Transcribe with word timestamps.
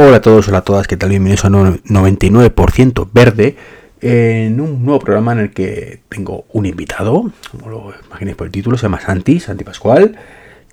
Hola 0.00 0.18
a 0.18 0.20
todos, 0.20 0.46
hola 0.46 0.58
a 0.58 0.62
todas, 0.62 0.86
¿qué 0.86 0.96
tal? 0.96 1.08
Bienvenidos 1.08 1.44
a 1.44 1.48
99% 1.48 3.10
Verde, 3.12 3.56
en 4.00 4.60
un 4.60 4.84
nuevo 4.84 5.00
programa 5.00 5.32
en 5.32 5.40
el 5.40 5.52
que 5.52 6.02
tengo 6.08 6.44
un 6.52 6.66
invitado, 6.66 7.32
como 7.50 7.68
lo 7.68 7.92
imaginéis 8.06 8.36
por 8.36 8.46
el 8.46 8.52
título, 8.52 8.78
se 8.78 8.84
llama 8.84 9.00
Santi, 9.00 9.40
Santi 9.40 9.64
Pascual, 9.64 10.16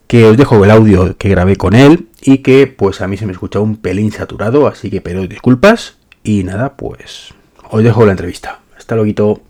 que 0.05 0.25
os 0.25 0.37
dejo 0.37 0.63
el 0.63 0.69
audio 0.69 1.17
que 1.17 1.29
grabé 1.29 1.55
con 1.55 1.73
él 1.73 2.07
y 2.21 2.43
que 2.43 2.67
pues 2.67 3.01
a 3.01 3.07
mí 3.07 3.17
se 3.17 3.25
me 3.25 3.31
escucha 3.31 3.59
un 3.59 3.77
pelín 3.77 4.11
saturado, 4.11 4.67
así 4.67 4.91
que 4.91 5.01
pido 5.01 5.25
disculpas 5.25 5.97
y 6.23 6.43
nada, 6.43 6.77
pues 6.77 7.33
os 7.71 7.83
dejo 7.83 8.05
la 8.05 8.11
entrevista. 8.11 8.61
Hasta 8.77 8.95
luego. 8.95 9.41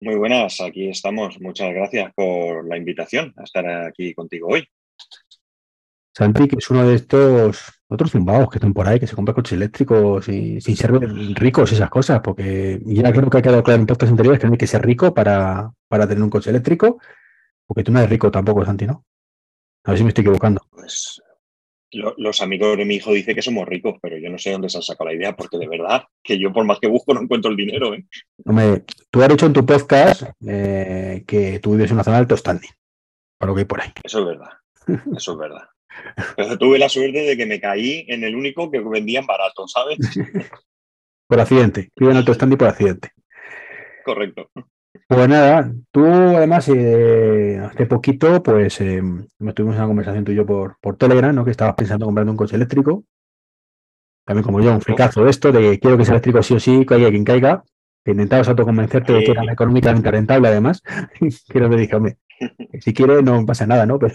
Muy 0.00 0.14
buenas, 0.14 0.60
aquí 0.60 0.88
estamos. 0.88 1.40
Muchas 1.40 1.74
gracias 1.74 2.12
por 2.14 2.64
la 2.68 2.76
invitación 2.76 3.34
a 3.36 3.42
estar 3.42 3.66
aquí 3.66 4.14
contigo 4.14 4.46
hoy. 4.52 4.64
Santi, 6.14 6.46
que 6.46 6.56
es 6.56 6.70
uno 6.70 6.86
de 6.86 6.94
estos 6.94 7.79
otros 7.90 8.12
zumbados 8.12 8.48
que 8.48 8.58
están 8.58 8.72
por 8.72 8.86
ahí, 8.86 9.00
que 9.00 9.06
se 9.06 9.16
compran 9.16 9.34
coches 9.34 9.52
eléctricos 9.52 10.28
y 10.28 10.60
sin 10.60 10.76
ser 10.76 10.92
ricos 11.34 11.72
esas 11.72 11.90
cosas, 11.90 12.20
porque 12.20 12.80
ya 12.84 13.12
creo 13.12 13.28
que 13.28 13.38
ha 13.38 13.42
quedado 13.42 13.62
claro 13.62 13.80
en 13.80 13.86
podcast 13.86 14.12
anteriores 14.12 14.40
que 14.40 14.46
no 14.46 14.52
hay 14.52 14.58
que 14.58 14.66
ser 14.66 14.84
rico 14.84 15.12
para, 15.12 15.72
para 15.88 16.06
tener 16.06 16.22
un 16.22 16.30
coche 16.30 16.50
eléctrico, 16.50 17.00
porque 17.66 17.82
tú 17.82 17.92
no 17.92 17.98
eres 17.98 18.10
rico 18.10 18.30
tampoco, 18.30 18.64
Santi, 18.64 18.86
¿no? 18.86 19.04
A 19.84 19.90
ver 19.90 19.98
si 19.98 20.04
me 20.04 20.08
estoy 20.08 20.22
equivocando. 20.22 20.60
Pues 20.70 21.20
los 21.92 22.40
amigos 22.40 22.76
de 22.76 22.84
mi 22.84 22.96
hijo 22.96 23.12
dicen 23.12 23.34
que 23.34 23.42
somos 23.42 23.66
ricos, 23.66 23.96
pero 24.00 24.16
yo 24.16 24.30
no 24.30 24.38
sé 24.38 24.52
dónde 24.52 24.68
se 24.68 24.78
han 24.78 24.82
sacado 24.82 25.10
la 25.10 25.16
idea, 25.16 25.34
porque 25.34 25.58
de 25.58 25.66
verdad 25.66 26.04
que 26.22 26.38
yo 26.38 26.52
por 26.52 26.64
más 26.64 26.78
que 26.78 26.86
busco 26.86 27.12
no 27.12 27.22
encuentro 27.22 27.50
el 27.50 27.56
dinero. 27.56 27.94
¿eh? 27.94 28.06
Hombre, 28.44 28.84
tú 29.10 29.22
has 29.22 29.28
dicho 29.28 29.46
en 29.46 29.52
tu 29.52 29.66
podcast 29.66 30.22
eh, 30.46 31.24
que 31.26 31.58
tú 31.58 31.72
vives 31.72 31.90
en 31.90 31.96
una 31.96 32.04
zona 32.04 32.18
de 32.18 32.20
alto 32.20 32.36
standing, 32.36 32.70
para 33.38 33.50
lo 33.50 33.56
que 33.56 33.60
hay 33.62 33.66
por 33.66 33.80
ahí. 33.80 33.90
Eso 34.04 34.20
es 34.20 34.26
verdad, 34.26 34.50
eso 35.16 35.32
es 35.32 35.38
verdad. 35.38 35.64
Pero 36.36 36.58
tuve 36.58 36.78
la 36.78 36.88
suerte 36.88 37.20
de 37.20 37.36
que 37.36 37.46
me 37.46 37.60
caí 37.60 38.04
en 38.08 38.24
el 38.24 38.36
único 38.36 38.70
que 38.70 38.80
vendían 38.80 39.26
barato, 39.26 39.66
¿sabes? 39.68 39.98
por 41.26 41.40
accidente, 41.40 41.90
vivo 41.96 42.10
en 42.10 42.18
alto 42.18 42.34
standing 42.34 42.58
por 42.58 42.68
accidente. 42.68 43.12
Correcto. 44.04 44.50
Pues 45.06 45.28
nada, 45.28 45.72
tú 45.90 46.04
además 46.04 46.68
eh, 46.68 47.60
hace 47.62 47.86
poquito 47.86 48.42
pues 48.42 48.80
eh, 48.80 49.02
tuvimos 49.54 49.76
una 49.76 49.86
conversación 49.86 50.24
tú 50.24 50.32
y 50.32 50.36
yo 50.36 50.46
por, 50.46 50.76
por 50.80 50.96
Telegram, 50.96 51.34
¿no? 51.34 51.44
Que 51.44 51.50
estabas 51.50 51.74
pensando 51.74 52.04
en 52.04 52.08
comprando 52.08 52.32
un 52.32 52.36
coche 52.36 52.56
eléctrico. 52.56 53.04
También 54.24 54.44
como 54.44 54.60
yo, 54.60 54.72
un 54.72 54.80
fricazo 54.80 55.24
de 55.24 55.30
esto, 55.30 55.50
de 55.50 55.78
quiero 55.80 55.96
que 55.98 56.04
sea 56.04 56.12
eléctrico 56.12 56.42
sí 56.42 56.54
o 56.54 56.60
sí, 56.60 56.84
caiga 56.86 57.10
quien 57.10 57.24
caiga. 57.24 57.64
Que 58.04 58.12
intentabas 58.12 58.48
autoconvencerte 58.48 59.12
de 59.12 59.24
que 59.24 59.32
era 59.32 59.52
económicamente 59.52 60.10
rentable 60.10 60.48
además. 60.48 60.82
que 61.48 61.60
me 61.60 61.76
dije, 61.76 61.96
hombre, 61.96 62.18
si 62.80 62.94
quiere 62.94 63.22
no 63.22 63.44
pasa 63.44 63.66
nada, 63.66 63.86
¿no? 63.86 63.98
Pero... 63.98 64.14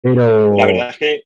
Pero... 0.00 0.54
La 0.56 0.66
verdad 0.66 0.90
es 0.90 0.98
que 0.98 1.22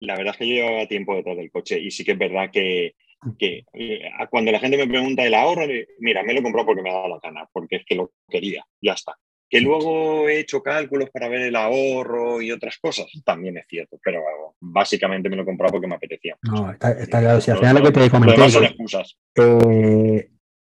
la 0.00 0.16
verdad 0.16 0.34
es 0.34 0.38
que 0.38 0.48
yo 0.48 0.54
llevaba 0.54 0.86
tiempo 0.86 1.14
detrás 1.14 1.36
del 1.36 1.50
coche 1.50 1.80
y 1.80 1.90
sí 1.90 2.04
que 2.04 2.12
es 2.12 2.18
verdad 2.18 2.50
que 2.52 2.94
que 3.38 3.64
eh, 3.72 4.02
cuando 4.30 4.52
la 4.52 4.58
gente 4.58 4.76
me 4.76 4.86
pregunta 4.86 5.24
el 5.24 5.34
ahorro, 5.34 5.66
mira, 5.98 6.22
me 6.22 6.34
lo 6.34 6.40
he 6.40 6.42
comprado 6.42 6.66
porque 6.66 6.82
me 6.82 6.90
ha 6.90 6.94
dado 6.94 7.08
la 7.08 7.20
gana, 7.22 7.48
porque 7.52 7.76
es 7.76 7.84
que 7.86 7.94
lo 7.94 8.12
quería, 8.28 8.64
ya 8.80 8.92
está. 8.92 9.16
Que 9.48 9.60
luego 9.60 10.28
he 10.28 10.40
hecho 10.40 10.62
cálculos 10.62 11.10
para 11.10 11.28
ver 11.28 11.42
el 11.42 11.56
ahorro 11.56 12.40
y 12.42 12.50
otras 12.50 12.78
cosas, 12.78 13.06
también 13.24 13.56
es 13.56 13.66
cierto, 13.68 13.98
pero 14.02 14.22
básicamente 14.60 15.28
me 15.28 15.36
lo 15.36 15.42
he 15.42 15.46
comprado 15.46 15.72
porque 15.72 15.86
me 15.86 15.94
apetecía. 15.94 16.36
No, 16.42 16.70
está, 16.70 16.96
claro, 17.08 17.40
si 17.40 17.50
al 17.50 17.58
final 17.58 17.76
lo 17.76 17.82
que 17.82 17.92
te 17.92 18.10
comenté. 18.10 18.50
son 18.50 18.64
excusas. 18.64 19.16
Eh, 19.36 20.30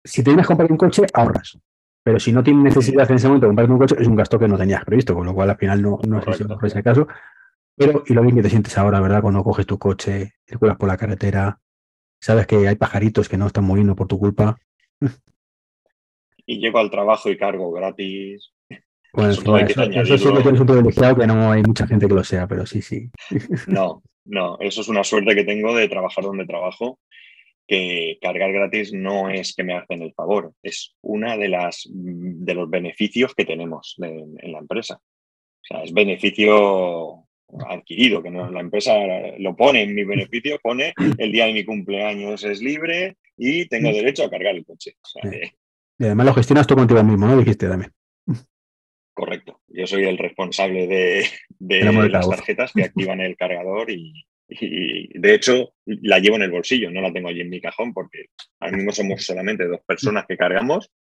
si 0.03 0.23
tienes 0.23 0.43
que 0.43 0.47
comprar 0.47 0.71
un 0.71 0.77
coche, 0.77 1.03
ahorras. 1.13 1.57
Pero 2.05 2.19
si 2.19 2.31
no 2.31 2.43
tienes 2.43 2.63
necesidad 2.63 3.09
en 3.09 3.15
ese 3.15 3.27
momento 3.27 3.47
de 3.47 3.49
comprar 3.49 3.71
un 3.71 3.79
coche, 3.79 3.95
es 3.97 4.07
un 4.07 4.15
gasto 4.15 4.37
que 4.37 4.47
no 4.47 4.59
tenías 4.59 4.85
previsto, 4.85 5.15
con 5.15 5.25
lo 5.25 5.33
cual 5.33 5.49
al 5.49 5.57
final 5.57 5.81
no, 5.81 5.99
no 6.07 6.21
fue 6.21 6.67
ese 6.67 6.83
caso. 6.83 7.07
Pero, 7.75 8.03
y 8.05 8.13
lo 8.13 8.21
bien 8.21 8.35
que 8.35 8.43
te 8.43 8.49
sientes 8.51 8.77
ahora, 8.77 9.01
¿verdad? 9.01 9.23
Cuando 9.23 9.43
coges 9.43 9.65
tu 9.65 9.79
coche, 9.79 10.35
circulas 10.45 10.77
por 10.77 10.87
la 10.87 10.97
carretera, 10.97 11.59
sabes 12.19 12.45
que 12.45 12.67
hay 12.67 12.75
pajaritos 12.75 13.27
que 13.27 13.37
no 13.37 13.47
están 13.47 13.63
muriendo 13.63 13.95
por 13.95 14.07
tu 14.07 14.19
culpa. 14.19 14.55
Y 16.47 16.59
llego 16.59 16.77
al 16.77 16.91
trabajo 16.91 17.27
y 17.31 17.37
cargo 17.39 17.71
gratis. 17.71 18.53
Bueno, 19.13 19.31
eso, 19.31 19.57
eso, 19.57 20.15
sí 20.15 20.31
que 20.31 20.43
tienes 20.43 20.61
un 20.61 20.67
privilegiado 20.67 21.15
que 21.15 21.25
no 21.25 21.51
hay 21.51 21.63
mucha 21.63 21.87
gente 21.87 22.07
que 22.07 22.13
lo 22.13 22.23
sea, 22.23 22.45
pero 22.45 22.67
sí, 22.67 22.83
sí. 22.83 23.09
No, 23.65 24.03
no, 24.25 24.55
eso 24.59 24.81
es 24.81 24.87
una 24.87 25.03
suerte 25.03 25.33
que 25.33 25.43
tengo 25.43 25.75
de 25.75 25.89
trabajar 25.89 26.23
donde 26.23 26.45
trabajo, 26.45 26.99
que 27.67 28.17
cargar 28.21 28.51
gratis 28.51 28.93
no 28.93 29.29
es 29.29 29.55
que 29.55 29.63
me 29.63 29.73
hacen 29.73 30.01
el 30.01 30.13
favor, 30.13 30.53
es 30.63 30.95
una 31.01 31.37
de 31.37 31.49
las 31.49 31.87
de 31.89 32.53
los 32.53 32.69
beneficios 32.69 33.33
que 33.33 33.45
tenemos 33.45 33.95
en 33.99 34.51
la 34.51 34.59
empresa. 34.59 34.95
O 34.95 35.67
sea, 35.67 35.83
es 35.83 35.93
beneficio 35.93 37.25
adquirido, 37.67 38.21
que 38.21 38.29
no, 38.29 38.49
la 38.51 38.59
empresa 38.59 38.93
lo 39.37 39.55
pone 39.55 39.83
en 39.83 39.95
mi 39.95 40.03
beneficio, 40.03 40.59
pone 40.61 40.93
el 41.17 41.31
día 41.31 41.45
de 41.45 41.53
mi 41.53 41.63
cumpleaños 41.63 42.43
es 42.43 42.61
libre 42.61 43.17
y 43.37 43.67
tengo 43.67 43.89
derecho 43.89 44.25
a 44.25 44.29
cargar 44.29 44.55
el 44.55 44.65
coche. 44.65 44.95
Y 45.97 46.05
además 46.05 46.25
lo 46.25 46.33
gestionas 46.33 46.67
tú 46.67 46.75
contigo 46.75 47.03
mismo, 47.03 47.27
¿no? 47.27 47.37
Dijiste 47.37 47.67
también. 47.67 47.91
Correcto. 49.13 49.61
Yo 49.67 49.87
soy 49.87 50.03
el 50.03 50.17
responsable 50.17 50.87
de, 50.87 52.09
las 52.09 52.29
tarjetas 52.29 52.73
que 52.73 52.83
activan 52.83 53.21
el 53.21 53.37
cargador 53.37 53.89
y, 53.89 54.25
de 54.47 55.33
hecho 55.33 55.73
la 55.85 56.19
llevo 56.19 56.35
en 56.35 56.43
el 56.43 56.51
bolsillo, 56.51 56.91
no 56.91 57.01
la 57.01 57.11
tengo 57.11 57.29
allí 57.29 57.41
en 57.41 57.49
mi 57.49 57.59
cajón 57.59 57.93
porque 57.93 58.27
ahora 58.59 58.77
mismo 58.77 58.91
somos 58.91 59.25
solamente 59.25 59.67
dos 59.67 59.81
personas 59.85 60.25
que 60.27 60.37
cargamos. 60.37 60.91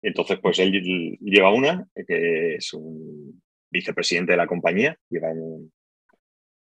Entonces, 0.00 0.38
pues 0.40 0.58
él 0.60 1.18
lleva 1.20 1.52
una, 1.52 1.86
que 2.06 2.54
es 2.54 2.72
un 2.72 3.42
vicepresidente 3.70 4.32
de 4.32 4.38
la 4.38 4.46
compañía, 4.46 4.96
lleva 5.10 5.30
un, 5.30 5.72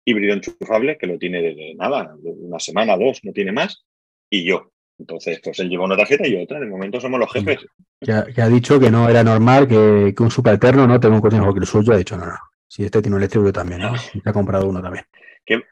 híbrido 0.05 0.35
enchufable 0.35 0.99
que 0.99 1.07
lo 1.07 1.19
tiene 1.19 1.41
de 1.43 1.75
nada, 1.77 2.15
una 2.23 2.59
semana, 2.59 2.97
dos, 2.97 3.21
no 3.25 3.33
tiene 3.33 3.53
más, 3.53 3.85
y 4.29 4.45
yo. 4.45 4.73
Entonces, 4.99 5.41
pues 5.43 5.59
él 5.61 5.71
lleva 5.71 5.85
una 5.85 5.97
tarjeta 5.97 6.27
y 6.27 6.37
otra. 6.37 6.61
De 6.61 6.67
momento 6.67 7.01
somos 7.01 7.19
los 7.19 7.33
jefes. 7.33 7.59
Que 8.01 8.13
ha, 8.13 8.49
dicho 8.49 8.79
que 8.79 8.91
no 8.91 9.09
era 9.09 9.25
normal 9.25 9.67
que, 9.67 10.15
un 10.19 10.31
superterno 10.31 10.87
no 10.87 11.01
tenga 11.01 11.15
un 11.15 11.23
coche 11.23 11.39
mejor 11.39 11.55
que 11.55 11.61
el 11.61 11.67
suyo. 11.67 11.95
Ha 11.95 11.99
dicho, 11.99 12.19
no, 12.19 12.27
no. 12.27 12.39
Si 12.69 12.85
este 12.85 13.01
tiene 13.01 13.17
un 13.17 13.23
eléctrico, 13.23 13.47
yo 13.47 13.53
también, 13.53 13.81
¿no? 13.81 13.97
Se 13.97 14.21
ha 14.23 14.33
comprado 14.33 14.69
uno 14.69 14.83
también. 14.83 15.05
Que 15.45 15.63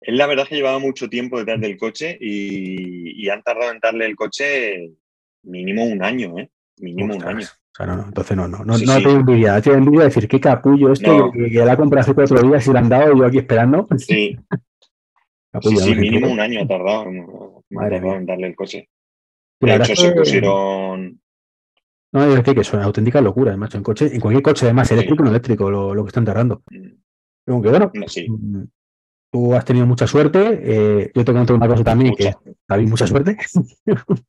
él, 0.00 0.16
la 0.16 0.26
verdad, 0.26 0.46
que 0.48 0.56
llevaba 0.56 0.78
mucho 0.78 1.08
tiempo 1.08 1.38
detrás 1.38 1.60
del 1.60 1.76
coche 1.76 2.16
y, 2.20 3.24
y 3.24 3.28
han 3.28 3.42
tardado 3.42 3.72
en 3.72 3.80
darle 3.80 4.06
el 4.06 4.16
coche 4.16 4.92
mínimo 5.42 5.84
un 5.84 6.02
año, 6.02 6.38
¿eh? 6.38 6.50
Mínimo 6.78 7.16
un 7.16 7.24
año 7.24 7.46
no, 7.86 8.04
entonces 8.04 8.36
no, 8.36 8.48
no, 8.48 8.64
no, 8.64 8.76
no 8.78 8.96
tengo 8.96 9.10
envidia. 9.10 9.60
Tengo 9.60 9.76
envidia 9.78 10.00
de 10.00 10.06
decir, 10.06 10.28
qué 10.28 10.40
capullo 10.40 10.92
esto, 10.92 11.30
que, 11.32 11.48
la 11.48 11.76
compré 11.76 12.00
hace 12.00 12.14
cuatro 12.14 12.40
días 12.42 12.66
y 12.66 12.72
la 12.72 12.80
han 12.80 12.88
dado 12.88 13.16
yo 13.16 13.26
aquí 13.26 13.38
esperando. 13.38 13.86
Sí. 15.60 15.74
sí, 15.78 15.94
mínimo 15.94 16.30
un 16.30 16.38
año 16.38 16.60
ha 16.60 16.68
tardado, 16.68 17.06
Madre 17.70 17.96
en 17.96 18.26
darle 18.26 18.48
el 18.48 18.54
coche. 18.54 18.90
De 19.60 19.74
hecho, 19.74 19.96
se 19.96 20.12
pusieron. 20.12 21.20
No, 22.12 22.36
es 22.36 22.42
que 22.42 22.60
es 22.60 22.72
una 22.74 22.84
auténtica 22.84 23.20
locura, 23.22 23.52
además, 23.52 23.74
en 23.74 23.82
coche, 23.82 24.10
en 24.12 24.20
cualquier 24.20 24.42
coche, 24.42 24.66
además, 24.66 24.92
eléctrico 24.92 25.22
o 25.22 25.24
no 25.24 25.30
eléctrico, 25.30 25.70
lo, 25.70 25.94
lo, 25.94 26.04
que 26.04 26.08
están 26.08 26.26
tardando. 26.26 26.62
Aunque 27.46 27.68
mm. 27.68 27.70
bueno, 27.70 27.90
mm, 27.94 28.62
tú 29.30 29.54
has 29.54 29.64
tenido 29.64 29.86
mucha 29.86 30.06
suerte. 30.06 30.60
Eh, 30.62 31.12
yo 31.14 31.24
te 31.24 31.32
contar 31.32 31.56
una 31.56 31.68
cosa 31.68 31.84
también, 31.84 32.14
que 32.14 32.34
habéis 32.68 32.90
mucha 32.90 33.06
suerte. 33.06 33.36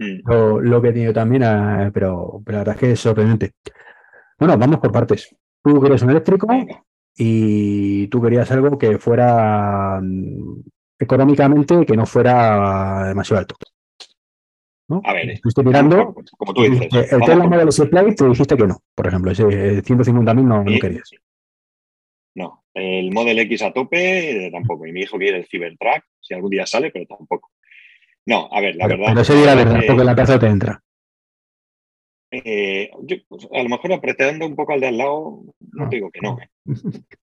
Mm. 0.00 0.20
lo, 0.62 0.80
que 0.80 0.90
he 0.90 0.92
tenido 0.92 1.12
también, 1.12 1.42
ah, 1.42 1.90
pero, 1.92 2.40
la 2.46 2.58
verdad 2.58 2.74
es 2.76 2.80
que 2.80 2.92
es 2.92 3.00
sorprendente. 3.00 3.54
Bueno, 4.38 4.56
vamos 4.56 4.78
por 4.78 4.92
partes. 4.92 5.34
Tú 5.60 5.80
querías 5.80 6.02
un 6.02 6.10
eléctrico 6.10 6.46
y 7.16 8.06
tú 8.06 8.22
querías 8.22 8.48
algo 8.52 8.78
que 8.78 8.98
fuera 8.98 10.00
mm, 10.00 10.60
económicamente, 11.00 11.84
que 11.84 11.96
no 11.96 12.06
fuera 12.06 13.08
demasiado 13.08 13.40
alto. 13.40 13.56
¿no? 14.88 15.02
A 15.04 15.12
ver, 15.14 15.30
estoy 15.30 15.64
mirando. 15.64 16.14
Como 16.36 16.54
tú 16.54 16.62
dices. 16.62 17.12
El 17.12 17.20
Tesla 17.20 17.46
Model 17.48 17.68
S 17.68 17.86
Play 17.86 18.14
te 18.14 18.24
dijiste 18.24 18.56
que 18.56 18.66
no, 18.66 18.80
por 18.94 19.06
ejemplo, 19.06 19.32
ese 19.32 19.44
150.000 19.82 20.44
no, 20.44 20.62
no 20.62 20.78
querías. 20.78 21.10
El 22.78 23.10
Model 23.12 23.38
X 23.40 23.62
a 23.62 23.72
tope 23.72 24.46
eh, 24.46 24.50
tampoco. 24.50 24.86
Y 24.86 24.92
mi 24.92 25.02
hijo 25.02 25.18
quiere 25.18 25.38
el 25.38 25.46
Cybertruck, 25.46 26.04
si 26.20 26.34
algún 26.34 26.50
día 26.50 26.66
sale, 26.66 26.90
pero 26.90 27.06
tampoco. 27.06 27.50
No, 28.26 28.48
a 28.52 28.60
ver, 28.60 28.76
la 28.76 28.86
verdad. 28.86 29.14
No 29.14 29.24
sería 29.24 29.46
la 29.46 29.54
verdad, 29.54 29.80
porque 29.86 30.04
la 30.04 30.16
casa 30.16 30.38
te 30.38 30.46
entra. 30.46 30.82
Eh, 32.30 32.90
pues, 33.28 33.48
a 33.50 33.62
lo 33.62 33.68
mejor 33.68 33.92
apretando 33.92 34.46
un 34.46 34.54
poco 34.54 34.72
al 34.72 34.80
de 34.80 34.88
al 34.88 34.98
lado, 34.98 35.42
no, 35.72 35.88
digo 35.88 36.10
que 36.10 36.20
no. 36.20 36.38
¿eh? 36.40 36.48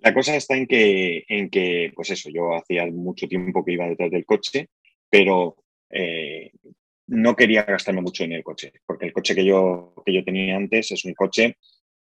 La 0.00 0.14
cosa 0.14 0.36
está 0.36 0.56
en 0.56 0.66
que, 0.66 1.24
en 1.26 1.50
que, 1.50 1.92
pues 1.94 2.10
eso, 2.10 2.30
yo 2.30 2.54
hacía 2.54 2.86
mucho 2.86 3.26
tiempo 3.26 3.64
que 3.64 3.72
iba 3.72 3.88
detrás 3.88 4.10
del 4.12 4.24
coche, 4.24 4.68
pero 5.10 5.56
eh, 5.90 6.52
no 7.08 7.34
quería 7.34 7.64
gastarme 7.64 8.00
mucho 8.00 8.22
en 8.22 8.32
el 8.32 8.44
coche, 8.44 8.72
porque 8.86 9.06
el 9.06 9.12
coche 9.12 9.34
que 9.34 9.44
yo, 9.44 9.94
que 10.06 10.12
yo 10.12 10.22
tenía 10.22 10.54
antes 10.54 10.92
es 10.92 11.04
un 11.04 11.14
coche 11.14 11.56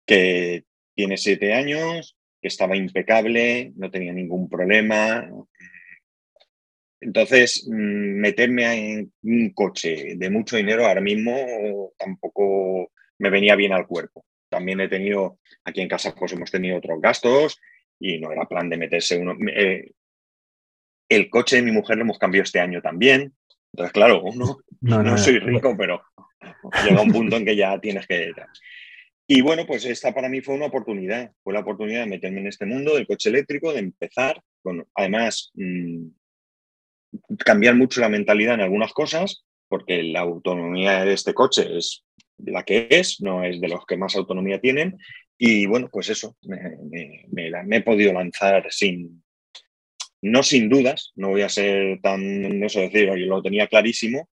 que 0.06 0.64
tiene 0.96 1.18
siete 1.18 1.54
años, 1.54 2.18
que 2.42 2.48
estaba 2.48 2.76
impecable, 2.76 3.72
no 3.76 3.90
tenía 3.90 4.14
ningún 4.14 4.50
problema, 4.50 5.30
entonces, 7.04 7.68
mm, 7.70 8.20
meterme 8.22 8.92
en 8.94 9.14
un 9.24 9.50
coche 9.54 10.16
de 10.16 10.30
mucho 10.30 10.56
dinero 10.56 10.86
ahora 10.86 11.02
mismo 11.02 11.92
tampoco 11.98 12.92
me 13.20 13.30
venía 13.30 13.56
bien 13.56 13.74
al 13.74 13.88
cuerpo. 13.88 14.26
También 14.50 14.80
he 14.80 14.88
tenido, 14.88 15.40
aquí 15.66 15.82
en 15.82 15.90
casa, 15.90 16.16
pues 16.16 16.32
hemos 16.32 16.50
tenido 16.50 16.78
otros 16.78 17.02
gastos 17.02 17.60
y 18.00 18.20
no 18.20 18.32
era 18.32 18.48
plan 18.48 18.70
de 18.70 18.78
meterse 18.78 19.18
uno. 19.18 19.36
Eh, 19.54 19.92
el 21.10 21.30
coche 21.30 21.58
de 21.58 21.62
mi 21.64 21.72
mujer 21.72 21.98
lo 21.98 22.04
hemos 22.04 22.20
cambiado 22.20 22.44
este 22.44 22.62
año 22.62 22.82
también. 22.82 23.34
Entonces, 23.74 23.92
claro, 23.92 24.24
uno 24.24 24.60
no, 24.80 25.18
soy 25.18 25.40
rico, 25.40 25.76
pero 25.78 26.02
llega 26.86 27.02
un 27.02 27.12
punto 27.12 27.36
en 27.36 27.46
que 27.46 27.56
ya 27.56 27.80
tienes 27.82 28.08
que... 28.08 28.32
Y 29.28 29.42
bueno, 29.42 29.66
pues 29.66 29.86
esta 29.86 30.14
para 30.14 30.30
mí 30.30 30.42
fue 30.42 30.56
una 30.56 30.66
oportunidad, 30.66 31.32
fue 31.44 31.54
la 31.54 31.62
oportunidad 31.62 32.02
de 32.02 32.10
meterme 32.10 32.42
en 32.42 32.48
este 32.48 32.66
mundo 32.66 32.96
del 32.96 33.08
coche 33.08 33.30
eléctrico, 33.30 33.72
de 33.72 33.80
empezar, 33.80 34.42
con, 34.62 34.86
además, 34.96 35.52
mm, 35.54 36.08
cambiar 37.38 37.76
mucho 37.76 38.02
la 38.02 38.10
mentalidad 38.10 38.56
en 38.56 38.62
algunas 38.62 38.92
cosas, 38.92 39.46
porque 39.70 40.04
la 40.04 40.20
autonomía 40.22 41.06
de 41.06 41.14
este 41.14 41.34
coche 41.34 41.78
es 41.78 42.04
la 42.38 42.64
que 42.64 42.88
es, 42.90 43.22
no 43.22 43.44
es 43.44 43.62
de 43.62 43.70
los 43.70 43.86
que 43.86 43.98
más 43.98 44.16
autonomía 44.16 44.60
tienen. 44.60 44.98
Y 45.38 45.66
bueno, 45.66 45.90
pues 45.92 46.10
eso, 46.10 46.36
me, 46.42 47.78
he 47.78 47.82
podido 47.82 48.14
lanzar 48.14 48.68
sin, 48.72 49.24
no 50.22 50.44
sin 50.44 50.70
dudas, 50.70 51.12
no 51.16 51.30
voy 51.30 51.42
a 51.42 51.50
ser 51.50 52.00
tan, 52.02 52.60
no 52.60 52.70
sé 52.70 52.82
decir, 52.82 53.08
yo 53.08 53.16
lo 53.16 53.42
tenía 53.42 53.68
clarísimo, 53.68 54.30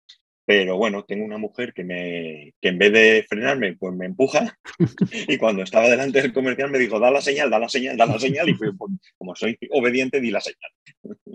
pero 0.46 0.76
bueno, 0.76 1.04
tengo 1.04 1.24
una 1.24 1.38
mujer 1.38 1.72
que, 1.72 1.84
me, 1.84 2.52
que 2.60 2.68
en 2.68 2.78
vez 2.78 2.92
de 2.92 3.26
frenarme, 3.28 3.76
pues 3.78 3.94
me 3.94 4.06
empuja. 4.06 4.56
Y 5.28 5.38
cuando 5.38 5.62
estaba 5.62 5.88
delante 5.88 6.20
del 6.20 6.32
comercial 6.32 6.70
me 6.70 6.78
dijo, 6.78 6.98
da 7.00 7.10
la 7.10 7.20
señal, 7.20 7.48
da 7.48 7.58
la 7.58 7.68
señal, 7.68 7.96
da 7.96 8.06
la 8.06 8.18
señal. 8.18 8.48
Y 8.48 8.54
fui, 8.54 8.72
pues, 8.72 8.92
como 9.16 9.34
soy 9.34 9.56
obediente, 9.70 10.20
di 10.20 10.30
la 10.30 10.40
señal. 10.40 10.70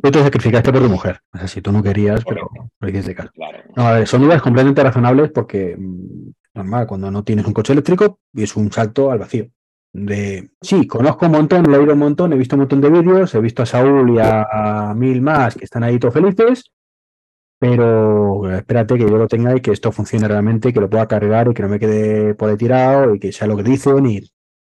Tú 0.01 0.11
te 0.11 0.21
sacrificaste 0.21 0.71
por 0.71 0.81
tu 0.81 0.89
mujer. 0.89 1.19
O 1.33 1.37
sea, 1.37 1.47
si 1.47 1.61
tú 1.61 1.71
no 1.71 1.81
querías, 1.81 2.23
pero, 2.23 2.49
pero 2.77 2.91
hiciste 2.91 3.15
caso. 3.15 3.31
No, 3.75 3.87
a 3.87 3.93
ver, 3.93 4.07
son 4.07 4.21
dudas 4.21 4.41
completamente 4.41 4.83
razonables 4.83 5.31
porque, 5.31 5.75
mm, 5.77 6.31
normal, 6.53 6.85
cuando 6.85 7.09
no 7.09 7.23
tienes 7.23 7.45
un 7.45 7.53
coche 7.53 7.73
eléctrico, 7.73 8.19
es 8.35 8.55
un 8.55 8.71
salto 8.71 9.11
al 9.11 9.19
vacío. 9.19 9.47
De, 9.91 10.51
sí, 10.61 10.85
conozco 10.85 11.25
un 11.25 11.31
montón, 11.31 11.73
he 11.73 11.77
oído 11.77 11.93
un 11.93 11.99
montón, 11.99 12.31
he 12.31 12.37
visto 12.37 12.55
un 12.55 12.61
montón 12.61 12.79
de 12.79 12.91
vídeos, 12.91 13.33
he 13.33 13.39
visto 13.39 13.63
a 13.63 13.65
Saúl 13.65 14.11
y 14.15 14.19
a 14.19 14.93
mil 14.95 15.19
más 15.19 15.55
que 15.55 15.65
están 15.65 15.81
ahí 15.83 15.97
todos 15.97 16.13
felices 16.13 16.71
pero 17.59 18.49
espérate 18.55 18.95
que 18.95 19.01
yo 19.01 19.17
lo 19.17 19.27
tenga 19.27 19.55
y 19.55 19.61
que 19.61 19.71
esto 19.71 19.91
funcione 19.91 20.27
realmente, 20.27 20.71
que 20.71 20.79
lo 20.79 20.89
pueda 20.89 21.07
cargar 21.07 21.49
y 21.49 21.53
que 21.53 21.61
no 21.61 21.67
me 21.67 21.79
quede 21.79 22.33
por 22.33 22.49
ahí 22.49 22.57
tirado 22.57 23.13
y 23.13 23.19
que 23.19 23.33
sea 23.33 23.47
lo 23.47 23.57
que 23.57 23.63
dicen 23.63 24.05
y 24.05 24.21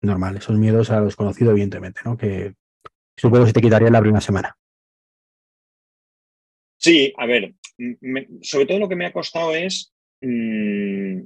normal, 0.02 0.38
esos 0.38 0.58
miedos 0.58 0.90
a 0.90 1.00
lo 1.00 1.06
desconocido, 1.06 1.52
evidentemente, 1.52 2.00
¿no? 2.06 2.18
Que 2.18 2.54
supongo 3.18 3.44
que 3.44 3.50
se 3.50 3.54
te 3.54 3.62
quitaría 3.62 3.90
la 3.90 4.00
primera 4.00 4.22
semana. 4.22 4.58
Sí, 6.78 7.14
a 7.18 7.26
ver, 7.26 7.56
sobre 8.42 8.66
todo 8.66 8.80
lo 8.80 8.88
que 8.88 8.96
me 8.96 9.06
ha 9.06 9.12
costado 9.12 9.54
es, 9.54 9.94
mm, 10.22 11.24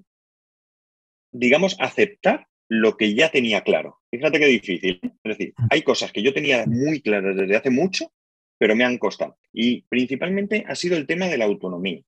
digamos, 1.32 1.76
aceptar 1.80 2.48
lo 2.70 2.98
que 2.98 3.14
ya 3.14 3.30
tenía 3.30 3.62
claro. 3.62 4.00
Fíjate 4.10 4.40
qué 4.40 4.46
difícil. 4.48 5.00
Es 5.04 5.38
decir, 5.38 5.54
mm. 5.58 5.68
hay 5.70 5.84
cosas 5.84 6.12
que 6.12 6.24
yo 6.24 6.34
tenía 6.34 6.66
muy 6.66 7.02
claras 7.02 7.36
desde 7.36 7.58
hace 7.58 7.70
mucho 7.70 8.12
pero 8.62 8.76
me 8.76 8.84
han 8.84 9.00
costado. 9.00 9.40
Y 9.52 9.82
principalmente 9.90 10.66
ha 10.68 10.76
sido 10.76 10.96
el 10.96 11.08
tema 11.08 11.28
de 11.28 11.40
la 11.40 11.46
autonomía, 11.46 12.04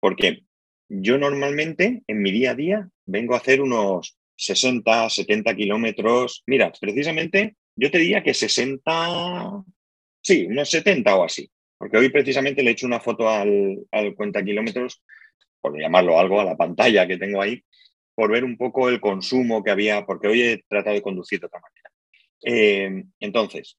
porque 0.00 0.44
yo 0.88 1.18
normalmente 1.18 2.02
en 2.06 2.22
mi 2.22 2.32
día 2.32 2.52
a 2.52 2.54
día 2.54 2.88
vengo 3.04 3.34
a 3.34 3.36
hacer 3.36 3.60
unos 3.60 4.16
60, 4.34 5.10
70 5.10 5.54
kilómetros. 5.54 6.42
Mira, 6.46 6.72
precisamente 6.80 7.56
yo 7.76 7.90
te 7.90 7.98
diría 7.98 8.22
que 8.22 8.32
60, 8.32 9.62
sí, 10.22 10.46
unos 10.46 10.70
70 10.70 11.16
o 11.16 11.24
así, 11.24 11.50
porque 11.76 11.98
hoy 11.98 12.08
precisamente 12.08 12.62
le 12.62 12.70
he 12.70 12.72
hecho 12.72 12.86
una 12.86 13.00
foto 13.00 13.28
al, 13.28 13.84
al 13.90 14.14
cuenta 14.14 14.42
kilómetros, 14.42 15.02
por 15.60 15.78
llamarlo 15.78 16.18
algo, 16.18 16.40
a 16.40 16.46
la 16.46 16.56
pantalla 16.56 17.06
que 17.06 17.18
tengo 17.18 17.42
ahí, 17.42 17.62
por 18.14 18.32
ver 18.32 18.44
un 18.44 18.56
poco 18.56 18.88
el 18.88 19.02
consumo 19.02 19.62
que 19.62 19.70
había, 19.70 20.06
porque 20.06 20.28
hoy 20.28 20.40
he 20.40 20.64
tratado 20.66 20.94
de 20.94 21.02
conducir 21.02 21.40
de 21.40 21.46
otra 21.46 21.60
manera. 21.60 21.90
Eh, 22.42 23.04
entonces, 23.20 23.76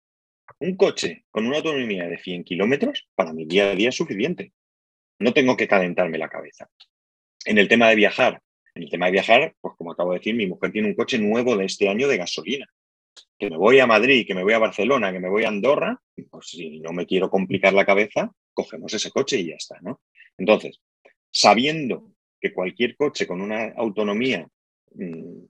un 0.59 0.75
coche 0.75 1.25
con 1.29 1.45
una 1.45 1.57
autonomía 1.57 2.07
de 2.07 2.17
100 2.17 2.43
kilómetros, 2.43 3.07
para 3.15 3.33
mi 3.33 3.45
día 3.45 3.71
a 3.71 3.75
día 3.75 3.89
es 3.89 3.95
suficiente. 3.95 4.53
No 5.19 5.33
tengo 5.33 5.55
que 5.55 5.67
calentarme 5.67 6.17
la 6.17 6.29
cabeza. 6.29 6.69
En 7.45 7.57
el 7.57 7.67
tema 7.67 7.89
de 7.89 7.95
viajar, 7.95 8.41
en 8.73 8.83
el 8.83 8.89
tema 8.89 9.05
de 9.07 9.13
viajar, 9.13 9.55
pues 9.61 9.75
como 9.77 9.91
acabo 9.91 10.11
de 10.11 10.19
decir, 10.19 10.35
mi 10.35 10.47
mujer 10.47 10.71
tiene 10.71 10.89
un 10.89 10.95
coche 10.95 11.17
nuevo 11.17 11.55
de 11.55 11.65
este 11.65 11.89
año 11.89 12.07
de 12.07 12.17
gasolina. 12.17 12.67
Que 13.37 13.49
me 13.49 13.57
voy 13.57 13.79
a 13.79 13.87
Madrid, 13.87 14.25
que 14.27 14.35
me 14.35 14.43
voy 14.43 14.53
a 14.53 14.59
Barcelona, 14.59 15.11
que 15.11 15.19
me 15.19 15.29
voy 15.29 15.45
a 15.45 15.47
Andorra, 15.47 16.01
pues 16.29 16.47
si 16.47 16.79
no 16.79 16.91
me 16.91 17.05
quiero 17.05 17.29
complicar 17.29 17.73
la 17.73 17.85
cabeza, 17.85 18.31
cogemos 18.53 18.93
ese 18.93 19.11
coche 19.11 19.39
y 19.39 19.47
ya 19.47 19.55
está, 19.55 19.79
¿no? 19.81 20.01
Entonces, 20.37 20.81
sabiendo 21.31 22.11
que 22.39 22.53
cualquier 22.53 22.95
coche 22.95 23.25
con 23.25 23.41
una 23.41 23.71
autonomía 23.77 24.47
mm, 24.93 25.45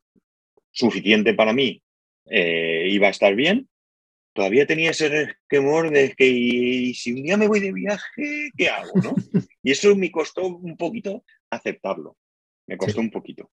suficiente 0.72 1.34
para 1.34 1.54
mí 1.54 1.82
eh, 2.26 2.88
iba 2.90 3.08
a 3.08 3.12
estar 3.12 3.34
bien, 3.36 3.68
todavía 4.36 4.68
tenía 4.68 4.92
ese 4.92 5.08
resquemor 5.08 5.90
de 5.90 6.14
que 6.14 6.92
si 6.94 7.14
un 7.14 7.24
día 7.24 7.38
me 7.38 7.48
voy 7.48 7.62
de 7.62 7.72
viaje, 7.72 8.52
¿qué 8.56 8.68
hago? 8.68 8.92
¿no? 9.02 9.16
Y 9.64 9.72
eso 9.72 9.96
me 9.96 10.12
costó 10.12 10.46
un 10.46 10.76
poquito 10.76 11.24
aceptarlo. 11.50 12.18
Me 12.68 12.78
costó 12.78 13.00
un 13.00 13.10
poquito. 13.10 13.50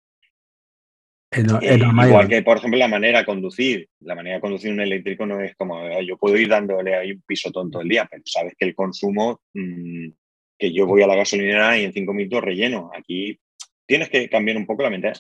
Eh, 1.32 1.78
igual 1.78 2.28
que, 2.28 2.42
por 2.42 2.58
ejemplo, 2.58 2.78
la 2.80 2.88
manera 2.88 3.20
de 3.20 3.26
conducir. 3.26 3.88
La 4.02 4.16
manera 4.16 4.38
de 4.38 4.42
conducir 4.42 4.72
un 4.72 4.82
eléctrico 4.82 5.26
no 5.26 5.40
es 5.40 5.56
como 5.56 5.88
yo 6.02 6.18
puedo 6.18 6.36
ir 6.36 6.50
dándole 6.50 6.96
ahí 6.96 7.12
un 7.12 7.22
piso 7.22 7.52
tonto 7.52 7.80
el 7.80 7.88
día, 7.88 8.08
pero 8.10 8.24
sabes 8.26 8.54
que 8.58 8.66
el 8.66 8.76
consumo, 8.76 9.40
mm, 9.54 10.10
que 10.58 10.74
yo 10.74 10.88
voy 10.88 11.04
a 11.04 11.08
la 11.08 11.16
gasolinera 11.16 11.78
y 11.78 11.86
en 11.86 11.94
cinco 11.94 12.14
minutos 12.14 12.44
relleno. 12.44 12.90
Aquí 12.98 13.40
tienes 13.86 14.10
que 14.10 14.28
cambiar 14.30 14.58
un 14.58 14.66
poco 14.66 14.82
la 14.84 14.90
mente. 14.90 15.14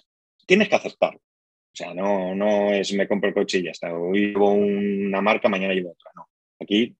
Tienes 0.47 0.67
que 0.67 0.75
aceptarlo. 0.75 1.21
O 1.73 1.75
sea, 1.75 1.93
no, 1.93 2.35
no 2.35 2.73
es 2.73 2.91
me 2.93 3.07
compro 3.07 3.29
el 3.29 3.35
coche 3.35 3.59
y 3.59 3.63
ya 3.63 3.71
está. 3.71 3.93
Hoy 3.93 4.27
llevo 4.27 4.51
una 4.51 5.21
marca, 5.21 5.47
mañana 5.47 5.73
llevo 5.73 5.91
otra. 5.91 6.11
No. 6.15 6.27
Aquí 6.59 6.95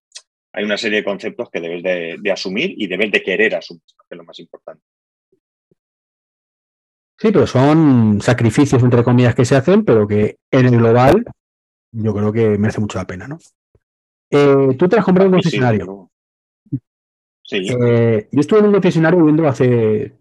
hay 0.52 0.64
una 0.64 0.78
serie 0.78 0.98
de 0.98 1.04
conceptos 1.04 1.50
que 1.50 1.60
debes 1.60 1.82
de, 1.82 2.30
asumir 2.30 2.74
y 2.76 2.86
debes 2.86 3.12
de 3.12 3.22
querer 3.22 3.54
asumir, 3.54 3.82
que 3.86 4.14
es 4.14 4.16
lo 4.16 4.24
más 4.24 4.38
importante. 4.38 4.82
Sí, 7.18 7.30
pero 7.30 7.46
son 7.46 8.20
sacrificios, 8.20 8.82
entre 8.82 9.04
comillas, 9.04 9.34
que 9.34 9.44
se 9.44 9.56
hacen, 9.56 9.84
pero 9.84 10.08
que 10.08 10.38
en 10.50 10.66
el 10.66 10.78
global 10.78 11.24
yo 11.92 12.14
creo 12.14 12.32
que 12.32 12.58
merece 12.58 12.80
mucho 12.80 12.98
la 12.98 13.06
pena, 13.06 13.28
¿no? 13.28 13.38
Eh, 14.30 14.74
tú 14.78 14.88
te 14.88 14.98
has 14.98 15.04
comprado 15.04 15.28
un 15.28 15.34
concesionario. 15.34 16.10
Sí. 17.42 17.66
Eh, 17.68 18.28
yo 18.32 18.40
estuve 18.40 18.60
en 18.60 18.66
un 18.66 18.72
concesionario 18.72 19.18
viviendo 19.18 19.46
hace 19.46 20.14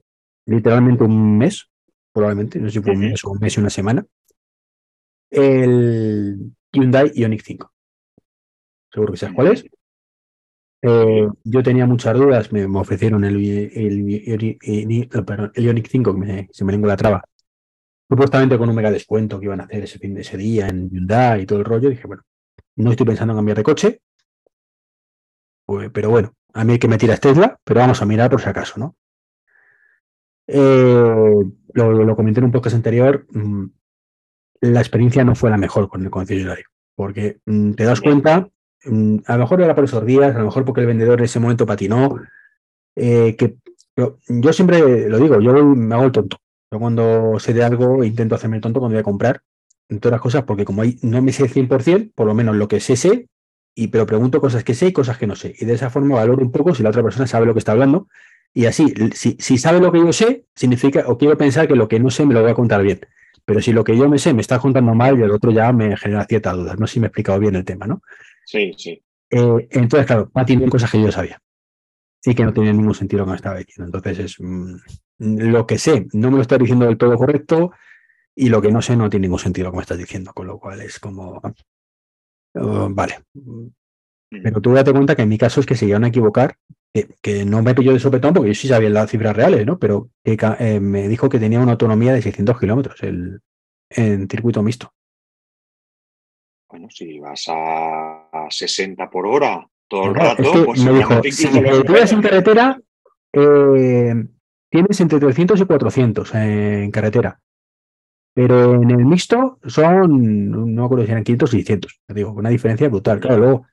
literalmente 0.45 1.05
un 1.05 1.37
mes, 1.37 1.69
probablemente, 2.13 2.59
no 2.59 2.67
sé 2.67 2.73
si 2.73 2.81
fue 2.81 2.93
un 2.93 2.99
mes 2.99 3.23
o 3.23 3.31
un 3.31 3.39
mes 3.39 3.55
y 3.55 3.59
una 3.61 3.69
semana 3.69 4.05
el 5.31 6.53
Hyundai 6.71 7.11
Ioniq 7.15 7.41
5. 7.43 7.71
Seguro 8.91 9.13
que 9.13 9.17
sabes 9.17 9.35
cuál 9.35 9.47
es. 9.47 9.65
Eh, 10.83 11.27
yo 11.43 11.63
tenía 11.63 11.85
muchas 11.85 12.15
dudas, 12.15 12.51
me, 12.51 12.65
ofrecieron 12.65 13.23
el, 13.23 13.37
el, 13.37 14.59
Ioniq 15.55 15.87
5, 15.87 16.15
que 16.19 16.49
se 16.51 16.65
me 16.65 16.71
lengua 16.71 16.89
la 16.89 16.97
traba, 16.97 17.23
supuestamente 18.09 18.57
con 18.57 18.69
un 18.69 18.75
mega 18.75 18.91
descuento 18.91 19.39
que 19.39 19.45
iban 19.45 19.61
a 19.61 19.65
hacer 19.65 19.83
ese 19.83 19.99
fin 19.99 20.13
de 20.13 20.21
ese 20.21 20.37
día 20.37 20.67
en 20.67 20.89
Hyundai 20.89 21.43
y 21.43 21.45
todo 21.45 21.59
el 21.59 21.65
rollo. 21.65 21.89
Dije, 21.89 22.07
bueno, 22.07 22.23
no 22.75 22.91
estoy 22.91 23.05
pensando 23.05 23.33
en 23.33 23.37
cambiar 23.37 23.57
de 23.57 23.63
coche, 23.63 24.01
pues, 25.65 25.89
pero 25.93 26.09
bueno, 26.09 26.33
a 26.53 26.63
mí 26.65 26.73
hay 26.73 26.79
que 26.79 26.87
me 26.87 26.97
tira 26.97 27.17
Tesla, 27.17 27.57
pero 27.63 27.79
vamos 27.79 28.01
a 28.01 28.05
mirar 28.05 28.29
por 28.29 28.41
si 28.41 28.49
acaso, 28.49 28.79
¿no? 28.79 28.95
Eh, 30.47 31.43
lo, 31.73 32.15
comenté 32.15 32.39
en 32.39 32.45
un 32.45 32.51
podcast 32.51 32.75
anterior. 32.75 33.25
La 34.61 34.79
experiencia 34.79 35.23
no 35.23 35.35
fue 35.35 35.49
la 35.49 35.57
mejor 35.57 35.89
con 35.89 36.03
el 36.03 36.09
concesionario, 36.09 36.65
porque 36.95 37.39
mm, 37.45 37.71
te 37.73 37.83
das 37.83 37.99
cuenta, 37.99 38.47
mm, 38.85 39.17
a 39.25 39.33
lo 39.33 39.39
mejor 39.39 39.61
era 39.61 39.75
por 39.75 39.83
esos 39.83 40.05
días, 40.05 40.35
a 40.35 40.39
lo 40.39 40.45
mejor 40.45 40.65
porque 40.65 40.81
el 40.81 40.87
vendedor 40.87 41.19
en 41.19 41.25
ese 41.25 41.39
momento 41.39 41.65
patinó, 41.65 42.15
eh, 42.95 43.35
que 43.35 43.57
yo 44.27 44.53
siempre 44.53 45.09
lo 45.09 45.19
digo, 45.19 45.39
yo 45.41 45.53
me 45.65 45.95
hago 45.95 46.05
el 46.05 46.11
tonto. 46.11 46.37
Yo 46.71 46.79
cuando 46.79 47.37
sé 47.39 47.53
de 47.53 47.63
algo 47.63 48.03
intento 48.03 48.35
hacerme 48.35 48.57
el 48.57 48.61
tonto 48.61 48.79
cuando 48.79 48.95
voy 48.95 49.01
a 49.01 49.03
comprar, 49.03 49.41
en 49.89 49.99
todas 49.99 50.13
las 50.13 50.21
cosas, 50.21 50.43
porque 50.43 50.63
como 50.63 50.83
no 51.01 51.21
me 51.21 51.33
sé 51.33 51.49
100%, 51.49 52.11
por 52.15 52.25
lo 52.25 52.33
menos 52.33 52.55
lo 52.55 52.67
que 52.67 52.79
sé, 52.79 52.95
sé, 52.95 53.27
y, 53.75 53.87
pero 53.87 54.05
pregunto 54.05 54.39
cosas 54.39 54.63
que 54.63 54.73
sé 54.73 54.87
y 54.87 54.93
cosas 54.93 55.17
que 55.17 55.27
no 55.27 55.35
sé. 55.35 55.53
Y 55.59 55.65
de 55.65 55.73
esa 55.73 55.89
forma 55.89 56.15
valoro 56.15 56.41
un 56.41 56.51
poco 56.51 56.73
si 56.73 56.81
la 56.81 56.89
otra 56.89 57.03
persona 57.03 57.27
sabe 57.27 57.45
lo 57.45 57.53
que 57.53 57.59
está 57.59 57.73
hablando. 57.73 58.07
Y 58.53 58.65
así, 58.65 58.93
si, 59.13 59.37
si 59.39 59.57
sabe 59.57 59.79
lo 59.79 59.91
que 59.91 59.99
yo 59.99 60.11
sé, 60.11 60.45
significa, 60.55 61.03
o 61.07 61.17
quiero 61.17 61.37
pensar 61.37 61.67
que 61.67 61.75
lo 61.75 61.87
que 61.87 61.99
no 61.99 62.09
sé 62.09 62.25
me 62.25 62.33
lo 62.33 62.41
voy 62.41 62.51
a 62.51 62.55
contar 62.55 62.81
bien. 62.83 63.01
Pero 63.45 63.61
si 63.61 63.73
lo 63.73 63.83
que 63.83 63.97
yo 63.97 64.09
me 64.09 64.19
sé 64.19 64.33
me 64.33 64.41
está 64.41 64.59
contando 64.59 64.93
mal 64.93 65.17
y 65.19 65.23
el 65.23 65.31
otro 65.31 65.51
ya 65.51 65.71
me 65.71 65.97
genera 65.97 66.25
ciertas 66.25 66.55
dudas. 66.55 66.79
No 66.79 66.87
sé 66.87 66.93
si 66.93 66.99
me 66.99 67.07
he 67.07 67.09
explicado 67.09 67.39
bien 67.39 67.55
el 67.55 67.65
tema, 67.65 67.87
¿no? 67.87 68.01
Sí, 68.45 68.73
sí. 68.77 69.01
Eh, 69.29 69.67
entonces, 69.71 70.05
claro, 70.05 70.31
va 70.37 70.41
a 70.41 70.69
cosas 70.69 70.91
que 70.91 71.01
yo 71.01 71.11
sabía 71.11 71.41
y 72.23 72.35
que 72.35 72.43
no 72.43 72.53
tenía 72.53 72.73
ningún 72.73 72.93
sentido 72.93 73.19
lo 73.19 73.25
que 73.25 73.31
me 73.31 73.35
estaba 73.37 73.57
diciendo. 73.57 73.97
Entonces, 73.97 74.25
es 74.25 74.39
mm, 74.39 74.75
lo 75.19 75.65
que 75.65 75.77
sé 75.77 76.07
no 76.13 76.29
me 76.29 76.37
lo 76.37 76.41
está 76.41 76.57
diciendo 76.57 76.85
del 76.85 76.97
todo 76.97 77.15
correcto 77.15 77.71
y 78.35 78.49
lo 78.49 78.61
que 78.61 78.71
no 78.71 78.81
sé 78.81 78.95
no 78.95 79.09
tiene 79.09 79.27
ningún 79.27 79.39
sentido 79.39 79.65
lo 79.65 79.71
que 79.71 79.77
me 79.77 79.83
estás 79.83 79.97
diciendo, 79.97 80.33
con 80.33 80.47
lo 80.47 80.59
cual 80.59 80.81
es 80.81 80.99
como, 80.99 81.41
oh, 82.55 82.89
vale. 82.91 83.19
Mm. 83.33 83.67
Pero 84.43 84.61
tú 84.61 84.73
date 84.73 84.91
cuenta 84.91 85.15
que 85.15 85.23
en 85.23 85.29
mi 85.29 85.37
caso 85.37 85.59
es 85.59 85.65
que 85.65 85.75
se 85.75 85.85
iban 85.85 86.03
a 86.05 86.07
equivocar, 86.07 86.55
que, 86.93 87.45
no 87.45 87.61
me 87.61 87.73
pilló 87.73 87.93
de 87.93 87.99
sopetón 87.99 88.33
porque 88.33 88.49
yo 88.49 88.55
sí 88.55 88.67
sabía 88.67 88.89
las 88.89 89.09
cifras 89.09 89.35
reales, 89.35 89.65
¿no? 89.65 89.79
Pero 89.79 90.09
eh, 90.23 90.79
me 90.79 91.07
dijo 91.07 91.29
que 91.29 91.39
tenía 91.39 91.59
una 91.59 91.73
autonomía 91.73 92.13
de 92.13 92.21
600 92.21 92.59
kilómetros 92.59 93.01
en 93.03 94.29
circuito 94.29 94.61
mixto. 94.63 94.93
bueno, 96.69 96.89
si 96.89 97.19
vas 97.19 97.45
a 97.49 98.47
60 98.49 99.09
por 99.09 99.25
hora 99.25 99.67
todo 99.87 100.05
el 100.05 100.15
rato, 100.15 100.65
pues 100.65 100.83
me 100.83 100.93
dijo, 100.93 101.21
si 101.23 101.47
en 101.47 102.21
carretera, 102.21 102.79
eh, 103.33 104.13
tienes 104.69 105.01
entre 105.01 105.19
300 105.19 105.59
y 105.59 105.65
400 105.65 106.35
en 106.35 106.91
carretera. 106.91 107.39
Pero 108.33 108.75
en 108.75 108.89
el 108.89 109.05
mixto 109.05 109.59
son, 109.65 110.49
no 110.49 110.65
me 110.65 110.85
acuerdo 110.85 111.05
si 111.05 111.11
eran 111.11 111.25
500 111.25 111.49
o 111.49 111.51
600. 111.51 112.01
Te 112.07 112.13
digo, 112.13 112.31
una 112.31 112.49
diferencia 112.49 112.87
brutal. 112.87 113.19
Claro, 113.19 113.37
luego 113.37 113.65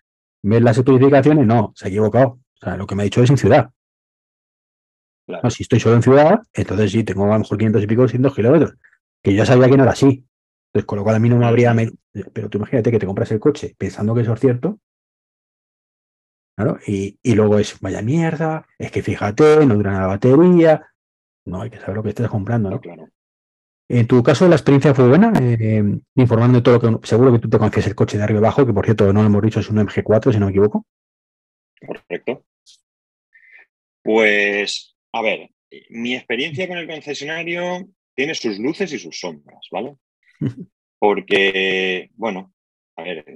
ves 0.43 0.63
las 0.63 0.77
especificaciones, 0.77 1.47
no, 1.47 1.73
se 1.77 1.87
ha 1.87 1.89
equivocado. 1.89 2.41
O 2.61 2.65
sea, 2.65 2.77
lo 2.77 2.87
que 2.87 2.95
me 2.95 3.03
ha 3.03 3.05
dicho 3.05 3.23
es 3.23 3.31
en 3.31 3.39
ciudad. 3.39 3.71
si 5.51 5.63
estoy 5.63 5.81
solo 5.81 5.97
en 5.97 6.03
ciudad, 6.03 6.41
entonces 6.53 6.91
sí, 6.91 7.05
tengo 7.05 7.25
a 7.25 7.35
lo 7.35 7.39
mejor 7.39 7.59
500 7.59 7.83
y 7.83 7.87
pico, 7.87 8.03
200 8.03 8.35
kilómetros. 8.35 8.75
Que 9.23 9.35
yo 9.35 9.45
sabía 9.45 9.69
que 9.69 9.77
no 9.77 9.83
era 9.85 9.93
así. 9.93 10.25
Entonces, 10.69 10.87
con 10.87 10.99
lo 10.99 11.05
cual 11.05 11.17
a 11.17 11.19
mí 11.19 11.29
no 11.29 11.37
me 11.39 11.47
habría. 11.47 11.75
Pero 12.33 12.49
tú 12.49 12.59
imagínate 12.59 12.91
que 12.91 12.99
te 12.99 13.07
compras 13.07 13.31
el 13.33 13.41
coche 13.41 13.75
pensando 13.79 14.15
que 14.15 14.23
eso 14.23 14.33
es 14.33 14.41
cierto. 14.41 14.79
Claro, 16.57 16.79
y, 16.87 17.19
y 17.23 17.35
luego 17.37 17.59
es, 17.61 17.79
vaya 17.81 18.03
mierda, 18.03 18.67
es 18.79 18.91
que 18.91 19.01
fíjate, 19.01 19.65
no 19.65 19.77
dura 19.77 20.01
la 20.01 20.07
batería. 20.09 20.89
No, 21.47 21.63
hay 21.63 21.71
que 21.71 21.79
saber 21.79 21.97
lo 21.97 22.03
que 22.03 22.09
estás 22.09 22.29
comprando, 22.29 22.71
¿no? 22.71 22.81
Claro. 22.81 23.09
En 23.89 24.07
tu 24.07 24.23
caso, 24.23 24.47
la 24.49 24.57
experiencia 24.57 24.95
fue 24.95 25.09
buena, 25.09 25.33
eh, 25.41 25.83
informando 26.17 26.59
de 26.59 26.63
todo 26.63 26.79
lo 26.79 27.01
que. 27.01 27.07
Seguro 27.07 27.33
que 27.33 27.39
tú 27.39 27.49
te 27.49 27.59
conoces 27.59 27.87
el 27.87 27.95
coche 27.95 28.19
de 28.19 28.25
arriba 28.25 28.41
abajo, 28.41 28.67
que 28.67 28.73
por 28.75 28.85
cierto, 28.85 29.11
no 29.13 29.23
lo 29.23 29.29
hemos 29.29 29.43
dicho, 29.43 29.61
es 29.61 29.71
un 29.71 29.79
MG4, 29.79 30.33
si 30.33 30.39
no 30.39 30.47
me 30.47 30.51
equivoco. 30.51 30.85
Correcto. 31.81 32.45
Pues, 34.09 34.97
a 35.13 35.21
ver, 35.21 35.51
mi 35.91 36.15
experiencia 36.15 36.67
con 36.67 36.79
el 36.79 36.89
concesionario 36.89 37.91
tiene 38.15 38.35
sus 38.35 38.59
luces 38.59 38.91
y 38.95 38.99
sus 38.99 39.21
sombras, 39.21 39.69
¿vale? 39.71 39.97
Porque, 40.99 42.09
bueno, 42.15 42.55
a 42.97 43.03
ver, 43.03 43.27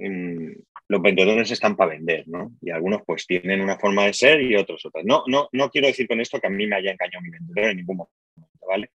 los 0.87 1.01
vendedores 1.03 1.51
están 1.51 1.75
para 1.75 1.91
vender, 1.91 2.27
¿no? 2.27 2.53
Y 2.59 2.71
algunos 2.71 3.03
pues 3.05 3.27
tienen 3.27 3.61
una 3.61 3.77
forma 3.77 4.07
de 4.07 4.13
ser 4.13 4.41
y 4.41 4.55
otros 4.55 4.83
otras. 4.87 5.05
No, 5.05 5.23
no, 5.27 5.47
no 5.51 5.69
quiero 5.69 5.85
decir 5.85 6.07
con 6.07 6.19
esto 6.19 6.39
que 6.39 6.47
a 6.47 6.49
mí 6.49 6.65
me 6.65 6.77
haya 6.77 6.93
engañado 6.93 7.21
mi 7.21 7.29
vendedor 7.29 7.69
en 7.69 7.77
ningún 7.77 7.97
momento, 7.97 8.65
¿vale? 8.67 8.89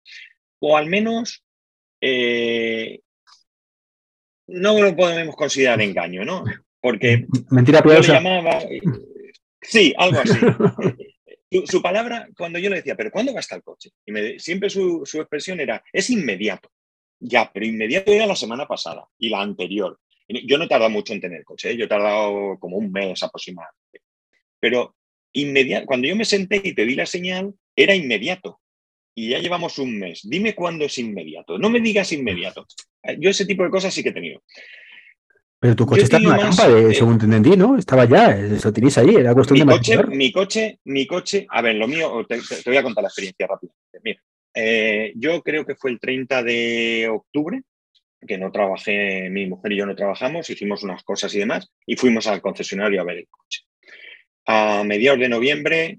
O 0.61 0.78
al 0.78 0.87
menos 0.87 1.45
eh, 2.00 3.00
no 4.47 4.80
lo 4.80 4.97
podemos 4.97 5.37
considerar 5.37 5.83
engaño, 5.83 6.25
¿no? 6.25 6.42
Porque 6.80 7.26
mentira 7.50 7.83
piadosa. 7.83 8.18
sí, 9.61 9.92
algo 9.99 10.21
así. 10.21 10.40
su, 11.67 11.83
palabra, 11.83 12.29
cuando 12.37 12.59
yo 12.59 12.71
le 12.71 12.76
decía, 12.76 12.97
pero 12.97 13.11
¿cuándo 13.11 13.33
va 13.33 13.38
a 13.38 13.41
estar 13.41 13.59
el 13.59 13.62
coche? 13.62 13.91
Y 14.05 14.38
siempre 14.38 14.71
su, 14.71 15.03
expresión 15.03 15.61
era, 15.61 15.83
es 15.93 16.11
inmediato. 16.11 16.71
Ya, 17.19 17.50
pero 17.53 17.65
inmediato 17.65 18.12
era 18.12 18.26
la 18.26 18.37
semana 18.37 18.67
pasada 18.67 19.07
y 19.19 19.29
la 19.29 19.41
anterior. 19.41 19.99
Yo 20.29 20.59
no 20.59 20.65
he 20.65 20.69
tardado 20.69 20.91
mucho 20.91 21.12
en 21.12 21.21
tener 21.21 21.45
coche, 21.45 21.71
¿eh? 21.71 21.76
yo 21.76 21.85
he 21.85 21.88
tardado 21.88 22.59
como 22.59 22.76
un 22.76 22.91
mes 22.91 23.23
aproximadamente. 23.23 24.00
Pero 24.59 24.97
inmediato, 25.33 25.87
cuando 25.87 26.09
yo 26.09 26.17
me 26.17 26.25
senté 26.25 26.61
y 26.62 26.75
te 26.75 26.85
di 26.85 26.95
la 26.95 27.07
señal, 27.07 27.55
era 27.76 27.95
inmediato 27.95 28.61
y 29.19 29.31
ya 29.31 29.38
llevamos 29.38 29.79
un 29.79 29.99
mes. 29.99 30.21
Dime 30.25 30.55
cuándo 30.55 30.85
es 30.85 30.99
inmediato. 30.99 31.59
No 31.59 31.71
me 31.71 31.81
digas 31.81 32.12
inmediato. 32.12 32.67
Yo 33.19 33.31
ese 33.31 33.47
tipo 33.47 33.65
de 33.65 33.71
cosas 33.71 33.95
sí 33.95 34.03
que 34.03 34.11
he 34.11 34.12
tenido. 34.12 34.43
Pero 35.58 35.75
tu 35.75 35.86
coche 35.86 36.02
está 36.02 36.18
en 36.18 36.28
la 36.28 36.38
campa, 36.38 36.68
de, 36.68 36.94
según 36.94 37.18
te 37.18 37.25
entendí, 37.25 37.56
¿no? 37.56 37.78
Estaba 37.78 38.04
ya, 38.04 38.36
se 38.58 38.68
utiliza 38.68 39.00
ahí, 39.00 39.14
era 39.14 39.34
cuestión 39.34 39.58
mi 39.58 39.64
de 39.64 39.78
coche, 39.78 39.96
Mi 40.08 40.32
coche, 40.32 40.80
mi 40.84 41.06
coche, 41.06 41.46
a 41.48 41.62
ver, 41.62 41.76
lo 41.76 41.88
mío, 41.88 42.25
te, 42.28 42.40
voy 42.66 42.76
a 42.76 42.82
contar 42.82 43.02
la 43.02 43.08
experiencia 43.08 43.46
rápidamente. 43.46 44.00
Mira, 44.04 44.22
eh, 44.54 45.12
yo 45.16 45.42
creo 45.42 45.64
que 45.64 45.75
fue 45.75 45.90
el 45.90 46.00
30 46.00 46.42
de 46.42 47.08
octubre, 47.10 47.62
que 48.26 48.38
no 48.38 48.52
trabajé, 48.52 49.30
mi 49.30 49.46
mujer 49.46 49.72
y 49.72 49.76
yo 49.76 49.86
no 49.86 49.94
trabajamos, 49.94 50.50
hicimos 50.50 50.82
unas 50.82 51.02
cosas 51.04 51.34
y 51.34 51.38
demás, 51.38 51.70
y 51.86 51.96
fuimos 51.96 52.26
al 52.26 52.42
concesionario 52.42 53.00
a 53.00 53.04
ver 53.04 53.18
el 53.18 53.28
coche. 53.28 53.62
A 54.46 54.82
mediados 54.84 55.20
de 55.20 55.28
noviembre, 55.28 55.98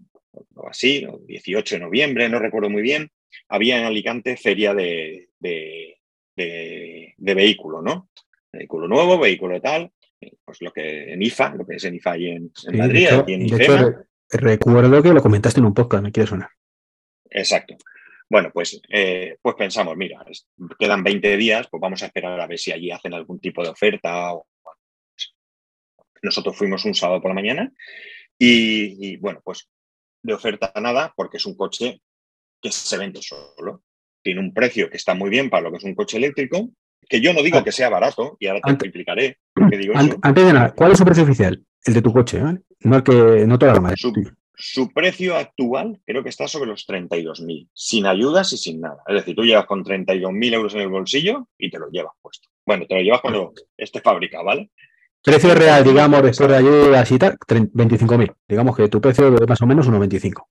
o 0.55 0.67
así, 0.67 1.05
o 1.05 1.19
18 1.25 1.75
de 1.75 1.81
noviembre, 1.81 2.29
no 2.29 2.39
recuerdo 2.39 2.69
muy 2.69 2.81
bien, 2.81 3.09
había 3.49 3.77
en 3.79 3.85
Alicante 3.85 4.37
feria 4.37 4.73
de, 4.73 5.29
de, 5.39 5.97
de, 6.35 7.33
vehículo, 7.33 7.81
¿no? 7.81 8.09
Vehículo 8.51 8.87
nuevo, 8.87 9.19
vehículo 9.19 9.61
tal, 9.61 9.91
eh, 10.21 10.31
pues 10.43 10.61
lo 10.61 10.71
que 10.71 11.13
en 11.13 11.21
IFA, 11.21 11.55
lo 11.55 11.65
que 11.65 11.75
es 11.75 11.83
en 11.83 11.95
IFA 11.95 12.17
y 12.17 12.27
en, 12.27 12.51
Madrid, 12.73 13.07
de 13.09 13.63
hecho, 13.63 13.95
recuerdo 14.29 15.03
que 15.03 15.13
lo 15.13 15.21
comentaste 15.21 15.59
en 15.59 15.65
un 15.65 15.73
podcast, 15.73 16.03
me 16.03 16.11
quiere 16.11 16.29
sonar. 16.29 16.49
Exacto. 17.29 17.77
Bueno, 18.29 18.51
pues, 18.53 18.81
eh, 18.89 19.37
pues 19.41 19.55
pensamos, 19.55 19.95
mira, 19.95 20.25
quedan 20.77 21.03
20 21.03 21.37
días, 21.37 21.67
pues 21.69 21.79
vamos 21.79 22.03
a 22.03 22.07
esperar 22.07 22.39
a 22.39 22.47
ver 22.47 22.59
si 22.59 22.71
allí 22.71 22.91
hacen 22.91 23.13
algún 23.13 23.39
tipo 23.39 23.63
de 23.63 23.69
oferta. 23.69 24.33
O, 24.33 24.47
nosotros 26.21 26.57
fuimos 26.57 26.83
un 26.85 26.93
sábado 26.93 27.21
por 27.21 27.31
la 27.31 27.35
mañana 27.35 27.71
y, 28.37 29.17
bueno, 29.17 29.41
pues 29.43 29.69
de 30.21 30.33
oferta 30.33 30.73
nada, 30.81 31.13
porque 31.15 31.37
es 31.37 31.45
un 31.45 31.55
coche 31.55 32.01
que 32.61 32.71
se 32.71 32.97
vende 32.97 33.21
solo. 33.21 33.83
Tiene 34.21 34.41
un 34.41 34.53
precio 34.53 34.89
que 34.89 34.97
está 34.97 35.13
muy 35.13 35.29
bien 35.29 35.49
para 35.49 35.63
lo 35.63 35.71
que 35.71 35.77
es 35.77 35.83
un 35.83 35.95
coche 35.95 36.17
eléctrico, 36.17 36.69
que 37.07 37.21
yo 37.21 37.33
no 37.33 37.41
digo 37.41 37.59
ah. 37.59 37.63
que 37.63 37.71
sea 37.71 37.89
barato, 37.89 38.37
y 38.39 38.47
ahora 38.47 38.61
te 38.61 38.85
explicaré 38.85 39.37
digo 39.77 39.93
Antes 39.95 40.45
de 40.45 40.53
nada, 40.53 40.73
¿cuál 40.73 40.91
es 40.91 40.97
su 40.97 41.05
precio 41.05 41.23
oficial? 41.23 41.63
El 41.85 41.93
de 41.93 42.01
tu 42.01 42.13
coche, 42.13 42.41
No 42.81 42.95
el 42.95 43.03
que, 43.03 43.45
no 43.47 43.57
toda 43.57 43.73
la 43.73 43.81
marca. 43.81 43.97
Su, 44.59 44.91
precio 44.91 45.35
actual 45.35 46.01
creo 46.03 46.23
que 46.23 46.29
está 46.29 46.47
sobre 46.47 46.69
los 46.69 46.87
32.000, 46.87 47.69
sin 47.73 48.05
ayudas 48.07 48.51
y 48.53 48.57
sin 48.57 48.81
nada. 48.81 48.97
Es 49.07 49.15
decir, 49.15 49.35
tú 49.35 49.43
llevas 49.43 49.65
con 49.65 49.83
32.000 49.83 50.53
euros 50.53 50.73
en 50.73 50.81
el 50.81 50.89
bolsillo 50.89 51.47
y 51.57 51.69
te 51.69 51.77
lo 51.77 51.89
llevas 51.89 52.13
puesto. 52.21 52.49
Bueno, 52.65 52.85
te 52.87 52.95
lo 52.95 53.01
llevas 53.01 53.21
cuando 53.21 53.53
esté 53.77 54.01
fabricado, 54.01 54.45
¿vale? 54.45 54.71
Precio 55.23 55.53
real, 55.53 55.83
digamos, 55.83 56.23
después 56.23 56.49
de 56.49 56.55
ayudas 56.55 57.11
y 57.11 57.19
tal, 57.19 57.37
25.000. 57.37 58.33
Digamos 58.47 58.75
que 58.75 58.89
tu 58.89 58.99
precio 58.99 59.35
es 59.35 59.47
más 59.47 59.61
o 59.61 59.67
menos 59.67 59.87
unos 59.87 59.99
25. 59.99 60.47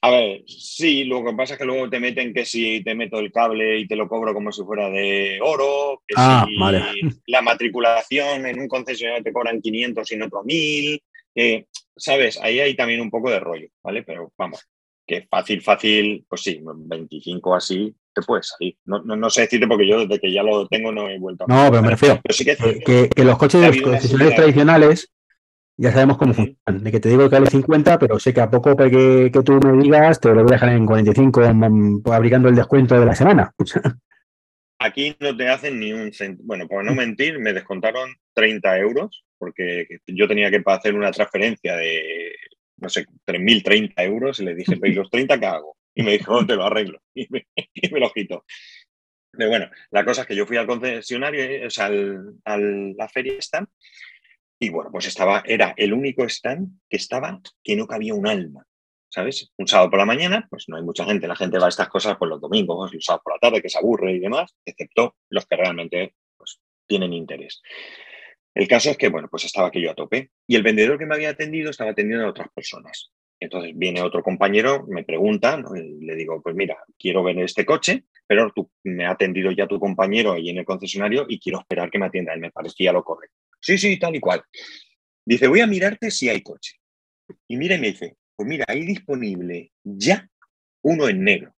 A 0.00 0.10
ver, 0.10 0.44
sí, 0.46 1.04
lo 1.04 1.24
que 1.24 1.32
pasa 1.32 1.54
es 1.54 1.58
que 1.58 1.64
luego 1.64 1.90
te 1.90 1.98
meten 1.98 2.32
que 2.32 2.44
si 2.44 2.82
te 2.84 2.94
meto 2.94 3.18
el 3.18 3.32
cable 3.32 3.80
y 3.80 3.88
te 3.88 3.96
lo 3.96 4.08
cobro 4.08 4.32
como 4.32 4.52
si 4.52 4.62
fuera 4.62 4.88
de 4.90 5.40
oro, 5.42 6.02
que 6.06 6.14
ah, 6.16 6.46
si 6.46 6.54
la 7.26 7.42
matriculación 7.42 8.46
en 8.46 8.60
un 8.60 8.68
concesionario 8.68 9.24
te 9.24 9.32
cobran 9.32 9.60
500 9.60 10.10
y 10.10 10.14
en 10.14 10.22
otro 10.22 10.44
1000, 10.44 11.02
que, 11.34 11.66
¿sabes? 11.96 12.38
Ahí 12.40 12.60
hay 12.60 12.76
también 12.76 13.00
un 13.00 13.10
poco 13.10 13.28
de 13.30 13.40
rollo, 13.40 13.68
¿vale? 13.82 14.04
Pero 14.04 14.32
vamos, 14.38 14.64
que 15.04 15.26
fácil, 15.28 15.62
fácil, 15.62 16.24
pues 16.28 16.42
sí, 16.42 16.60
25 16.62 17.54
así 17.56 17.92
te 18.14 18.22
puede 18.22 18.44
salir. 18.44 18.76
No, 18.84 19.00
no, 19.00 19.30
sé 19.30 19.42
decirte 19.42 19.66
porque 19.66 19.88
yo 19.88 20.00
desde 20.00 20.20
que 20.20 20.32
ya 20.32 20.44
lo 20.44 20.68
tengo 20.68 20.92
no 20.92 21.08
he 21.08 21.18
vuelto 21.18 21.44
a... 21.44 21.46
No, 21.48 21.70
pero 21.70 21.82
me 21.82 21.90
refiero 21.90 22.20
que, 22.22 23.08
que, 23.08 23.24
los 23.24 23.36
coches 23.36 23.60
de 23.60 23.68
los 23.68 23.80
concesionarios 23.80 24.36
tradicionales 24.36 25.12
ya 25.78 25.92
sabemos 25.92 26.18
cómo 26.18 26.34
funcionan. 26.34 26.84
De 26.84 26.90
que 26.90 27.00
te 27.00 27.08
digo 27.08 27.30
que 27.30 27.36
vale 27.36 27.50
50, 27.50 27.98
pero 27.98 28.18
sé 28.18 28.34
que 28.34 28.40
a 28.40 28.50
poco 28.50 28.76
que, 28.76 29.30
que 29.32 29.42
tú 29.42 29.60
me 29.60 29.82
digas, 29.82 30.20
te 30.20 30.28
lo 30.28 30.42
voy 30.42 30.50
a 30.50 30.54
dejar 30.54 30.70
en 30.70 30.84
45, 30.84 31.42
aplicando 32.12 32.48
el 32.48 32.56
descuento 32.56 32.98
de 32.98 33.06
la 33.06 33.14
semana. 33.14 33.52
Aquí 34.80 35.16
no 35.18 35.36
te 35.36 35.48
hacen 35.48 35.80
ni 35.80 35.92
un 35.92 36.12
centavo. 36.12 36.46
Bueno, 36.46 36.68
por 36.68 36.84
no 36.84 36.94
mentir, 36.94 37.38
me 37.38 37.52
descontaron 37.52 38.10
30 38.34 38.78
euros 38.78 39.24
porque 39.38 39.86
yo 40.06 40.28
tenía 40.28 40.50
que 40.50 40.62
hacer 40.66 40.94
una 40.94 41.12
transferencia 41.12 41.76
de, 41.76 42.32
no 42.76 42.88
sé, 42.88 43.06
3.030 43.24 43.92
euros 44.04 44.40
y 44.40 44.44
le 44.44 44.54
dije, 44.54 44.78
¿y 44.82 44.92
los 44.92 45.10
30 45.10 45.38
qué 45.38 45.46
hago? 45.46 45.76
Y 45.94 46.02
me 46.02 46.12
dijo, 46.12 46.32
no, 46.32 46.46
te 46.46 46.56
lo 46.56 46.64
arreglo. 46.64 47.00
Y 47.14 47.28
me, 47.30 48.00
lo 48.00 48.10
quito. 48.10 48.44
Pero 49.30 49.50
bueno, 49.50 49.70
la 49.90 50.04
cosa 50.04 50.22
es 50.22 50.28
que 50.28 50.36
yo 50.36 50.46
fui 50.46 50.56
al 50.56 50.66
concesionario, 50.66 51.66
o 51.66 51.70
sea, 51.70 51.86
a 51.86 52.58
la 52.58 53.08
feria 53.08 53.34
esta, 53.38 53.68
y 54.60 54.70
bueno, 54.70 54.90
pues 54.90 55.06
estaba, 55.06 55.42
era 55.46 55.74
el 55.76 55.92
único 55.92 56.24
stand 56.24 56.80
que 56.88 56.96
estaba 56.96 57.40
que 57.62 57.76
no 57.76 57.86
cabía 57.86 58.14
un 58.14 58.26
alma. 58.26 58.64
¿Sabes? 59.10 59.50
Un 59.56 59.66
sábado 59.66 59.88
por 59.88 60.00
la 60.00 60.04
mañana, 60.04 60.46
pues 60.50 60.64
no 60.68 60.76
hay 60.76 60.82
mucha 60.82 61.06
gente. 61.06 61.26
La 61.26 61.36
gente 61.36 61.58
va 61.58 61.66
a 61.66 61.70
estas 61.70 61.88
cosas 61.88 62.18
por 62.18 62.28
los 62.28 62.42
domingos, 62.42 62.92
los 62.92 63.04
sábados 63.04 63.22
por 63.24 63.32
la 63.34 63.38
tarde, 63.38 63.62
que 63.62 63.70
se 63.70 63.78
aburre 63.78 64.12
y 64.12 64.18
demás, 64.18 64.54
excepto 64.66 65.16
los 65.30 65.46
que 65.46 65.56
realmente 65.56 66.14
pues, 66.36 66.60
tienen 66.86 67.14
interés. 67.14 67.62
El 68.54 68.68
caso 68.68 68.90
es 68.90 68.98
que, 68.98 69.08
bueno, 69.08 69.28
pues 69.30 69.44
estaba 69.46 69.68
aquello 69.68 69.92
a 69.92 69.94
tope. 69.94 70.32
Y 70.46 70.56
el 70.56 70.62
vendedor 70.62 70.98
que 70.98 71.06
me 71.06 71.14
había 71.14 71.30
atendido 71.30 71.70
estaba 71.70 71.92
atendiendo 71.92 72.26
a 72.26 72.30
otras 72.30 72.48
personas. 72.52 73.10
Entonces 73.40 73.72
viene 73.76 74.02
otro 74.02 74.22
compañero, 74.22 74.84
me 74.88 75.04
pregunta, 75.04 75.56
le 75.56 76.14
digo, 76.16 76.42
pues 76.42 76.56
mira, 76.56 76.76
quiero 76.98 77.22
ver 77.22 77.38
este 77.38 77.64
coche, 77.64 78.04
pero 78.26 78.50
tú 78.52 78.70
me 78.82 79.06
ha 79.06 79.12
atendido 79.12 79.52
ya 79.52 79.66
tu 79.66 79.78
compañero 79.78 80.32
ahí 80.32 80.50
en 80.50 80.58
el 80.58 80.64
concesionario 80.64 81.24
y 81.28 81.38
quiero 81.38 81.60
esperar 81.60 81.88
que 81.90 81.98
me 81.98 82.06
atienda. 82.06 82.36
Me 82.36 82.50
parecía 82.50 82.92
lo 82.92 83.04
correcto. 83.04 83.47
Sí, 83.60 83.78
sí, 83.78 83.98
tal 83.98 84.16
y 84.16 84.20
cual. 84.20 84.42
Dice, 85.24 85.48
voy 85.48 85.60
a 85.60 85.66
mirarte 85.66 86.10
si 86.10 86.28
hay 86.28 86.42
coche. 86.42 86.74
Y 87.46 87.56
mira 87.56 87.76
y 87.76 87.80
me 87.80 87.88
dice, 87.88 88.16
pues 88.34 88.48
mira, 88.48 88.64
hay 88.68 88.84
disponible 88.84 89.72
ya 89.82 90.28
uno 90.82 91.08
en 91.08 91.24
negro. 91.24 91.54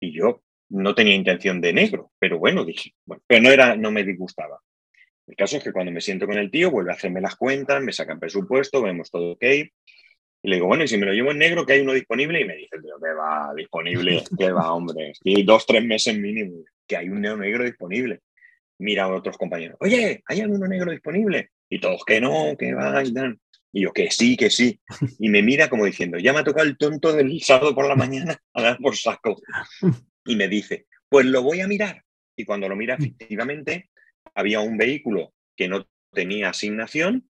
Y 0.00 0.12
yo 0.12 0.42
no 0.68 0.94
tenía 0.94 1.14
intención 1.14 1.60
de 1.60 1.72
negro, 1.72 2.12
pero 2.18 2.38
bueno, 2.38 2.64
dije, 2.64 2.94
bueno, 3.04 3.22
pero 3.26 3.42
no, 3.42 3.50
era, 3.50 3.76
no 3.76 3.90
me 3.90 4.04
disgustaba. 4.04 4.60
El 5.26 5.36
caso 5.36 5.56
es 5.56 5.64
que 5.64 5.72
cuando 5.72 5.92
me 5.92 6.00
siento 6.00 6.26
con 6.26 6.38
el 6.38 6.50
tío, 6.50 6.70
vuelve 6.70 6.92
a 6.92 6.94
hacerme 6.94 7.20
las 7.20 7.36
cuentas, 7.36 7.82
me 7.82 7.92
sacan 7.92 8.20
presupuesto, 8.20 8.82
vemos 8.82 9.10
todo 9.10 9.32
ok. 9.32 9.42
Y 9.42 10.48
le 10.48 10.56
digo, 10.56 10.66
bueno, 10.66 10.84
y 10.84 10.88
si 10.88 10.96
me 10.98 11.06
lo 11.06 11.12
llevo 11.12 11.32
en 11.32 11.38
negro, 11.38 11.66
que 11.66 11.72
hay 11.72 11.80
uno 11.80 11.92
disponible, 11.92 12.40
y 12.40 12.44
me 12.44 12.56
dice, 12.56 12.76
tío, 12.80 12.94
va, 13.00 13.52
disponible, 13.56 14.22
que 14.38 14.52
va, 14.52 14.72
hombre. 14.72 15.12
Y 15.24 15.42
dos, 15.42 15.66
tres 15.66 15.84
meses 15.84 16.16
mínimo, 16.16 16.62
que 16.86 16.96
hay 16.96 17.08
un 17.08 17.20
negro 17.20 17.64
disponible. 17.64 18.20
Mira 18.78 19.04
a 19.04 19.14
otros 19.14 19.36
compañeros, 19.36 19.76
oye, 19.80 20.22
¿hay 20.26 20.40
alguno 20.40 20.66
negro 20.66 20.90
disponible? 20.90 21.50
Y 21.68 21.80
todos, 21.80 22.04
que 22.04 22.20
no, 22.20 22.56
que 22.58 22.74
va 22.74 23.02
y 23.02 23.12
tal. 23.12 23.38
Y 23.72 23.82
yo, 23.82 23.92
que 23.92 24.10
sí, 24.10 24.36
que 24.36 24.50
sí. 24.50 24.80
Y 25.18 25.28
me 25.28 25.42
mira 25.42 25.68
como 25.68 25.84
diciendo, 25.84 26.18
ya 26.18 26.32
me 26.32 26.40
ha 26.40 26.44
tocado 26.44 26.66
el 26.66 26.78
tonto 26.78 27.12
del 27.12 27.40
sábado 27.42 27.74
por 27.74 27.86
la 27.86 27.96
mañana 27.96 28.40
a 28.54 28.62
dar 28.62 28.78
por 28.78 28.96
saco. 28.96 29.40
Y 30.28 30.34
me 30.34 30.48
dice, 30.48 30.86
pues 31.08 31.24
lo 31.24 31.40
voy 31.40 31.60
a 31.60 31.68
mirar. 31.68 32.02
Y 32.36 32.44
cuando 32.44 32.68
lo 32.68 32.74
mira, 32.74 32.94
efectivamente, 32.94 33.90
había 34.34 34.58
un 34.58 34.76
vehículo 34.76 35.34
que 35.54 35.68
no 35.68 35.88
tenía 36.12 36.50
asignación 36.50 37.30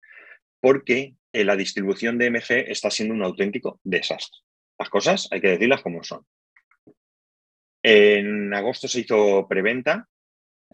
porque 0.61 1.17
eh, 1.33 1.45
la 1.45 1.57
distribución 1.57 2.19
de 2.19 2.31
MG 2.31 2.71
está 2.71 2.91
siendo 2.91 3.15
un 3.15 3.25
auténtico 3.25 3.81
desastre. 3.83 4.39
Las 4.79 4.89
cosas 4.89 5.29
hay 5.33 5.41
que 5.41 5.49
decirlas 5.49 5.83
como 5.83 6.05
son. 6.05 6.25
En 7.83 8.55
agosto 8.55 8.87
se 8.87 9.01
hizo 9.01 9.47
preventa 9.49 10.09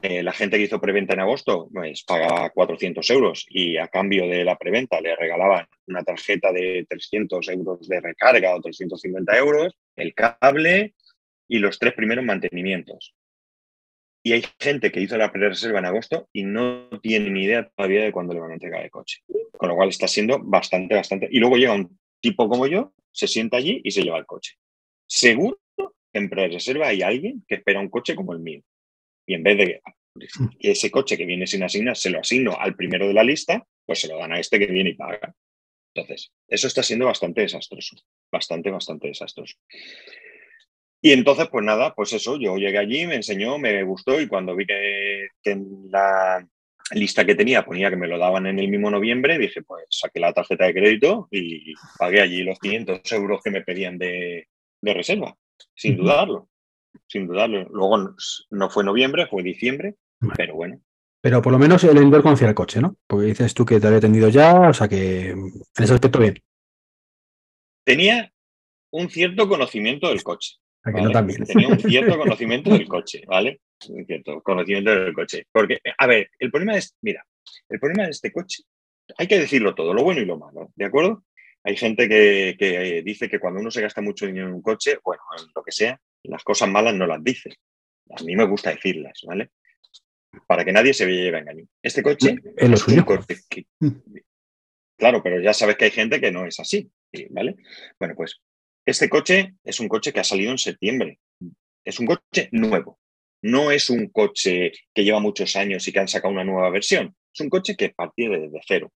eh, 0.03 0.23
la 0.23 0.33
gente 0.33 0.57
que 0.57 0.65
hizo 0.65 0.81
preventa 0.81 1.13
en 1.13 1.21
agosto 1.21 1.69
pues 1.73 2.05
pagaba 2.05 2.49
400 2.51 3.09
euros 3.11 3.45
y 3.51 3.77
a 3.77 3.89
cambio 3.89 4.27
de 4.27 4.45
la 4.45 4.57
preventa 4.57 5.01
le 5.01 5.15
regalaban 5.15 5.67
una 5.87 6.03
tarjeta 6.03 6.53
de 6.53 6.87
300 6.89 7.47
euros 7.51 7.87
de 7.87 8.01
recarga 8.01 8.55
o 8.55 8.61
350 8.61 9.37
euros, 9.37 9.75
el 9.97 10.15
cable 10.15 10.95
y 11.49 11.59
los 11.59 11.79
tres 11.79 11.93
primeros 11.93 12.25
mantenimientos. 12.25 13.15
Y 14.23 14.33
hay 14.33 14.45
gente 14.59 14.91
que 14.91 15.01
hizo 15.01 15.19
la 15.19 15.33
pre-reserva 15.33 15.81
en 15.81 15.87
agosto 15.87 16.29
y 16.33 16.45
no 16.45 16.89
tiene 17.03 17.31
ni 17.31 17.45
idea 17.45 17.69
todavía 17.69 18.03
de 18.03 18.13
cuándo 18.13 18.33
le 18.33 18.41
van 18.41 18.51
a 18.51 18.55
entregar 18.55 18.83
el 18.83 18.91
coche. 18.91 19.23
Con 19.53 19.69
lo 19.69 19.77
cual 19.77 19.89
está 19.91 20.09
siendo 20.09 20.39
bastante, 20.39 20.95
bastante. 20.95 21.29
Y 21.31 21.41
luego 21.41 21.57
llega 21.57 21.75
un 21.75 21.99
tipo 22.21 22.49
como 22.49 22.67
yo, 22.67 22.93
se 23.13 23.27
sienta 23.27 23.57
allí 23.59 23.81
y 23.83 23.91
se 23.91 24.03
lleva 24.03 24.19
el 24.19 24.27
coche. 24.27 24.57
Seguro 25.07 25.59
en 26.13 26.29
pre-reserva 26.29 26.89
hay 26.89 27.03
alguien 27.03 27.45
que 27.47 27.57
espera 27.57 27.81
un 27.81 27.89
coche 27.89 28.15
como 28.15 28.33
el 28.33 28.41
mío 28.41 28.63
y 29.31 29.35
en 29.35 29.45
vez 29.45 29.57
de 29.59 29.81
mm. 30.15 30.49
que 30.59 30.71
ese 30.73 30.91
coche 30.91 31.17
que 31.17 31.25
viene 31.25 31.47
sin 31.47 31.63
asignar 31.63 31.97
se 31.97 32.11
lo 32.11 32.19
asigno 32.19 32.57
al 32.59 32.75
primero 32.75 33.07
de 33.07 33.15
la 33.15 33.23
lista, 33.23 33.65
pues 33.87 34.01
se 34.01 34.09
lo 34.09 34.19
dan 34.19 34.33
a 34.33 34.41
este 34.41 34.59
que 34.59 34.67
viene 34.67 34.91
y 34.91 34.95
paga. 34.95 35.33
Entonces, 35.95 36.33
eso 36.49 36.67
está 36.67 36.83
siendo 36.83 37.07
bastante 37.07 37.43
desastroso, 37.43 37.97
bastante, 38.31 38.71
bastante 38.71 39.07
desastroso. 39.07 39.57
Y 41.01 41.13
entonces, 41.13 41.49
pues 41.49 41.65
nada, 41.65 41.95
pues 41.95 42.13
eso, 42.13 42.39
yo 42.39 42.57
llegué 42.57 42.79
allí, 42.79 43.07
me 43.07 43.15
enseñó, 43.15 43.57
me 43.59 43.83
gustó 43.85 44.21
y 44.21 44.27
cuando 44.27 44.57
vi 44.57 44.67
que, 44.67 45.29
en 45.45 45.89
la 45.91 46.47
lista 46.93 47.25
que 47.25 47.37
tenía 47.37 47.65
ponía 47.65 47.89
que 47.89 47.97
me 47.97 48.09
lo 48.09 48.19
daban 48.19 48.47
en 48.47 48.59
el 48.59 48.69
mismo 48.69 48.91
noviembre, 48.91 49.39
dije, 49.39 49.63
pues 49.63 49.85
saqué 49.91 50.19
la 50.19 50.33
tarjeta 50.33 50.67
de 50.67 50.75
crédito 50.75 51.29
y 51.31 51.73
pagué 51.99 52.21
allí 52.21 52.43
los 52.43 52.59
500 52.59 53.13
euros 53.13 53.41
que 53.43 53.53
me 53.53 53.63
pedían 53.63 53.97
de, 53.97 54.49
de 54.83 54.95
reserva, 54.95 55.37
sin 55.75 55.97
dudarlo 55.97 56.50
sin 57.07 57.27
dudarlo. 57.27 57.69
Luego 57.71 58.15
no 58.51 58.71
fue 58.71 58.85
noviembre, 58.85 59.27
fue 59.27 59.43
diciembre, 59.43 59.97
pero 60.37 60.55
bueno. 60.55 60.81
Pero 61.21 61.43
por 61.43 61.53
lo 61.53 61.59
menos 61.59 61.85
el 61.85 61.99
vendedor 61.99 62.23
conocía 62.23 62.49
el 62.49 62.55
coche, 62.55 62.81
¿no? 62.81 62.97
Porque 63.07 63.27
dices 63.27 63.53
tú 63.53 63.67
que 63.67 63.79
te 63.79 63.87
había 63.87 63.99
atendido 63.99 64.29
ya, 64.29 64.71
o 64.71 64.73
sea 64.73 64.89
que 64.89 65.31
en 65.31 65.63
ese 65.77 65.95
aspecto 65.95 66.19
bien. 66.19 66.43
Tenía 67.85 68.33
un 68.93 69.11
cierto 69.11 69.49
conocimiento 69.49 70.09
del 70.09 70.23
coche. 70.23 70.57
también. 71.13 71.45
Tenía 71.45 71.69
un 71.69 71.79
cierto 71.79 72.19
conocimiento 72.19 72.71
del 72.71 72.89
coche, 72.89 73.23
¿vale? 73.27 73.61
Un 73.89 74.07
cierto 74.07 74.41
conocimiento 74.43 74.91
del 74.91 75.13
coche. 75.13 75.47
Porque, 75.53 75.79
a 75.99 76.07
ver, 76.07 76.31
el 76.39 76.51
problema 76.51 76.77
es, 76.77 76.97
mira, 77.03 77.25
el 77.69 77.79
problema 77.79 78.05
de 78.05 78.11
este 78.11 78.33
coche, 78.33 78.63
hay 79.19 79.27
que 79.27 79.39
decirlo 79.39 79.75
todo, 79.75 79.93
lo 79.93 80.03
bueno 80.03 80.21
y 80.21 80.25
lo 80.25 80.39
malo, 80.39 80.71
¿de 80.75 80.85
acuerdo? 80.85 81.25
Hay 81.63 81.77
gente 81.77 82.09
que, 82.09 82.57
que 82.59 83.03
dice 83.03 83.29
que 83.29 83.39
cuando 83.39 83.61
uno 83.61 83.71
se 83.71 83.83
gasta 83.83 84.01
mucho 84.01 84.25
dinero 84.25 84.47
en 84.47 84.55
un 84.55 84.63
coche, 84.63 84.99
bueno, 85.05 85.23
en 85.39 85.45
lo 85.55 85.63
que 85.63 85.73
sea, 85.73 86.01
las 86.25 86.45
cosas 86.45 86.69
malas 86.69 86.95
no 86.95 87.07
las 87.07 87.23
dice. 87.23 87.51
A 88.11 88.23
mí 88.23 88.37
me 88.37 88.47
gusta 88.47 88.71
decirlas, 88.71 89.21
¿vale? 89.27 89.51
Para 90.47 90.65
que 90.65 90.73
nadie 90.73 90.95
se 90.95 91.07
lleve 91.07 91.39
a 91.39 91.41
engañar. 91.41 91.65
Este 91.83 92.03
coche 92.03 92.37
es 92.57 92.89
un 92.89 93.03
coche 93.03 93.37
Claro, 94.99 95.23
pero 95.23 95.41
ya 95.41 95.55
sabes 95.55 95.77
que 95.77 95.87
hay 95.87 95.91
gente 95.91 96.21
que 96.21 96.31
no 96.31 96.45
es 96.45 96.61
así, 96.61 96.91
¿vale? 97.31 97.57
Bueno, 97.99 98.15
pues 98.15 98.43
este 98.85 99.09
coche 99.09 99.55
es 99.65 99.81
un 99.81 99.89
coche 99.89 100.13
que 100.13 100.21
ha 100.21 100.25
salido 100.25 100.51
en 100.51 100.59
septiembre. 100.59 101.19
Es 101.85 101.99
un 101.99 102.07
coche 102.07 102.51
nuevo. 102.53 102.99
No 103.43 103.71
es 103.71 103.89
un 103.89 104.09
coche 104.09 104.73
que 104.93 105.05
lleva 105.05 105.19
muchos 105.19 105.57
años 105.57 105.89
y 105.89 105.93
que 105.93 106.01
han 106.01 106.09
sacado 106.09 106.35
una 106.35 106.45
nueva 106.45 106.69
versión. 106.69 107.17
Es 107.33 107.41
un 107.41 107.49
coche 107.49 107.77
que 107.77 107.91
parte 107.91 108.29
desde 108.29 108.61
cero. 108.67 108.93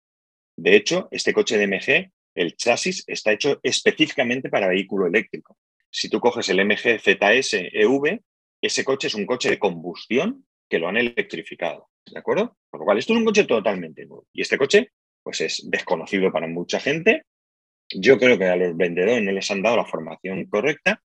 De 0.57 0.75
hecho, 0.75 1.07
este 1.09 1.33
coche 1.33 1.57
de 1.57 1.67
MG, 1.67 2.11
el 2.35 2.57
chasis 2.57 3.05
está 3.07 3.31
hecho 3.31 3.61
específicamente 3.63 4.49
para 4.49 4.67
vehículo 4.67 5.07
eléctrico 5.07 5.57
si 5.93 6.09
tú 6.09 6.19
coges 6.19 6.49
el 6.49 6.65
MG 6.65 6.99
ZS 6.99 7.53
EV, 7.71 8.19
ese 8.59 8.83
coche 8.83 9.07
es 9.07 9.13
un 9.13 9.27
coche 9.27 9.51
de 9.51 9.59
combustión 9.59 10.45
que 10.67 10.79
lo 10.79 10.87
han 10.87 10.97
electrificado. 10.97 11.89
¿De 12.03 12.17
acuerdo? 12.17 12.57
Por 12.71 12.79
lo 12.79 12.85
cual, 12.85 12.97
esto 12.97 13.13
es 13.13 13.19
un 13.19 13.25
coche 13.25 13.43
totalmente 13.43 14.05
nuevo. 14.07 14.25
Y 14.33 14.41
este 14.41 14.57
coche, 14.57 14.91
pues 15.21 15.41
es 15.41 15.69
desconocido 15.69 16.31
para 16.31 16.47
mucha 16.47 16.79
gente. 16.79 17.25
Yo 17.89 18.17
creo 18.17 18.39
que 18.39 18.45
a 18.45 18.55
los 18.55 18.75
vendedores 18.75 19.21
no 19.21 19.31
les 19.31 19.51
han 19.51 19.61
dado 19.61 19.77
la 19.77 19.85
formación 19.85 20.45
correcta. 20.45 21.03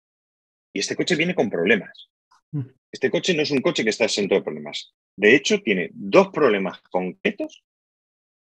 Y 0.74 0.80
este 0.80 0.96
coche 0.96 1.14
viene 1.14 1.36
con 1.36 1.48
problemas. 1.48 2.10
Mm. 2.50 2.66
Este 2.90 3.08
coche 3.08 3.34
no 3.34 3.42
es 3.42 3.52
un 3.52 3.60
coche 3.60 3.84
que 3.84 3.90
está 3.90 4.04
exento 4.04 4.34
de 4.34 4.42
problemas. 4.42 4.94
De 5.16 5.36
hecho, 5.36 5.60
tiene 5.60 5.90
dos 5.92 6.30
problemas 6.30 6.80
concretos 6.90 7.62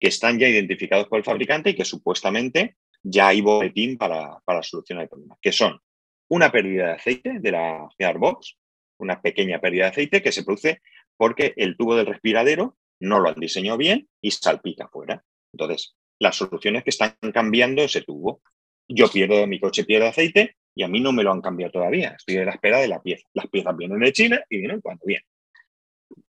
que 0.00 0.08
están 0.08 0.40
ya 0.40 0.48
identificados 0.48 1.06
por 1.06 1.18
el 1.18 1.24
fabricante 1.24 1.70
y 1.70 1.74
que 1.76 1.84
supuestamente 1.84 2.76
ya 3.04 3.28
hay 3.28 3.40
boletín 3.40 3.96
para, 3.96 4.40
para 4.44 4.64
solucionar 4.64 5.04
el 5.04 5.08
problema, 5.08 5.38
que 5.40 5.52
son 5.52 5.80
una 6.28 6.50
pérdida 6.50 6.86
de 6.86 6.92
aceite 6.92 7.38
de 7.40 7.52
la 7.52 7.88
gearbox, 7.98 8.56
una 8.98 9.20
pequeña 9.20 9.60
pérdida 9.60 9.84
de 9.84 9.90
aceite 9.90 10.22
que 10.22 10.32
se 10.32 10.44
produce 10.44 10.80
porque 11.16 11.54
el 11.56 11.76
tubo 11.76 11.96
del 11.96 12.06
respiradero 12.06 12.76
no 13.00 13.20
lo 13.20 13.28
han 13.28 13.40
diseñado 13.40 13.76
bien 13.78 14.08
y 14.20 14.30
salpica 14.30 14.88
fuera. 14.88 15.24
Entonces, 15.52 15.94
las 16.18 16.36
soluciones 16.36 16.84
que 16.84 16.90
están 16.90 17.16
cambiando 17.32 17.82
ese 17.82 18.02
tubo. 18.02 18.40
Yo 18.88 19.08
pierdo, 19.08 19.46
mi 19.46 19.60
coche 19.60 19.84
pierde 19.84 20.08
aceite 20.08 20.56
y 20.74 20.82
a 20.82 20.88
mí 20.88 21.00
no 21.00 21.12
me 21.12 21.22
lo 21.22 21.32
han 21.32 21.40
cambiado 21.40 21.72
todavía. 21.72 22.14
Estoy 22.18 22.38
a 22.38 22.44
la 22.44 22.52
espera 22.52 22.78
de 22.78 22.88
la 22.88 23.02
pieza. 23.02 23.26
Las 23.32 23.48
piezas 23.48 23.76
vienen 23.76 24.00
de 24.00 24.12
China 24.12 24.44
y 24.48 24.58
vienen 24.58 24.80
cuando 24.80 25.04
vienen 25.06 25.26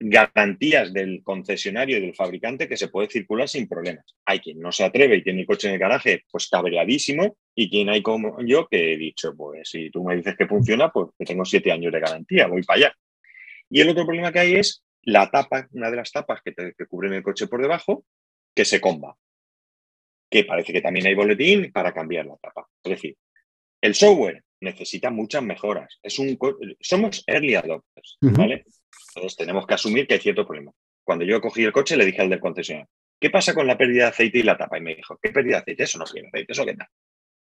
garantías 0.06 0.92
del 0.92 1.24
concesionario 1.24 1.98
y 1.98 2.02
del 2.02 2.16
fabricante 2.16 2.68
que 2.68 2.76
se 2.76 2.90
puede 2.90 3.10
circular 3.10 3.48
sin 3.48 3.70
problemas. 3.70 4.06
Hay 4.26 4.40
quien 4.40 4.60
no 4.60 4.72
se 4.72 4.84
atreve 4.84 5.16
y 5.16 5.24
tiene 5.24 5.42
el 5.42 5.48
coche 5.48 5.70
en 5.70 5.76
el 5.76 5.80
garaje, 5.80 6.24
pues 6.30 6.50
cabreadísimo, 6.50 7.38
y 7.56 7.70
quien 7.70 7.90
hay 7.90 8.02
como 8.02 8.44
yo 8.44 8.68
que 8.68 8.94
he 8.94 8.98
dicho, 8.98 9.34
pues 9.36 9.70
si 9.70 9.90
tú 9.90 10.04
me 10.04 10.18
dices 10.18 10.36
que 10.38 10.46
funciona, 10.46 10.90
pues 10.92 11.10
que 11.18 11.26
tengo 11.26 11.46
siete 11.46 11.72
años 11.72 11.94
de 11.94 12.02
garantía, 12.02 12.48
voy 12.48 12.64
para 12.64 12.78
allá. 12.78 12.96
Y 13.70 13.80
el 13.80 13.90
otro 13.90 14.06
problema 14.06 14.32
que 14.34 14.40
hay 14.40 14.56
es 14.56 14.84
la 15.04 15.32
tapa, 15.32 15.68
una 15.72 15.90
de 15.90 15.96
las 15.96 16.12
tapas 16.12 16.42
que, 16.44 16.52
te, 16.52 16.74
que 16.78 16.86
cubren 16.86 17.14
el 17.14 17.24
coche 17.24 17.48
por 17.48 17.62
debajo, 17.62 18.06
que 18.54 18.66
se 18.66 18.82
comba. 18.82 19.16
Que 20.30 20.44
parece 20.44 20.74
que 20.74 20.82
también 20.82 21.08
hay 21.08 21.16
boletín 21.16 21.72
para 21.72 21.94
cambiar 21.94 22.26
la 22.26 22.36
tapa. 22.38 22.68
Es 22.84 22.90
decir, 22.92 23.16
el 23.82 23.96
software 23.96 24.44
necesita 24.60 25.12
muchas 25.12 25.44
mejoras. 25.44 26.00
Es 26.04 26.20
un, 26.20 26.38
somos 26.82 27.24
early 27.28 27.56
adopters, 27.56 28.18
¿vale? 28.22 28.66
Entonces 29.16 29.38
tenemos 29.38 29.68
que 29.68 29.74
asumir 29.74 30.08
que 30.08 30.16
hay 30.16 30.20
cierto 30.20 30.46
problema. 30.46 30.72
Cuando 31.04 31.26
yo 31.26 31.42
cogí 31.42 31.64
el 31.64 31.72
coche 31.72 31.98
le 31.98 32.06
dije 32.06 32.22
al 32.22 32.30
del 32.30 32.40
concesionario, 32.40 32.90
¿qué 33.20 33.30
pasa 33.30 33.54
con 33.54 33.68
la 33.68 33.78
pérdida 33.78 34.04
de 34.04 34.10
aceite 34.10 34.40
y 34.40 34.44
la 34.44 34.58
tapa? 34.58 34.78
Y 34.78 34.82
me 34.82 34.96
dijo, 34.96 35.18
¿qué 35.22 35.30
pérdida 35.30 35.58
de 35.58 35.62
aceite? 35.62 35.84
Eso 35.84 36.00
no 36.00 36.06
tiene 36.06 36.30
aceite, 36.30 36.52
eso 36.52 36.66
qué 36.66 36.76
tal. 36.76 36.88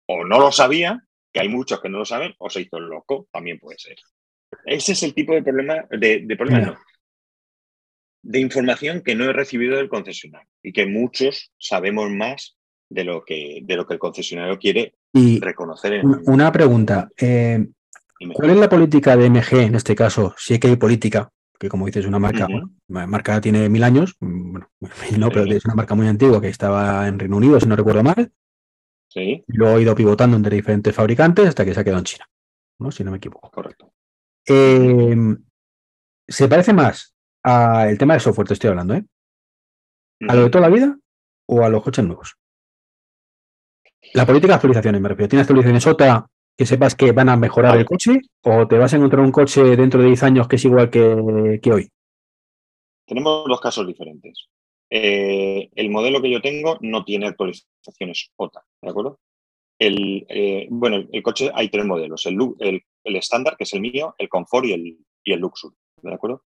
O 0.07 0.25
no 0.25 0.39
lo 0.39 0.51
sabía, 0.51 1.01
que 1.31 1.39
hay 1.39 1.49
muchos 1.49 1.79
que 1.81 1.89
no 1.89 1.99
lo 1.99 2.05
saben, 2.05 2.34
o 2.39 2.49
se 2.49 2.62
hizo 2.62 2.77
el 2.77 2.86
loco, 2.86 3.27
también 3.31 3.60
puede 3.60 3.77
ser. 3.77 3.95
Ese 4.65 4.91
es 4.93 5.03
el 5.03 5.13
tipo 5.13 5.34
de 5.34 5.43
problema, 5.43 5.86
de, 5.91 6.36
problema 6.38 6.77
de 8.23 8.39
información 8.39 9.01
que 9.01 9.15
no 9.15 9.25
he 9.25 9.34
recibido 9.34 9.77
del 9.77 9.89
concesionario 9.89 10.47
y 10.62 10.73
que 10.73 10.86
muchos 10.86 11.51
sabemos 11.57 12.10
más 12.12 12.57
de 12.89 13.03
lo 13.03 13.23
que, 13.23 13.60
de 13.63 13.75
lo 13.75 13.88
que 13.88 13.93
el 13.93 13.99
concesionario 13.99 14.60
quiere 14.60 14.95
reconocer. 15.13 16.03
Una 16.25 16.51
pregunta. 16.51 17.10
Eh, 17.17 17.65
¿Cuál 18.34 18.51
es 18.51 18.57
la 18.57 18.69
política 18.69 19.15
de 19.15 19.29
MG 19.29 19.53
en 19.53 19.75
este 19.75 19.95
caso? 19.95 20.36
Si 20.38 20.53
es 20.53 20.60
que 20.60 20.67
hay 20.67 20.75
política, 20.75 21.31
que 21.62 21.69
como 21.69 21.86
dices, 21.86 22.08
una 22.08 22.17
marca, 22.17 22.47
la 22.88 23.06
marca 23.06 23.39
tiene 23.39 23.69
mil 23.69 23.84
años, 23.84 24.15
mm, 24.19 24.52
bueno, 24.52 24.69
no, 25.19 25.30
pero 25.30 25.45
es 25.45 25.63
una 25.63 25.76
marca 25.76 25.93
muy 25.93 26.08
antigua 26.08 26.41
que 26.41 26.47
estaba 26.47 27.08
en 27.08 27.19
Reino 27.19 27.38
Unido, 27.38 27.60
si 27.60 27.67
no 27.67 27.76
recuerdo 27.76 28.02
mal. 28.02 28.34
Sí. 29.08 29.43
Y 29.47 29.58
luego 29.58 29.78
ha 29.78 29.82
ido 29.82 29.93
pivotando 29.93 30.38
entre 30.38 30.56
diferentes 30.56 30.95
fabricantes 30.95 31.47
hasta 31.47 31.63
que 31.63 31.76
se 31.76 31.80
ha 31.80 31.84
quedado 31.84 32.00
en 32.00 32.06
China, 32.06 32.28
¿no? 32.80 32.91
Si 32.91 33.04
no 33.04 33.12
me 33.12 33.17
equivoco. 33.17 33.52
Correcto. 33.52 33.93
Em, 34.43 35.38
¿Se 36.28 36.47
parece 36.47 36.74
más 36.74 37.13
al 37.43 37.95
tema 38.00 38.15
de 38.15 38.21
software, 38.21 38.47
te 38.47 38.56
estoy 38.56 38.71
hablando, 38.71 38.95
¿eh? 38.95 39.06
¿A 40.28 40.34
lo 40.34 40.43
de 40.43 40.50
toda 40.50 40.67
la 40.67 40.74
vida 40.74 40.97
o 41.47 41.63
a 41.63 41.69
los 41.69 41.84
coches 41.84 42.04
nuevos? 42.04 42.38
La 44.13 44.26
política 44.26 44.54
de 44.54 44.56
actualizaciones, 44.56 45.00
me 45.00 45.10
refiero. 45.10 45.30
¿Tiene 45.30 45.41
actualizaciones 45.41 45.86
otra 45.86 46.28
que 46.57 46.65
sepas 46.65 46.95
que 46.95 47.11
van 47.11 47.29
a 47.29 47.37
mejorar 47.37 47.77
el 47.77 47.85
coche 47.85 48.19
o 48.43 48.67
te 48.67 48.77
vas 48.77 48.93
a 48.93 48.97
encontrar 48.97 49.23
un 49.23 49.31
coche 49.31 49.63
dentro 49.75 50.01
de 50.01 50.07
10 50.07 50.23
años 50.23 50.47
que 50.47 50.57
es 50.57 50.65
igual 50.65 50.89
que, 50.89 51.01
hoy? 51.71 51.89
Tenemos 53.05 53.45
dos 53.47 53.61
casos 53.61 53.87
diferentes. 53.87 54.47
Eh, 54.89 55.69
el 55.75 55.89
modelo 55.89 56.21
que 56.21 56.29
yo 56.29 56.41
tengo 56.41 56.77
no 56.81 57.03
tiene 57.03 57.27
actualizaciones 57.27 58.31
OTA, 58.35 58.63
¿de 58.81 58.89
acuerdo? 58.89 59.19
El, 59.79 60.25
eh, 60.29 60.67
bueno, 60.69 61.07
el, 61.11 61.23
coche 61.23 61.49
hay 61.53 61.69
tres 61.69 61.85
modelos, 61.85 62.25
el, 62.25 62.37
el, 62.59 63.15
estándar, 63.15 63.55
que 63.57 63.63
es 63.63 63.73
el 63.73 63.81
mío, 63.81 64.15
el 64.17 64.29
confort 64.29 64.65
y 64.65 64.73
el, 64.73 64.97
y 65.23 65.33
el 65.33 65.39
luxury, 65.39 65.75
¿de 66.03 66.13
acuerdo? 66.13 66.43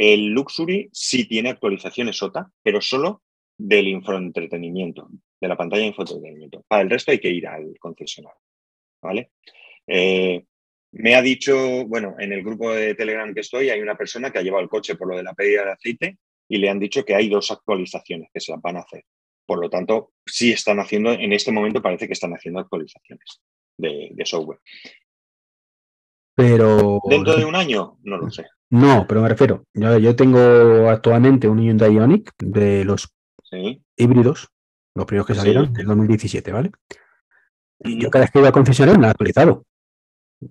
El 0.00 0.28
Luxury 0.28 0.88
sí 0.92 1.26
tiene 1.26 1.50
actualizaciones 1.50 2.16
SOTA, 2.16 2.50
pero 2.62 2.80
solo 2.80 3.22
del 3.58 3.86
infoentretenimiento, 3.88 5.08
de 5.38 5.48
la 5.48 5.58
pantalla 5.58 5.82
de 5.82 5.88
infoentretenimiento. 5.88 6.64
Para 6.66 6.80
el 6.80 6.88
resto 6.88 7.10
hay 7.10 7.18
que 7.18 7.28
ir 7.28 7.46
al 7.46 7.78
concesionario. 7.78 8.40
¿Vale? 9.02 9.32
Eh, 9.86 10.44
me 10.92 11.14
ha 11.14 11.22
dicho, 11.22 11.86
bueno, 11.86 12.16
en 12.18 12.32
el 12.32 12.42
grupo 12.42 12.72
de 12.72 12.94
Telegram 12.94 13.32
que 13.32 13.40
estoy, 13.40 13.70
hay 13.70 13.80
una 13.80 13.96
persona 13.96 14.30
que 14.30 14.38
ha 14.38 14.42
llevado 14.42 14.62
el 14.62 14.68
coche 14.68 14.96
por 14.96 15.08
lo 15.08 15.16
de 15.16 15.22
la 15.22 15.34
pérdida 15.34 15.64
de 15.64 15.72
aceite 15.72 16.18
y 16.48 16.58
le 16.58 16.68
han 16.68 16.80
dicho 16.80 17.04
que 17.04 17.14
hay 17.14 17.28
dos 17.28 17.50
actualizaciones 17.50 18.28
que 18.32 18.40
se 18.40 18.52
las 18.52 18.60
van 18.60 18.76
a 18.76 18.80
hacer. 18.80 19.04
Por 19.46 19.60
lo 19.60 19.70
tanto, 19.70 20.12
sí 20.26 20.52
están 20.52 20.80
haciendo, 20.80 21.12
en 21.12 21.32
este 21.32 21.52
momento 21.52 21.80
parece 21.80 22.06
que 22.06 22.12
están 22.12 22.32
haciendo 22.32 22.60
actualizaciones 22.60 23.40
de, 23.78 24.22
software. 24.24 24.58
Pero. 26.34 27.00
¿Dentro 27.08 27.36
de 27.36 27.44
un 27.44 27.56
año? 27.56 27.98
No 28.02 28.16
lo 28.16 28.30
sé. 28.30 28.46
No, 28.70 29.06
pero 29.08 29.22
me 29.22 29.28
refiero. 29.28 29.64
Yo, 29.74 30.16
tengo 30.16 30.88
actualmente 30.88 31.48
un 31.48 31.60
Hyundai 31.60 31.94
Ioniq 31.94 32.30
de 32.38 32.84
los 32.84 33.12
híbridos, 33.96 34.48
los 34.94 35.06
primeros 35.06 35.26
que 35.26 35.34
salieron, 35.34 35.72
del 35.72 35.86
2017, 35.86 36.52
¿vale? 36.52 36.70
Y 37.80 38.00
yo 38.00 38.10
cada 38.10 38.24
vez 38.24 38.30
que 38.30 38.38
iba 38.38 38.48
a 38.48 38.52
concesionario 38.52 38.98
me 38.98 39.06
han 39.06 39.10
actualizado. 39.10 39.64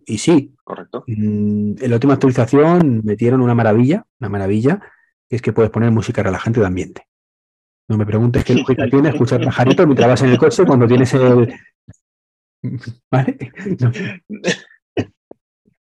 Y 0.06 0.18
sí. 0.18 0.56
Correcto. 0.64 1.04
Mm, 1.08 1.76
en 1.82 1.90
la 1.90 1.96
última 1.96 2.14
actualización 2.14 3.02
metieron 3.04 3.42
una 3.42 3.56
maravilla, 3.56 4.06
una 4.20 4.30
maravilla, 4.30 4.82
que 5.28 5.36
es 5.36 5.42
que 5.42 5.54
puedes 5.54 5.72
poner 5.72 5.92
música 5.92 6.24
relajante 6.24 6.60
de 6.60 6.66
ambiente. 6.66 7.08
No 7.88 7.98
me 7.98 8.06
preguntes 8.06 8.44
qué 8.44 8.54
lógica 8.54 8.88
tiene 8.88 9.10
escuchar 9.10 9.44
pajarito 9.44 9.86
mientras 9.86 10.10
vas 10.10 10.22
en 10.22 10.30
el 10.30 10.38
coche 10.38 10.64
cuando 10.66 10.88
tienes 10.88 11.12
el. 11.16 11.54
¿Vale? 13.12 13.38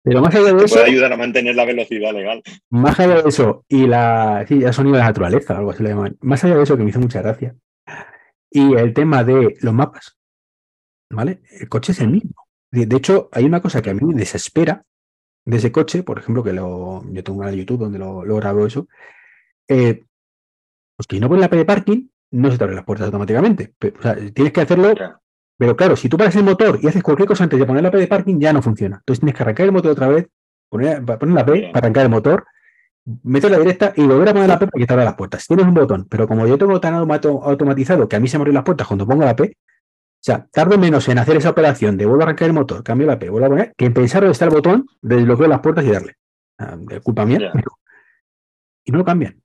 Pero 0.04 0.22
más 0.22 0.36
allá 0.36 0.54
de 0.54 0.66
eso. 0.66 0.76
Puede 0.76 0.92
ayudar 0.92 1.14
a 1.14 1.18
mantener 1.18 1.56
la 1.56 1.66
velocidad 1.66 2.14
legal. 2.14 2.44
Más 2.70 3.00
allá 3.00 3.24
de 3.24 3.30
eso, 3.30 3.66
y 3.70 3.88
la. 3.88 4.46
Sí, 4.48 4.60
ya 4.60 4.74
sonido 4.74 4.98
de 4.98 5.00
la 5.00 5.08
naturaleza, 5.08 5.58
algo 5.58 5.72
así 5.72 5.84
le 5.84 5.90
llaman. 5.90 6.18
Más 6.22 6.44
allá 6.44 6.58
de 6.58 6.64
eso, 6.64 6.76
que 6.78 6.84
me 6.84 6.90
hizo 6.90 7.00
mucha 7.00 7.22
gracia. 7.22 7.56
Y 8.52 8.74
el 8.76 8.94
tema 8.94 9.24
de 9.24 9.56
los 9.62 9.74
mapas. 9.74 10.15
¿Vale? 11.10 11.42
El 11.60 11.70
coche 11.70 11.92
es 11.92 12.02
el 12.02 12.10
mismo. 12.10 12.34
De 12.72 12.96
hecho, 12.96 13.30
hay 13.32 13.46
una 13.46 13.62
cosa 13.62 13.82
que 13.82 13.90
a 13.90 13.94
mí 13.94 14.02
me 14.04 14.16
desespera 14.16 14.84
de 15.46 15.58
ese 15.58 15.72
coche, 15.72 16.04
por 16.04 16.20
ejemplo, 16.20 16.44
que 16.44 16.52
lo, 16.52 17.04
yo 17.12 17.24
tengo 17.24 17.38
un 17.38 17.40
canal 17.40 17.54
de 17.56 17.60
YouTube 17.60 17.80
donde 17.80 18.00
lo, 18.00 18.26
lo 18.26 18.36
grabo 18.36 18.66
eso. 18.66 18.88
Eh, 19.68 20.04
pues 20.98 21.08
que 21.08 21.20
no 21.20 21.28
pones 21.28 21.42
la 21.42 21.50
P 21.50 21.58
de 21.58 21.66
parking, 21.66 22.08
no 22.32 22.52
se 22.52 22.58
te 22.58 22.64
abren 22.64 22.78
las 22.78 22.86
puertas 22.86 23.06
automáticamente. 23.06 23.74
O 23.98 24.02
sea, 24.02 24.16
tienes 24.34 24.52
que 24.52 24.62
hacerlo. 24.62 24.94
Pero 25.58 25.76
claro, 25.76 25.96
si 25.96 26.10
tú 26.10 26.18
paras 26.18 26.36
el 26.36 26.44
motor 26.44 26.80
y 26.82 26.88
haces 26.88 27.04
cualquier 27.04 27.28
cosa 27.28 27.44
antes 27.44 27.60
de 27.60 27.66
poner 27.66 27.84
la 27.84 27.92
P 27.92 27.98
de 27.98 28.08
parking, 28.08 28.40
ya 28.40 28.52
no 28.52 28.62
funciona. 28.62 28.98
Entonces 28.98 29.20
tienes 29.22 29.36
que 29.36 29.44
arrancar 29.44 29.66
el 29.66 29.72
motor 29.72 29.92
otra 29.92 30.08
vez, 30.08 30.28
poner, 30.70 31.04
poner 31.06 31.36
la 31.36 31.46
P 31.46 31.70
para 31.72 31.86
arrancar 31.86 32.04
el 32.04 32.10
motor, 32.10 32.46
meter 33.24 33.52
la 33.52 33.60
directa 33.60 33.94
y 33.96 34.06
volver 34.06 34.30
a 34.30 34.34
poner 34.34 34.50
la 34.50 34.60
P 34.60 34.68
para 34.68 34.80
que 34.80 34.86
te 34.86 34.94
abra 34.94 35.06
las 35.06 35.16
puertas. 35.16 35.46
Tienes 35.48 35.66
un 35.66 35.74
botón, 35.74 36.08
pero 36.10 36.28
como 36.28 36.46
yo 36.48 36.58
tengo 36.58 36.80
tan 36.82 36.96
automatizado 36.96 38.10
que 38.10 38.16
a 38.16 38.20
mí 38.20 38.28
se 38.28 38.38
me 38.38 38.42
abren 38.42 38.56
las 38.56 38.64
puertas 38.64 38.88
cuando 38.88 39.08
pongo 39.08 39.24
la 39.24 39.36
P, 39.36 39.56
sea, 40.26 40.48
tardo 40.52 40.80
menos 40.80 41.08
en 41.08 41.20
hacer 41.20 41.38
esa 41.38 41.52
operación 41.52 41.98
de 41.98 42.06
vuelvo 42.08 42.22
a 42.22 42.26
arrancar 42.26 42.48
el 42.48 42.54
motor, 42.54 42.84
cambio 42.84 43.06
la 43.06 43.20
P, 43.20 43.30
vuelvo 43.30 43.46
a 43.46 43.50
poner, 43.50 43.74
que 43.78 43.86
en 43.86 43.94
pensar 43.94 44.22
dónde 44.22 44.32
está 44.32 44.46
el 44.46 44.52
botón, 44.52 44.88
desbloqueo 45.02 45.48
las 45.48 45.60
puertas 45.60 45.86
y 45.86 45.92
darle. 45.92 46.16
Ah, 46.58 46.76
de 46.78 47.00
culpa 47.02 47.26
mía. 47.26 47.54
Y 48.84 48.92
no 48.92 48.98
lo 48.98 49.06
cambian. 49.06 49.40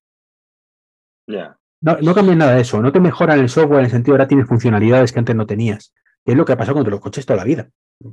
Ya. 1.27 1.59
No, 1.83 1.99
no 2.01 2.15
cambian 2.15 2.39
nada 2.39 2.55
de 2.55 2.63
eso, 2.63 2.81
no 2.81 2.93
te 2.93 3.01
mejoran 3.01 3.41
el 3.41 3.51
software 3.51 3.81
en 3.81 3.85
el 3.85 3.91
sentido 3.91 4.15
de 4.15 4.23
ahora 4.23 4.29
tienes 4.29 4.49
funcionalidades 4.49 5.13
que 5.13 5.19
antes 5.19 5.37
no 5.37 5.47
tenías. 5.47 5.93
es 6.25 6.35
lo 6.35 6.47
que 6.47 6.53
ha 6.53 6.57
pasado 6.57 6.83
con 6.83 6.91
los 6.91 7.01
coches 7.01 7.27
toda 7.27 7.37
la 7.37 7.45
vida, 7.45 7.69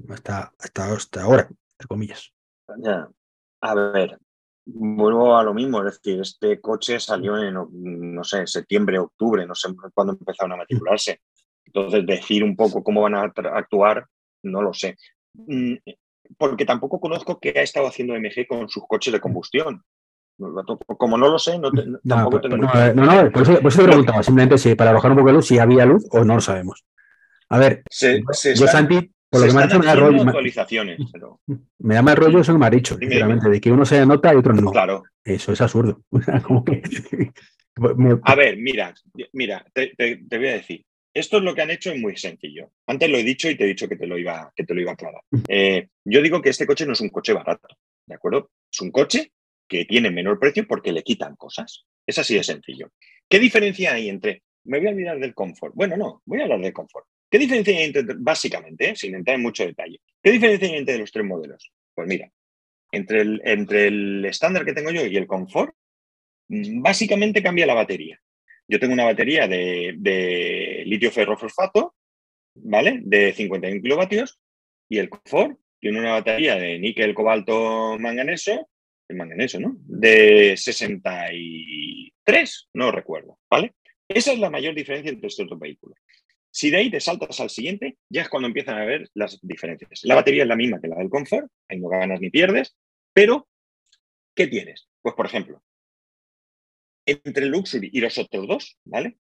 hasta, 0.09 0.51
hasta, 0.59 0.91
hasta 0.91 1.23
ahora, 1.23 1.47
entre 1.71 1.87
comillas. 1.87 2.33
Ya. 2.79 3.07
A 3.61 3.75
ver, 3.75 4.19
vuelvo 4.65 5.37
a 5.37 5.43
lo 5.43 5.53
mismo, 5.53 5.79
es 5.83 6.01
decir, 6.01 6.19
este 6.19 6.59
coche 6.59 6.99
salió 6.99 7.37
en, 7.37 7.55
no 8.13 8.23
sé, 8.25 8.45
septiembre, 8.45 8.99
octubre, 8.99 9.45
no 9.45 9.55
sé 9.55 9.69
cuándo 9.93 10.13
empezaron 10.13 10.51
a 10.51 10.57
matricularse. 10.57 11.21
Entonces, 11.67 12.05
decir 12.05 12.43
un 12.43 12.55
poco 12.55 12.83
cómo 12.83 13.01
van 13.01 13.15
a 13.15 13.21
actuar, 13.21 14.05
no 14.43 14.61
lo 14.61 14.73
sé. 14.73 14.97
Mm, 15.33 15.75
porque 16.37 16.65
tampoco 16.65 16.99
conozco 16.99 17.39
qué 17.39 17.53
ha 17.55 17.61
estado 17.61 17.87
haciendo 17.87 18.15
MG 18.15 18.47
con 18.47 18.69
sus 18.69 18.83
coches 18.87 19.13
de 19.13 19.19
combustión. 19.19 19.83
Como 20.97 21.17
no 21.17 21.29
lo 21.29 21.39
sé, 21.39 21.57
no, 21.57 21.71
tampoco 22.07 22.41
tengo. 22.41 22.57
No, 22.57 22.93
no, 22.93 23.23
no, 23.23 23.31
por 23.31 23.41
eso, 23.41 23.57
te 23.57 23.83
preguntaba, 23.83 24.21
simplemente 24.21 24.57
si 24.57 24.75
para 24.75 24.91
arrojar 24.91 25.11
un 25.11 25.17
poco 25.17 25.29
de 25.29 25.33
luz, 25.33 25.47
si 25.47 25.57
había 25.57 25.85
luz 25.85 26.05
o 26.11 26.23
no 26.23 26.35
lo 26.35 26.41
sabemos. 26.41 26.85
A 27.49 27.57
ver, 27.57 27.83
yo, 27.89 28.67
Santi, 28.67 29.11
por 29.29 29.41
lo 29.41 29.47
que 29.47 29.53
me 29.53 29.61
ha 29.61 29.67
dicho, 29.67 29.79
me 29.79 29.85
da 29.85 29.95
rollo. 29.95 30.25
Me 31.79 31.95
da 31.95 32.01
más 32.01 32.15
rollo 32.15 32.39
eso 32.39 32.53
que 32.53 32.59
me 32.59 32.65
ha 32.65 32.69
dicho, 32.69 32.97
sinceramente, 32.97 33.49
de 33.49 33.61
que 33.61 33.71
uno 33.71 33.85
se 33.85 34.05
nota 34.05 34.33
y 34.33 34.37
otro 34.37 34.53
no. 34.53 34.71
Claro. 34.71 35.03
Eso 35.23 35.53
es 35.53 35.61
absurdo. 35.61 36.01
A 38.23 38.35
ver, 38.35 38.57
mira, 38.57 38.93
mira, 39.33 39.65
te, 39.73 39.93
voy 40.29 40.47
a 40.47 40.53
decir. 40.53 40.85
Esto 41.17 41.37
es 41.37 41.43
lo 41.43 41.55
que 41.55 41.63
han 41.63 41.71
hecho 41.71 41.91
es 41.91 41.99
muy 41.99 42.15
sencillo. 42.15 42.71
Antes 42.85 43.09
lo 43.09 43.17
he 43.17 43.23
dicho 43.23 43.49
y 43.49 43.55
te 43.55 43.63
he 43.63 43.67
dicho 43.67 43.89
que 43.89 43.95
te 43.95 44.05
lo 44.05 44.19
iba, 44.19 44.53
que 44.55 44.63
te 44.63 44.75
lo 44.75 44.81
iba 44.81 44.91
a 44.91 44.93
aclarar. 44.93 45.21
Eh, 45.47 45.87
yo 46.05 46.21
digo 46.21 46.43
que 46.43 46.49
este 46.49 46.67
coche 46.67 46.85
no 46.85 46.93
es 46.93 47.01
un 47.01 47.09
coche 47.09 47.33
barato, 47.33 47.67
¿de 48.05 48.13
acuerdo? 48.13 48.51
Es 48.71 48.81
un 48.81 48.91
coche 48.91 49.31
que 49.67 49.85
tiene 49.85 50.11
menor 50.11 50.39
precio 50.39 50.67
porque 50.67 50.91
le 50.91 51.01
quitan 51.01 51.35
cosas. 51.35 51.85
Es 52.05 52.19
así 52.19 52.35
de 52.35 52.43
sencillo. 52.43 52.91
¿Qué 53.27 53.39
diferencia 53.39 53.93
hay 53.93 54.09
entre, 54.09 54.43
me 54.65 54.77
voy 54.77 54.89
a 54.89 54.91
olvidar 54.91 55.19
del 55.19 55.33
confort? 55.33 55.73
Bueno, 55.73 55.97
no, 55.97 56.21
voy 56.23 56.39
a 56.39 56.43
hablar 56.43 56.61
del 56.61 56.71
confort. 56.73 57.07
¿Qué 57.31 57.39
diferencia 57.39 57.75
hay 57.75 57.85
entre, 57.85 58.03
básicamente, 58.19 58.91
eh, 58.91 58.95
sin 58.95 59.15
entrar 59.15 59.37
en 59.37 59.41
mucho 59.41 59.65
detalle, 59.65 59.99
qué 60.21 60.29
diferencia 60.29 60.69
hay 60.69 60.75
entre 60.75 60.99
los 60.99 61.11
tres 61.11 61.25
modelos? 61.25 61.71
Pues 61.95 62.07
mira, 62.07 62.31
entre 62.91 63.21
el, 63.21 63.41
entre 63.43 63.87
el 63.87 64.23
estándar 64.23 64.65
que 64.65 64.73
tengo 64.73 64.91
yo 64.91 65.03
y 65.03 65.17
el 65.17 65.25
confort, 65.25 65.73
mm, 66.49 66.79
básicamente 66.79 67.41
cambia 67.41 67.65
la 67.65 67.73
batería. 67.73 68.21
Yo 68.67 68.79
tengo 68.79 68.93
una 68.93 69.05
batería 69.05 69.47
de, 69.47 70.83
litio 70.85 71.11
ferrofosfato, 71.11 71.95
¿vale? 72.55 73.01
De 73.03 73.33
51 73.33 73.81
kilovatios 73.81 74.39
y 74.89 74.97
el 74.97 75.09
confort 75.09 75.59
tiene 75.79 75.99
una 75.99 76.13
batería 76.13 76.55
de 76.55 76.79
níquel, 76.79 77.13
cobalto, 77.13 77.97
manganeso 77.99 78.67
el 79.09 79.17
manganeso, 79.17 79.59
¿no? 79.59 79.75
De 79.79 80.55
63, 80.57 82.69
no 82.73 82.91
recuerdo, 82.91 83.39
¿vale? 83.49 83.73
Esa 84.07 84.33
es 84.33 84.39
la 84.39 84.49
mayor 84.49 84.75
diferencia 84.75 85.11
entre 85.11 85.27
estos 85.27 85.47
dos 85.47 85.59
vehículos. 85.59 85.97
Si 86.51 86.69
de 86.69 86.77
ahí 86.77 86.89
te 86.89 86.99
saltas 86.99 87.39
al 87.39 87.49
siguiente, 87.49 87.97
ya 88.09 88.23
es 88.23 88.29
cuando 88.29 88.47
empiezan 88.47 88.77
a 88.77 88.85
ver 88.85 89.09
las 89.13 89.39
diferencias. 89.41 90.01
La 90.03 90.15
batería 90.15 90.43
es 90.43 90.49
la 90.49 90.55
misma 90.55 90.79
que 90.81 90.87
la 90.87 90.95
del 90.95 91.09
Comfort, 91.09 91.47
ahí 91.69 91.79
no 91.79 91.89
ganas 91.89 92.19
ni 92.19 92.29
pierdes, 92.29 92.75
pero 93.13 93.47
¿qué 94.35 94.47
tienes? 94.47 94.87
Pues, 95.01 95.15
por 95.15 95.25
ejemplo, 95.25 95.61
entre 97.07 97.45
el 97.45 97.51
Luxury 97.51 97.89
y 97.91 98.01
los 98.01 98.17
otros 98.17 98.47
dos, 98.47 98.77
¿vale? 98.85 99.17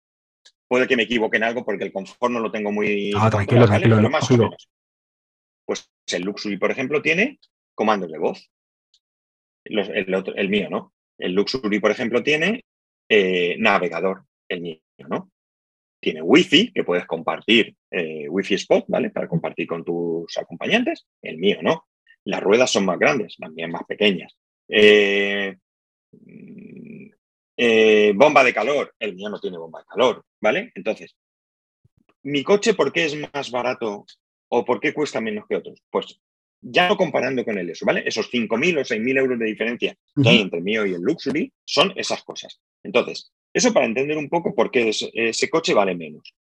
Puede 0.68 0.88
que 0.88 0.96
me 0.96 1.04
equivoque 1.04 1.38
en 1.38 1.44
algo 1.44 1.64
porque 1.64 1.84
el 1.84 1.92
Comfort 1.92 2.32
no 2.32 2.40
lo 2.40 2.52
tengo 2.52 2.72
muy... 2.72 3.12
Ah, 3.16 3.30
tranquilo, 3.30 3.66
tranquilo. 3.68 4.10
más 4.10 4.30
o 4.32 4.38
menos. 4.38 4.70
Pues 5.66 5.92
el 6.12 6.24
Luxury, 6.24 6.58
por 6.58 6.72
ejemplo, 6.72 7.02
tiene 7.02 7.40
comandos 7.76 8.12
de 8.12 8.18
voz, 8.18 8.50
el, 9.66 10.50
mío, 10.50 10.70
¿no? 10.70 10.94
El 11.18 11.34
Luxury, 11.34 11.80
por 11.80 11.92
ejemplo, 11.92 12.24
tiene 12.24 12.66
eh, 13.10 13.56
navegador, 13.60 14.26
el 14.50 14.62
mío, 14.62 14.80
¿no? 15.08 15.32
Tiene 16.00 16.22
Wi-Fi, 16.22 16.74
que 16.74 16.84
puedes 16.84 17.06
compartir, 17.06 17.76
eh, 17.90 18.28
Wi-Fi 18.28 18.56
Spot, 18.56 18.86
¿vale? 18.88 19.10
Para 19.10 19.28
compartir 19.28 19.68
con 19.68 19.86
tus 19.86 20.38
acompañantes. 20.38 21.06
El 21.22 21.38
mío, 21.38 21.60
¿no? 21.62 21.88
Las 22.26 22.42
ruedas 22.42 22.72
son 22.72 22.86
más 22.86 23.00
grandes, 23.00 23.38
también 23.38 23.72
más 23.72 23.84
pequeñas. 23.86 24.38
Eh, 24.68 25.56
bomba 28.16 28.44
de 28.44 28.54
calor, 28.54 28.94
el 29.00 29.16
mío 29.16 29.30
no 29.30 29.40
tiene 29.40 29.58
bomba 29.58 29.80
de 29.80 29.86
calor, 29.86 30.26
¿vale? 30.42 30.72
Entonces, 30.76 31.16
mi 32.24 32.44
coche, 32.44 32.74
¿por 32.74 32.92
qué 32.92 33.06
es 33.06 33.16
más 33.16 33.52
barato 33.52 34.06
o 34.50 34.66
por 34.66 34.80
qué 34.80 34.94
cuesta 34.94 35.22
menos 35.22 35.46
que 35.48 35.58
otros? 35.58 35.82
Pues 35.90 36.20
ya 36.62 36.88
no 36.88 36.96
comparando 36.96 37.44
con 37.44 37.58
el 37.58 37.70
eso, 37.70 37.86
¿vale? 37.86 38.04
Esos 38.06 38.32
5.000 38.32 38.80
o 38.80 38.82
6.000 38.82 39.18
euros 39.18 39.40
de 39.40 39.46
diferencia 39.46 39.96
que 40.22 40.30
hay 40.30 40.40
entre 40.40 40.60
el 40.60 40.64
mío 40.64 40.86
y 40.86 40.94
el 40.94 41.02
Luxury 41.02 41.52
son 41.66 41.94
esas 41.98 42.24
cosas. 42.24 42.60
Entonces, 42.84 43.32
eso 43.54 43.74
para 43.74 43.86
entender 43.86 44.18
un 44.18 44.30
poco 44.30 44.56
por 44.56 44.72
qué 44.72 44.90
ese, 44.90 45.50
coche 45.50 45.74
vale 45.74 45.96
menos. 45.96 46.34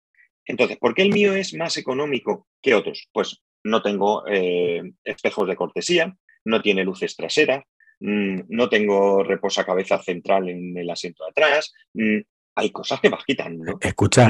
Entonces, 0.45 0.77
¿por 0.77 0.93
qué 0.93 1.03
el 1.03 1.11
mío 1.11 1.33
es 1.33 1.53
más 1.53 1.77
económico 1.77 2.47
que 2.61 2.73
otros? 2.73 3.09
Pues 3.11 3.41
no 3.63 3.81
tengo 3.81 4.23
eh, 4.27 4.81
espejos 5.03 5.47
de 5.47 5.55
cortesía, 5.55 6.15
no 6.45 6.61
tiene 6.61 6.83
luces 6.83 7.15
traseras, 7.15 7.63
no 7.99 8.69
tengo 8.69 9.23
reposacabezas 9.23 10.03
central 10.03 10.49
en 10.49 10.77
el 10.77 10.89
asiento 10.89 11.23
de 11.23 11.29
atrás, 11.29 11.73
mm, 11.93 12.19
hay 12.55 12.69
cosas 12.69 12.99
que 12.99 13.09
vas 13.09 13.23
quitando. 13.25 13.77
Escucha, 13.81 14.27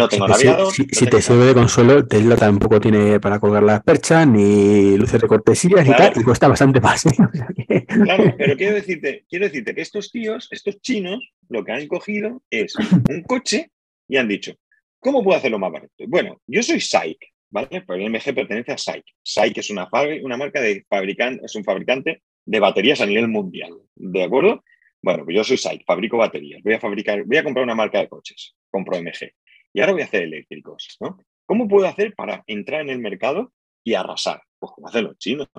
si, 0.71 1.05
te, 1.07 1.21
sirve 1.21 1.45
de 1.45 1.53
consuelo, 1.53 2.07
Tesla 2.07 2.35
tampoco 2.37 2.79
tiene 2.79 3.19
para 3.19 3.39
colgar 3.39 3.63
las 3.63 3.83
perchas, 3.83 4.25
ni 4.27 4.97
luces 4.97 5.21
de 5.21 5.27
cortesía 5.27 5.83
y 5.83 5.89
tal, 5.89 6.13
y 6.15 6.23
cuesta 6.23 6.47
bastante 6.47 6.79
más. 6.79 7.05
¿eh? 7.05 7.85
Claro, 8.03 8.33
pero 8.37 8.57
quiero 8.57 8.75
decirte, 8.75 9.25
quiero 9.29 9.45
decirte 9.45 9.75
que 9.75 9.81
estos 9.81 10.11
tíos, 10.11 10.47
estos 10.51 10.81
chinos, 10.81 11.31
lo 11.49 11.63
que 11.63 11.73
han 11.73 11.87
cogido 11.87 12.41
es 12.49 12.73
un 13.09 13.23
coche 13.23 13.71
y 14.07 14.17
han 14.17 14.27
dicho, 14.27 14.53
¿cómo 14.99 15.23
puedo 15.23 15.37
hacerlo 15.37 15.59
más 15.59 15.71
barato? 15.71 15.93
Bueno, 16.07 16.41
yo 16.47 16.63
soy 16.63 16.79
SAIC, 16.79 17.17
¿vale? 17.51 17.83
Pues 17.85 17.99
el 17.99 18.09
MG 18.09 18.33
pertenece 18.33 18.71
a 18.71 18.77
SAIC. 18.77 19.03
SAIC 19.21 19.57
es 19.59 19.69
una, 19.69 19.87
una 20.23 20.37
marca 20.37 20.59
de 20.59 20.85
fabricante, 20.89 21.45
es 21.45 21.55
un 21.55 21.63
fabricante 21.63 22.23
de 22.45 22.59
baterías 22.59 23.01
a 23.01 23.05
nivel 23.05 23.27
mundial, 23.27 23.73
¿de 23.95 24.23
acuerdo? 24.23 24.63
bueno, 25.03 25.25
pues 25.25 25.35
yo 25.35 25.43
soy 25.43 25.57
site, 25.57 25.83
fabrico 25.85 26.17
baterías, 26.17 26.63
voy 26.63 26.73
a 26.75 26.79
fabricar, 26.79 27.23
voy 27.25 27.37
a 27.37 27.43
comprar 27.43 27.65
una 27.65 27.75
marca 27.75 27.99
de 27.99 28.07
coches, 28.07 28.55
compro 28.71 28.97
MG, 28.97 29.33
y 29.73 29.81
ahora 29.81 29.91
voy 29.91 30.01
a 30.01 30.05
hacer 30.05 30.23
eléctricos, 30.23 30.97
¿no? 31.01 31.17
¿Cómo 31.45 31.67
puedo 31.67 31.85
hacer 31.85 32.15
para 32.15 32.41
entrar 32.47 32.81
en 32.81 32.89
el 32.89 32.99
mercado 32.99 33.51
y 33.83 33.95
arrasar? 33.95 34.41
Pues 34.57 34.71
como 34.71 34.87
hacen 34.87 35.03
los 35.03 35.17
chinos. 35.17 35.49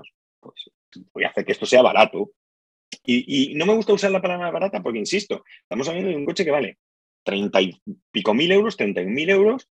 Pues 0.40 0.70
voy 1.12 1.24
a 1.24 1.28
hacer 1.28 1.44
que 1.44 1.52
esto 1.52 1.66
sea 1.66 1.82
barato. 1.82 2.30
Y, 3.04 3.50
y, 3.50 3.54
no 3.54 3.66
me 3.66 3.74
gusta 3.74 3.92
usar 3.92 4.10
la 4.10 4.22
palabra 4.22 4.50
barata 4.50 4.82
porque, 4.82 4.98
insisto, 4.98 5.44
estamos 5.60 5.86
hablando 5.88 6.08
de 6.08 6.16
un 6.16 6.24
coche 6.24 6.44
que 6.44 6.50
vale 6.50 6.78
30 7.24 7.60
y 7.60 7.82
pico 8.10 8.32
mil 8.32 8.50
euros, 8.50 8.78
31 8.78 9.12
mil 9.12 9.28
euros, 9.28 9.68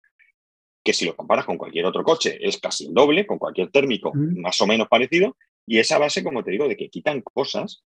que 0.84 0.94
si 0.94 1.06
lo 1.06 1.16
comparas 1.16 1.46
con 1.46 1.58
cualquier 1.58 1.86
otro 1.86 2.04
coche 2.04 2.38
es 2.40 2.60
casi 2.60 2.86
el 2.86 2.94
doble, 2.94 3.26
con 3.26 3.40
cualquier 3.40 3.72
térmico 3.72 4.12
más 4.14 4.62
o 4.62 4.68
menos 4.68 4.88
parecido, 4.88 5.36
y 5.66 5.80
esa 5.80 5.98
base, 5.98 6.24
como 6.24 6.44
te 6.44 6.52
digo, 6.52 6.68
de 6.68 6.76
que 6.76 6.90
quitan 6.90 7.22
cosas, 7.22 7.84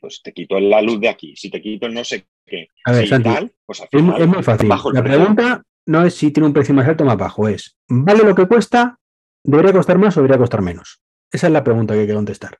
pues 0.00 0.22
te 0.22 0.32
quito 0.32 0.58
la 0.58 0.80
luz 0.80 1.00
de 1.00 1.08
aquí, 1.08 1.36
si 1.36 1.50
te 1.50 1.60
quito 1.60 1.86
el 1.86 1.94
no 1.94 2.04
sé 2.04 2.26
qué, 2.46 2.68
a 2.84 2.92
ver, 2.92 3.08
tal, 3.22 3.52
pues 3.66 3.80
al 3.80 3.88
final, 3.88 4.22
es, 4.22 4.28
muy 4.28 4.42
fácil. 4.42 4.68
La 4.68 5.02
pregunta 5.02 5.62
no 5.86 6.04
es 6.04 6.14
si 6.14 6.30
tiene 6.30 6.46
un 6.46 6.52
precio 6.52 6.74
más 6.74 6.88
alto 6.88 7.04
o 7.04 7.06
más 7.06 7.18
bajo, 7.18 7.48
es 7.48 7.76
¿vale 7.88 8.24
lo 8.24 8.34
que 8.34 8.46
cuesta? 8.46 8.98
¿Debería 9.44 9.72
costar 9.72 9.98
más 9.98 10.16
o 10.16 10.20
debería 10.20 10.38
costar 10.38 10.62
menos? 10.62 11.00
Esa 11.30 11.46
es 11.46 11.52
la 11.52 11.64
pregunta 11.64 11.94
que 11.94 12.00
hay 12.00 12.06
que 12.06 12.14
contestar. 12.14 12.58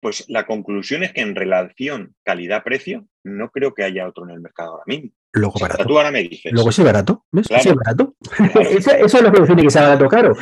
Pues 0.00 0.28
la 0.28 0.46
conclusión 0.46 1.02
es 1.02 1.12
que 1.12 1.22
en 1.22 1.34
relación 1.34 2.14
calidad-precio, 2.22 3.08
no 3.24 3.50
creo 3.50 3.74
que 3.74 3.82
haya 3.82 4.06
otro 4.06 4.24
en 4.24 4.30
el 4.30 4.40
mercado 4.40 4.72
ahora 4.72 4.84
mismo. 4.86 5.10
Luego 5.32 5.58
barato. 5.58 5.84
tú 5.84 5.98
ahora 5.98 6.10
me 6.10 6.22
dices. 6.22 6.52
Luego 6.52 6.70
sí 6.70 6.82
barato. 6.82 7.24
¿Ves? 7.32 7.48
Sí 7.60 7.70
barato. 7.72 8.14
eso, 8.60 8.92
es 8.92 9.22
lo 9.22 9.32
que 9.32 9.40
define 9.40 9.62
que 9.62 9.70
sea 9.70 9.82
barato 9.82 10.08
caro. 10.08 10.36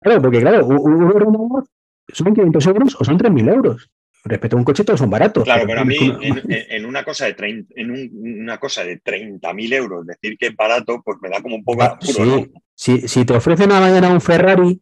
Claro, 0.00 0.22
porque 0.22 0.40
claro, 0.40 0.66
un, 0.66 1.64
son 2.08 2.34
500 2.34 2.66
euros 2.66 2.96
o 2.98 3.04
son 3.04 3.18
3.000 3.18 3.52
euros. 3.52 3.90
Respecto 4.26 4.56
a 4.56 4.58
un 4.58 4.64
coche, 4.64 4.84
todos 4.84 5.00
son 5.00 5.10
baratos. 5.10 5.44
Claro, 5.44 5.64
pero 5.66 5.80
a 5.80 5.84
mí, 5.84 5.96
en, 6.00 6.86
una 6.86 7.04
cosa 7.04 7.26
de 7.26 7.34
30, 7.34 7.74
en 7.76 8.40
una 8.40 8.58
cosa 8.58 8.82
de 8.82 9.02
30.000 9.02 9.74
euros, 9.74 10.06
decir 10.06 10.38
que 10.38 10.46
es 10.46 10.56
barato, 10.56 11.02
pues 11.04 11.18
me 11.20 11.28
da 11.28 11.42
como 11.42 11.56
un 11.56 11.64
poco 11.64 11.82
ah, 11.82 11.98
sí. 12.00 12.50
si, 12.74 13.06
si, 13.06 13.24
te 13.26 13.34
ofrecen 13.34 13.70
a 13.70 13.80
mañana 13.80 14.08
un 14.08 14.22
Ferrari 14.22 14.80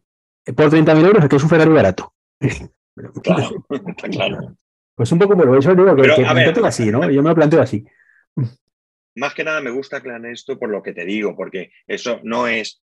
por 0.55 0.69
30.000 0.69 1.05
euros, 1.05 1.23
es 1.23 1.29
que 1.29 1.35
es 1.35 1.43
un 1.43 1.49
Ferrari 1.49 1.71
barato. 1.71 2.13
Claro, 3.21 3.53
está 3.87 4.07
claro. 4.07 4.55
Pues 4.95 5.11
un 5.11 5.19
poco 5.19 5.35
por 5.35 5.57
eso 5.57 5.75
digo 5.75 5.95
que, 5.95 6.01
pero, 6.03 6.53
que 6.53 6.67
así, 6.67 6.91
¿no? 6.91 7.09
Yo 7.09 7.23
me 7.23 7.29
lo 7.29 7.35
planteo 7.35 7.61
así. 7.61 7.85
Más 9.15 9.33
que 9.33 9.43
nada 9.43 9.61
me 9.61 9.71
gusta 9.71 9.97
aclarar 9.97 10.25
esto 10.31 10.57
por 10.57 10.69
lo 10.69 10.81
que 10.81 10.93
te 10.93 11.05
digo, 11.05 11.35
porque 11.35 11.71
eso 11.87 12.19
no 12.23 12.47
es, 12.47 12.81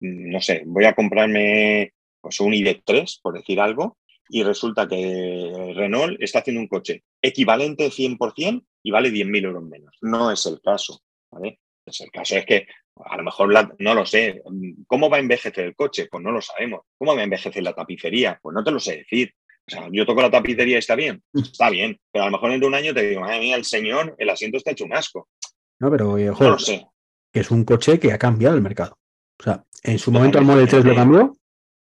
no 0.00 0.40
sé, 0.40 0.62
voy 0.66 0.84
a 0.84 0.94
comprarme 0.94 1.94
pues, 2.20 2.40
un 2.40 2.52
ID3, 2.52 3.20
por 3.22 3.34
decir 3.34 3.60
algo, 3.60 3.98
y 4.28 4.42
resulta 4.42 4.88
que 4.88 5.72
Renault 5.74 6.20
está 6.20 6.40
haciendo 6.40 6.60
un 6.60 6.68
coche 6.68 7.04
equivalente 7.20 7.90
100% 7.90 8.64
y 8.82 8.90
vale 8.90 9.10
10.000 9.10 9.44
euros 9.44 9.62
menos. 9.62 9.96
No 10.00 10.30
es 10.30 10.44
el 10.46 10.60
caso, 10.60 11.02
¿vale? 11.30 11.60
Es 11.86 12.00
el 12.00 12.10
caso 12.10 12.36
es 12.36 12.46
que 12.46 12.66
a 13.04 13.16
lo 13.16 13.22
mejor 13.22 13.52
no 13.78 13.94
lo 13.94 14.06
sé. 14.06 14.42
¿Cómo 14.86 15.10
va 15.10 15.18
a 15.18 15.20
envejecer 15.20 15.66
el 15.66 15.76
coche? 15.76 16.08
Pues 16.10 16.22
no 16.22 16.32
lo 16.32 16.40
sabemos. 16.40 16.82
¿Cómo 16.96 17.14
va 17.14 17.20
a 17.20 17.24
envejecer 17.24 17.62
la 17.62 17.74
tapicería? 17.74 18.38
Pues 18.42 18.54
no 18.54 18.64
te 18.64 18.70
lo 18.70 18.80
sé 18.80 18.98
decir. 18.98 19.34
O 19.66 19.70
sea, 19.70 19.88
yo 19.90 20.04
toco 20.04 20.20
la 20.20 20.30
tapicería 20.30 20.76
y 20.76 20.78
está 20.78 20.94
bien. 20.94 21.22
Está 21.32 21.70
bien. 21.70 21.98
Pero 22.12 22.24
a 22.24 22.26
lo 22.28 22.32
mejor 22.32 22.52
en 22.52 22.64
un 22.64 22.74
año 22.74 22.92
te 22.92 23.02
digo, 23.02 23.22
madre 23.22 23.40
mía, 23.40 23.56
el 23.56 23.64
señor, 23.64 24.14
el 24.18 24.30
asiento 24.30 24.58
está 24.58 24.72
hecho 24.72 24.84
un 24.84 24.94
asco. 24.94 25.28
No, 25.80 25.90
pero 25.90 26.16
no 26.16 26.50
lo 26.50 26.58
sé. 26.58 26.86
que 27.32 27.40
es 27.40 27.50
un 27.50 27.64
coche 27.64 27.98
que 27.98 28.12
ha 28.12 28.18
cambiado 28.18 28.54
el 28.54 28.62
mercado. 28.62 28.98
O 29.38 29.42
sea, 29.42 29.64
en 29.82 29.98
su 29.98 30.12
momento 30.12 30.38
el 30.38 30.44
Model 30.44 30.68
3 30.68 30.84
lo 30.84 30.94
cambió 30.94 31.36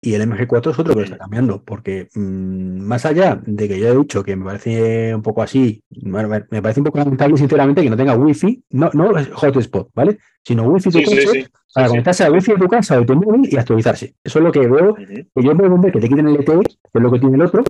y 0.02 0.14
el 0.14 0.22
MG4 0.30 0.72
es 0.72 0.80
otro 0.80 0.94
que 0.94 1.00
lo 1.00 1.06
está 1.06 1.18
cambiando, 1.18 1.62
porque 1.64 2.08
mm, 2.14 2.80
más 2.82 3.06
allá 3.06 3.42
de 3.46 3.68
que 3.68 3.80
yo 3.80 3.90
he 3.90 3.98
dicho 3.98 4.24
que 4.24 4.36
me 4.36 4.46
parece 4.46 5.14
un 5.14 5.22
poco 5.22 5.42
así, 5.42 5.84
me 5.90 6.62
parece 6.62 6.80
un 6.80 6.86
poco 6.86 7.00
lamentable 7.00 7.38
sinceramente 7.38 7.84
que 7.84 7.90
no 7.90 7.98
tenga 7.98 8.16
wifi, 8.16 8.64
no, 8.70 8.90
no 8.94 9.12
hotspot, 9.34 9.90
¿vale? 9.94 10.18
Sino 10.44 10.64
wifi 10.64 10.90
tu 10.90 11.04
coche 11.04 11.48
para 11.74 11.90
conectarse 11.90 12.24
a 12.24 12.32
wifi 12.32 12.54
de 12.54 12.58
tu 12.58 12.68
casa 12.68 12.96
o 12.96 13.00
de 13.02 13.06
tu 13.06 13.16
móvil 13.16 13.50
y 13.52 13.58
actualizarse. 13.58 14.16
Eso 14.24 14.40
es 14.40 14.46
lo 14.46 14.52
que 14.52 14.68
veo, 14.68 14.96
que 14.96 15.44
yo 15.44 15.54
me 15.54 15.68
veo 15.68 15.82
que 15.82 16.00
te 16.00 16.08
quiten 16.08 16.28
el 16.30 16.36
ETE, 16.36 16.60
que 16.62 16.70
es 16.94 17.02
lo 17.02 17.12
que 17.12 17.20
tiene 17.20 17.36
el 17.36 17.42
otro, 17.42 17.64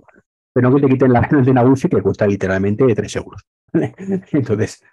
pero 0.52 0.70
no 0.70 0.76
que 0.76 0.82
te 0.82 0.88
quiten 0.88 1.12
la 1.12 1.20
antena 1.20 1.62
wifi 1.62 1.88
que 1.88 2.00
cuesta 2.00 2.26
literalmente 2.28 2.94
3 2.94 3.16
euros. 3.16 3.44
Entonces, 4.32 4.84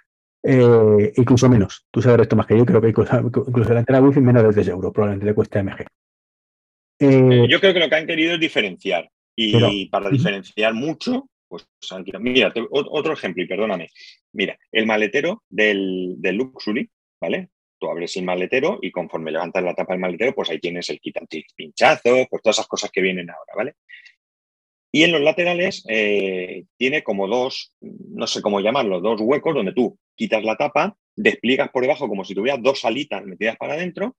eh, 0.41 1.13
incluso 1.15 1.49
menos. 1.49 1.85
Tú 1.91 2.01
sabes 2.01 2.21
esto 2.21 2.35
más 2.35 2.47
que 2.47 2.57
yo, 2.57 2.65
creo 2.65 2.81
que 2.81 2.89
incluso 2.89 3.73
la 3.73 3.79
antena 3.79 4.01
wifi 4.01 4.21
menos 4.21 4.41
de 4.41 4.49
3 4.49 4.67
euros, 4.69 4.91
probablemente 4.91 5.27
le 5.27 5.35
cueste 5.35 5.61
MG. 5.61 5.85
Eh, 6.99 7.47
yo 7.49 7.59
creo 7.59 7.73
que 7.73 7.79
lo 7.79 7.89
que 7.89 7.95
han 7.95 8.07
querido 8.07 8.33
es 8.33 8.39
diferenciar. 8.39 9.09
Y 9.35 9.85
para 9.89 10.09
diferenciar 10.09 10.73
mucho, 10.73 11.29
pues 11.47 11.67
mira, 12.19 12.51
otro 12.71 13.13
ejemplo, 13.13 13.43
y 13.43 13.47
perdóname. 13.47 13.89
Mira, 14.33 14.57
el 14.71 14.87
maletero 14.87 15.43
del, 15.47 16.15
del 16.17 16.35
Luxury, 16.35 16.89
¿vale? 17.21 17.49
Tú 17.79 17.87
abres 17.87 18.17
el 18.17 18.25
maletero 18.25 18.79
y 18.81 18.89
conforme 18.89 19.31
levantas 19.31 19.63
la 19.63 19.75
tapa 19.75 19.93
del 19.93 20.01
maletero, 20.01 20.33
pues 20.33 20.49
ahí 20.49 20.59
tienes 20.59 20.89
el 20.89 20.99
pinchazo, 21.55 22.25
pues 22.29 22.41
todas 22.41 22.57
esas 22.57 22.67
cosas 22.67 22.89
que 22.91 23.01
vienen 23.01 23.29
ahora, 23.29 23.53
¿vale? 23.55 23.75
Y 24.91 25.03
en 25.03 25.11
los 25.11 25.21
laterales 25.21 25.83
eh, 25.87 26.65
tiene 26.77 27.03
como 27.03 27.27
dos, 27.27 27.73
no 27.81 28.25
sé 28.25 28.41
cómo 28.41 28.61
llamarlo, 28.61 29.01
dos 29.01 29.21
huecos 29.21 29.53
donde 29.53 29.73
tú 29.73 29.99
quitas 30.15 30.43
la 30.43 30.55
tapa, 30.55 30.97
despliegas 31.15 31.69
por 31.69 31.83
debajo 31.83 32.07
como 32.07 32.23
si 32.23 32.33
tuvieras 32.33 32.63
dos 32.63 32.83
alitas 32.85 33.23
metidas 33.23 33.57
para 33.57 33.73
adentro, 33.73 34.15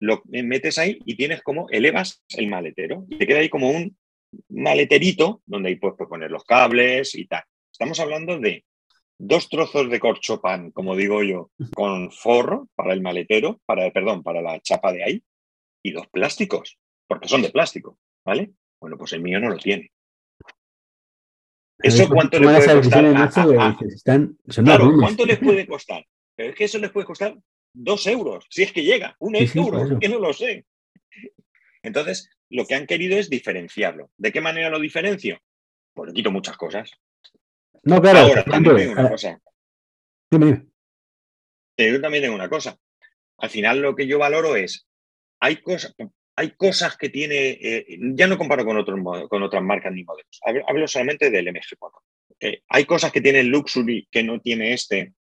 lo 0.00 0.22
metes 0.26 0.78
ahí 0.78 0.98
y 1.04 1.16
tienes 1.16 1.42
como, 1.42 1.68
elevas 1.70 2.22
el 2.36 2.48
maletero. 2.48 3.06
Y 3.08 3.18
te 3.18 3.26
queda 3.26 3.40
ahí 3.40 3.48
como 3.48 3.70
un 3.70 3.96
maleterito 4.48 5.42
donde 5.46 5.70
ahí 5.70 5.76
puedes 5.76 5.96
poner 6.08 6.30
los 6.30 6.44
cables 6.44 7.14
y 7.14 7.26
tal. 7.26 7.42
Estamos 7.72 7.98
hablando 8.00 8.38
de 8.38 8.64
dos 9.18 9.48
trozos 9.48 9.90
de 9.90 10.00
corchopan, 10.00 10.70
como 10.70 10.94
digo 10.94 11.22
yo, 11.22 11.50
con 11.74 12.10
forro 12.12 12.68
para 12.74 12.92
el 12.92 13.02
maletero, 13.02 13.60
para, 13.66 13.90
perdón, 13.90 14.22
para 14.22 14.40
la 14.40 14.60
chapa 14.60 14.92
de 14.92 15.04
ahí, 15.04 15.22
y 15.82 15.92
dos 15.92 16.06
plásticos, 16.08 16.78
porque 17.06 17.28
son 17.28 17.42
de 17.42 17.50
plástico, 17.50 17.98
¿vale? 18.24 18.52
Bueno, 18.80 18.96
pues 18.96 19.12
el 19.12 19.22
mío 19.22 19.40
no 19.40 19.48
lo 19.48 19.56
tiene. 19.56 19.90
¿Eso 21.80 22.08
cuánto 22.08 22.38
le 22.38 22.46
puede 22.46 22.74
costar? 22.74 24.28
claro, 24.64 24.92
¿cuánto 24.98 25.24
les 25.24 25.38
puede 25.38 25.66
costar? 25.66 26.04
Pero 26.36 26.50
es 26.50 26.56
que 26.56 26.64
eso 26.64 26.78
les 26.78 26.90
puede 26.90 27.06
costar 27.06 27.36
dos 27.72 28.06
euros, 28.06 28.46
si 28.50 28.62
es 28.62 28.72
que 28.72 28.82
llega, 28.82 29.16
un 29.18 29.36
euro, 29.36 29.98
que 29.98 30.08
no 30.08 30.18
lo 30.18 30.32
sé. 30.32 30.66
Entonces, 31.82 32.30
lo 32.50 32.66
que 32.66 32.74
han 32.74 32.86
querido 32.86 33.18
es 33.18 33.30
diferenciarlo. 33.30 34.10
¿De 34.16 34.32
qué 34.32 34.40
manera 34.40 34.70
lo 34.70 34.80
diferencio? 34.80 35.38
Pues 35.94 36.08
le 36.08 36.14
quito 36.14 36.30
muchas 36.30 36.56
cosas. 36.56 36.90
No, 37.84 38.00
claro. 38.00 38.18
Ahora, 38.20 38.44
también 38.44 38.76
tengo 38.76 38.92
una 38.92 39.10
cosa. 39.10 39.40
Yo 40.30 42.00
también 42.00 42.22
tengo 42.22 42.34
una 42.34 42.48
cosa. 42.48 42.78
Al 43.38 43.50
final 43.50 43.80
lo 43.80 43.94
que 43.94 44.06
yo 44.06 44.18
valoro 44.18 44.56
es, 44.56 44.86
hay 45.40 45.56
cosas, 45.62 45.94
hay 46.36 46.50
cosas 46.52 46.96
que 46.96 47.08
tiene, 47.08 47.58
eh, 47.60 47.98
ya 48.14 48.26
no 48.26 48.36
comparo 48.36 48.64
con, 48.64 48.76
otros, 48.76 48.98
con 49.28 49.42
otras 49.42 49.62
marcas 49.62 49.92
ni 49.92 50.04
modelos, 50.04 50.40
hablo, 50.66 50.88
solamente 50.88 51.30
del 51.30 51.46
MG4. 51.46 51.90
Eh, 52.40 52.62
hay 52.68 52.84
cosas 52.84 53.12
que 53.12 53.20
tiene 53.20 53.40
el 53.40 53.48
Luxury 53.48 54.08
que 54.10 54.22
no 54.22 54.40
tiene 54.40 54.72
este 54.72 55.14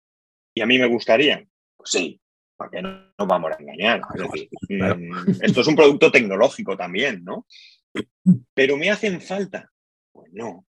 y 0.54 0.62
a 0.62 0.66
mí 0.66 0.80
me 0.80 0.88
gustaría. 0.88 1.46
Pues 1.76 1.92
sí, 1.92 2.20
para 2.58 2.82
no 2.82 3.14
nos 3.18 3.28
vamos 3.28 3.52
a 3.52 3.62
engañar. 3.62 4.02
Mm, 4.70 5.30
esto 5.42 5.62
es 5.62 5.68
un 5.68 5.76
producto 5.76 6.12
tecnológico 6.12 6.76
también, 6.76 7.24
¿no? 7.24 7.46
Pero 8.54 8.76
me 8.76 8.90
hacen 8.90 9.22
falta. 9.22 9.72
Pues 10.12 10.32
no. 10.34 10.66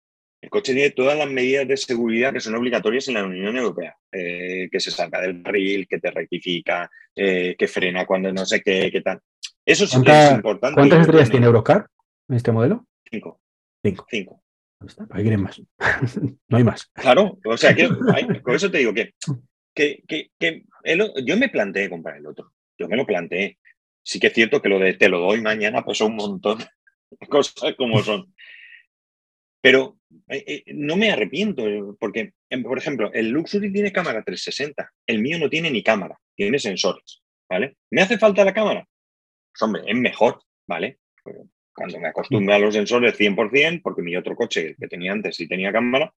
El 0.40 0.48
coche 0.48 0.72
tiene 0.72 0.90
todas 0.90 1.16
las 1.16 1.30
medidas 1.30 1.68
de 1.68 1.76
seguridad 1.76 2.32
que 2.32 2.40
son 2.40 2.54
obligatorias 2.54 3.06
en 3.08 3.14
la 3.14 3.24
Unión 3.24 3.56
Europea. 3.56 3.94
Eh, 4.10 4.68
que 4.70 4.80
se 4.80 4.90
salga 4.90 5.20
del 5.20 5.42
barril, 5.42 5.86
que 5.86 5.98
te 5.98 6.10
rectifica, 6.10 6.90
que 7.14 7.68
frena 7.68 8.06
cuando 8.06 8.32
no 8.32 8.46
sé 8.46 8.60
qué, 8.62 8.90
qué 8.90 9.02
tal. 9.02 9.20
Eso 9.64 9.86
sí 9.86 10.02
que 10.02 10.10
es 10.10 10.32
importante. 10.32 10.74
¿Cuántas 10.74 11.00
estrellas 11.02 11.30
tiene 11.30 11.46
Eurocar 11.46 11.86
en 12.28 12.36
este 12.36 12.50
modelo? 12.50 12.86
Cinco. 13.10 13.40
Cinco. 13.82 14.06
Cinco. 14.10 14.42
Hay 15.10 15.22
quieren 15.22 15.42
más. 15.42 15.60
no 16.48 16.56
hay 16.56 16.64
más. 16.64 16.90
Claro, 16.94 17.38
o 17.44 17.56
sea, 17.56 17.74
que 17.74 17.88
con 18.42 18.54
eso 18.54 18.70
te 18.70 18.78
digo 18.78 18.92
que, 18.92 19.14
que, 19.74 20.02
que, 20.06 20.64
yo 21.24 21.36
me 21.36 21.48
planteé 21.48 21.90
comprar 21.90 22.16
el 22.16 22.26
otro. 22.26 22.52
Yo 22.78 22.88
me 22.88 22.96
lo 22.96 23.06
planteé. 23.06 23.58
Sí 24.02 24.18
que 24.18 24.28
es 24.28 24.32
cierto 24.32 24.60
que 24.60 24.68
lo 24.68 24.78
de 24.78 24.94
te 24.94 25.08
lo 25.08 25.20
doy 25.20 25.40
mañana 25.40 25.84
pues 25.84 26.00
un 26.00 26.16
montón 26.16 26.58
cosas 27.28 27.74
como 27.76 28.02
son. 28.02 28.34
Pero 29.60 29.98
eh, 30.28 30.44
eh, 30.46 30.64
no 30.74 30.96
me 30.96 31.10
arrepiento, 31.12 31.96
porque, 31.98 32.34
em, 32.50 32.62
por 32.64 32.78
ejemplo, 32.78 33.12
el 33.12 33.28
Luxury 33.28 33.72
tiene 33.72 33.92
cámara 33.92 34.24
360, 34.24 34.92
el 35.06 35.20
mío 35.20 35.38
no 35.38 35.48
tiene 35.48 35.70
ni 35.70 35.84
cámara, 35.84 36.18
tiene 36.34 36.58
sensores, 36.58 37.22
¿vale? 37.48 37.76
¿Me 37.90 38.02
hace 38.02 38.18
falta 38.18 38.44
la 38.44 38.52
cámara? 38.52 38.86
Pues 39.52 39.62
hombre, 39.62 39.82
es 39.86 39.96
mejor, 39.96 40.42
¿vale? 40.66 40.98
cuando 41.74 41.98
me 42.00 42.08
acostumbré 42.08 42.54
a 42.54 42.58
los 42.58 42.74
sensores 42.74 43.18
100%, 43.18 43.80
porque 43.82 44.02
mi 44.02 44.14
otro 44.16 44.36
coche, 44.36 44.76
que 44.78 44.88
tenía 44.88 45.12
antes, 45.12 45.36
sí 45.36 45.48
tenía 45.48 45.72
cámara, 45.72 46.12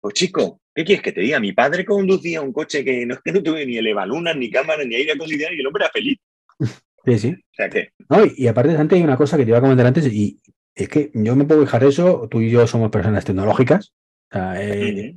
pues 0.00 0.14
chico, 0.14 0.60
¿qué 0.74 0.84
quieres 0.84 1.02
que 1.02 1.12
te 1.12 1.20
diga? 1.20 1.40
Mi 1.40 1.52
padre 1.52 1.84
conducía 1.84 2.40
un 2.40 2.52
coche 2.52 2.84
que 2.84 3.06
no, 3.06 3.16
que 3.24 3.32
no 3.32 3.42
tuve 3.42 3.66
ni 3.66 3.76
elevalunas, 3.76 4.36
ni 4.36 4.50
cámara, 4.50 4.84
ni 4.84 4.94
aire 4.94 5.12
acondicionado, 5.12 5.56
y 5.56 5.60
el 5.60 5.66
hombre 5.66 5.84
era 5.84 5.92
feliz. 5.92 6.18
Sí, 7.02 7.18
sí. 7.18 7.28
O 7.28 7.54
sea 7.54 7.70
que... 7.70 7.92
No, 8.10 8.18
y 8.36 8.46
aparte, 8.46 8.76
antes 8.76 8.98
hay 8.98 9.02
una 9.02 9.16
cosa 9.16 9.38
que 9.38 9.44
te 9.44 9.48
iba 9.48 9.56
a 9.56 9.62
comentar 9.62 9.86
antes, 9.86 10.06
y 10.12 10.38
es 10.74 10.86
que 10.86 11.10
yo 11.14 11.34
me 11.34 11.46
puedo 11.46 11.62
dejar 11.62 11.82
eso, 11.82 12.28
tú 12.30 12.42
y 12.42 12.50
yo 12.50 12.66
somos 12.66 12.90
personas 12.90 13.24
tecnológicas, 13.24 13.94
Eh, 14.34 15.16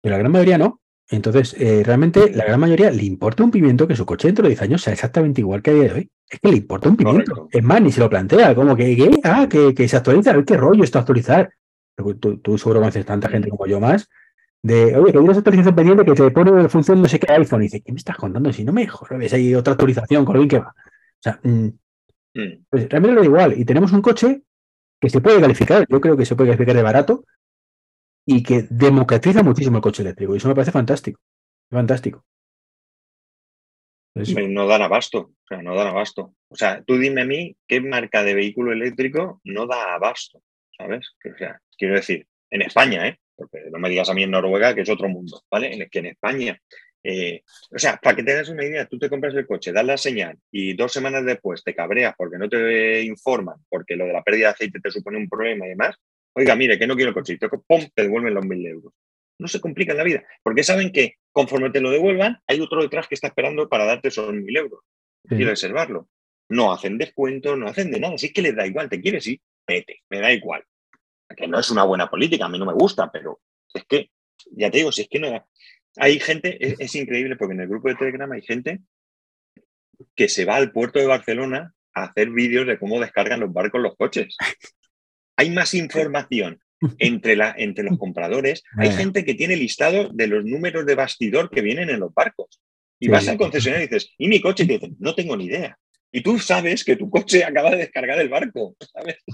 pero 0.00 0.14
la 0.14 0.18
gran 0.20 0.30
mayoría 0.30 0.56
no. 0.56 0.80
Entonces, 1.08 1.54
eh, 1.58 1.82
realmente 1.84 2.30
la 2.32 2.44
gran 2.44 2.58
mayoría 2.58 2.90
le 2.90 3.04
importa 3.04 3.44
un 3.44 3.50
pimiento 3.50 3.86
que 3.86 3.94
su 3.94 4.06
coche 4.06 4.28
dentro 4.28 4.44
de 4.44 4.50
10 4.50 4.62
años 4.62 4.82
sea 4.82 4.92
exactamente 4.92 5.40
igual 5.40 5.62
que 5.62 5.70
a 5.70 5.74
día 5.74 5.82
de 5.84 5.92
hoy. 5.92 6.10
Es 6.28 6.40
que 6.40 6.48
le 6.48 6.56
importa 6.56 6.88
un 6.88 6.96
pimiento. 6.96 7.48
Es 7.52 7.62
más, 7.62 7.80
ni 7.80 7.92
se 7.92 8.00
lo 8.00 8.10
plantea, 8.10 8.54
como 8.54 8.76
que, 8.76 9.10
Ah, 9.22 9.48
que, 9.48 9.88
se 9.88 9.96
actualiza, 9.96 10.30
a 10.30 10.36
ver 10.36 10.44
qué 10.44 10.56
rollo 10.56 10.82
está 10.82 11.00
actualizar. 11.00 11.50
Tú, 11.96 12.38
tú 12.38 12.58
seguro 12.58 12.80
conoces 12.80 13.06
tanta 13.06 13.28
gente 13.28 13.48
como 13.48 13.66
yo 13.66 13.80
más, 13.80 14.08
de, 14.62 14.96
oye, 14.96 15.12
que 15.12 15.18
hay 15.18 15.24
una 15.24 15.36
actualización 15.36 15.74
pendiente 15.74 16.04
que 16.04 16.12
te 16.12 16.30
pone 16.30 16.50
en 16.50 16.70
función 16.70 17.00
no 17.00 17.08
sé 17.08 17.18
qué 17.18 17.32
iPhone. 17.32 17.62
Y 17.62 17.66
dice, 17.66 17.80
¿qué 17.82 17.92
me 17.92 17.98
estás 17.98 18.16
contando? 18.16 18.52
Si 18.52 18.64
no 18.64 18.72
me 18.72 18.88
ves 19.10 19.32
hay 19.32 19.54
otra 19.54 19.72
actualización 19.72 20.24
con 20.24 20.36
lo 20.36 20.48
que 20.48 20.58
va. 20.58 20.68
O 20.68 21.22
sea, 21.22 21.40
mm, 21.42 21.66
mm. 22.34 22.66
pues 22.68 22.88
realmente 22.88 23.14
lo 23.14 23.20
da 23.20 23.26
igual. 23.26 23.58
Y 23.58 23.64
tenemos 23.64 23.92
un 23.92 24.02
coche 24.02 24.42
que 25.00 25.10
se 25.10 25.20
puede 25.20 25.40
calificar, 25.40 25.86
yo 25.88 26.00
creo 26.00 26.16
que 26.16 26.24
se 26.24 26.34
puede 26.34 26.50
calificar 26.50 26.74
de 26.76 26.82
barato, 26.82 27.24
y 28.26 28.42
que 28.42 28.66
democratiza 28.68 29.42
muchísimo 29.42 29.76
el 29.76 29.82
coche 29.82 30.02
eléctrico. 30.02 30.34
Y 30.34 30.38
eso 30.38 30.48
me 30.48 30.54
parece 30.54 30.72
fantástico. 30.72 31.20
Fantástico. 31.70 32.24
No 34.14 34.66
dan 34.66 34.82
abasto, 34.82 35.18
o 35.18 35.46
sea, 35.46 35.62
no 35.62 35.76
dan 35.76 35.88
abasto. 35.88 36.34
O 36.48 36.56
sea, 36.56 36.82
tú 36.82 36.96
dime 36.98 37.22
a 37.22 37.26
mí 37.26 37.56
qué 37.68 37.80
marca 37.80 38.24
de 38.24 38.34
vehículo 38.34 38.72
eléctrico 38.72 39.40
no 39.44 39.66
da 39.66 39.94
abasto, 39.94 40.42
¿sabes? 40.76 41.14
O 41.24 41.36
sea, 41.36 41.60
quiero 41.76 41.94
decir, 41.94 42.26
en 42.50 42.62
España, 42.62 43.08
¿eh? 43.08 43.18
Porque 43.34 43.64
no 43.70 43.78
me 43.78 43.90
digas 43.90 44.08
a 44.08 44.14
mí 44.14 44.22
en 44.22 44.30
Noruega 44.30 44.74
que 44.74 44.82
es 44.82 44.88
otro 44.88 45.08
mundo, 45.08 45.42
¿vale? 45.50 45.74
En 45.74 45.88
que 45.90 45.98
en 45.98 46.06
España 46.06 46.60
eh, 47.08 47.44
o 47.70 47.78
sea, 47.78 47.98
para 47.98 48.16
que 48.16 48.24
tengas 48.24 48.48
una 48.48 48.64
idea, 48.64 48.84
tú 48.86 48.98
te 48.98 49.08
compras 49.08 49.32
el 49.34 49.46
coche, 49.46 49.72
das 49.72 49.84
la 49.84 49.96
señal 49.96 50.36
y 50.50 50.74
dos 50.74 50.92
semanas 50.92 51.24
después 51.24 51.62
te 51.62 51.72
cabreas 51.72 52.14
porque 52.18 52.36
no 52.36 52.48
te 52.48 53.00
informan, 53.02 53.64
porque 53.68 53.94
lo 53.94 54.06
de 54.06 54.12
la 54.12 54.24
pérdida 54.24 54.48
de 54.48 54.52
aceite 54.54 54.80
te 54.80 54.90
supone 54.90 55.16
un 55.16 55.28
problema 55.28 55.66
y 55.66 55.68
demás. 55.68 55.94
Oiga, 56.34 56.56
mire, 56.56 56.76
que 56.76 56.86
no 56.88 56.96
quiero 56.96 57.10
el 57.10 57.14
coche, 57.14 57.34
y 57.34 57.38
te, 57.38 57.48
¡pum! 57.48 57.86
te 57.94 58.02
devuelven 58.02 58.34
los 58.34 58.44
mil 58.44 58.66
euros. 58.66 58.92
No 59.38 59.46
se 59.46 59.60
complica 59.60 59.94
la 59.94 60.02
vida, 60.02 60.24
porque 60.42 60.64
saben 60.64 60.90
que 60.90 61.14
conforme 61.30 61.70
te 61.70 61.80
lo 61.80 61.92
devuelvan, 61.92 62.40
hay 62.48 62.60
otro 62.60 62.82
detrás 62.82 63.06
que 63.06 63.14
está 63.14 63.28
esperando 63.28 63.68
para 63.68 63.84
darte 63.84 64.08
esos 64.08 64.34
mil 64.34 64.56
euros 64.56 64.80
y 65.30 65.44
reservarlo. 65.44 66.08
No 66.48 66.72
hacen 66.72 66.98
descuento, 66.98 67.54
no 67.56 67.68
hacen 67.68 67.92
de 67.92 68.00
nada. 68.00 68.18
Si 68.18 68.26
es 68.26 68.32
que 68.32 68.42
les 68.42 68.56
da 68.56 68.66
igual, 68.66 68.88
te 68.88 69.00
quieres 69.00 69.26
ir, 69.28 69.40
vete, 69.66 70.02
me 70.10 70.20
da 70.20 70.32
igual. 70.32 70.64
Que 71.36 71.48
no 71.48 71.58
es 71.58 71.70
una 71.70 71.84
buena 71.84 72.08
política, 72.08 72.46
a 72.46 72.48
mí 72.48 72.58
no 72.58 72.66
me 72.66 72.72
gusta, 72.72 73.10
pero 73.10 73.40
es 73.74 73.84
que, 73.84 74.10
ya 74.52 74.70
te 74.70 74.78
digo, 74.78 74.92
si 74.92 75.02
es 75.02 75.08
que 75.08 75.18
no. 75.18 75.48
Hay 75.96 76.20
gente, 76.20 76.64
es, 76.64 76.78
es 76.78 76.94
increíble 76.94 77.36
porque 77.36 77.54
en 77.54 77.60
el 77.60 77.68
grupo 77.68 77.88
de 77.88 77.96
Telegram 77.96 78.30
hay 78.32 78.42
gente 78.42 78.80
que 80.14 80.28
se 80.28 80.44
va 80.44 80.56
al 80.56 80.72
puerto 80.72 80.98
de 80.98 81.06
Barcelona 81.06 81.74
a 81.94 82.04
hacer 82.04 82.30
vídeos 82.30 82.66
de 82.66 82.78
cómo 82.78 83.00
descargan 83.00 83.40
los 83.40 83.52
barcos 83.52 83.80
los 83.80 83.96
coches 83.96 84.36
hay 85.36 85.50
más 85.50 85.74
información 85.74 86.58
entre, 86.98 87.36
la, 87.36 87.54
entre 87.56 87.84
los 87.84 87.98
compradores. 87.98 88.62
Hay 88.76 88.90
gente 88.90 89.24
que 89.24 89.34
tiene 89.34 89.56
listado 89.56 90.08
de 90.12 90.26
los 90.26 90.44
números 90.44 90.86
de 90.86 90.94
bastidor 90.94 91.50
que 91.50 91.60
vienen 91.60 91.90
en 91.90 92.00
los 92.00 92.12
barcos. 92.12 92.60
Y 92.98 93.08
vas 93.08 93.28
al 93.28 93.36
concesionario 93.36 93.84
y 93.84 93.88
dices, 93.88 94.14
¿y 94.16 94.28
mi 94.28 94.40
coche? 94.40 94.64
Y 94.64 94.66
te 94.66 94.72
dicen, 94.74 94.96
no 94.98 95.14
tengo 95.14 95.36
ni 95.36 95.44
idea. 95.44 95.78
Y 96.12 96.22
tú 96.22 96.38
sabes 96.38 96.84
que 96.84 96.96
tu 96.96 97.10
coche 97.10 97.44
acaba 97.44 97.70
de 97.70 97.78
descargar 97.78 98.18
el 98.18 98.28
barco. 98.28 98.76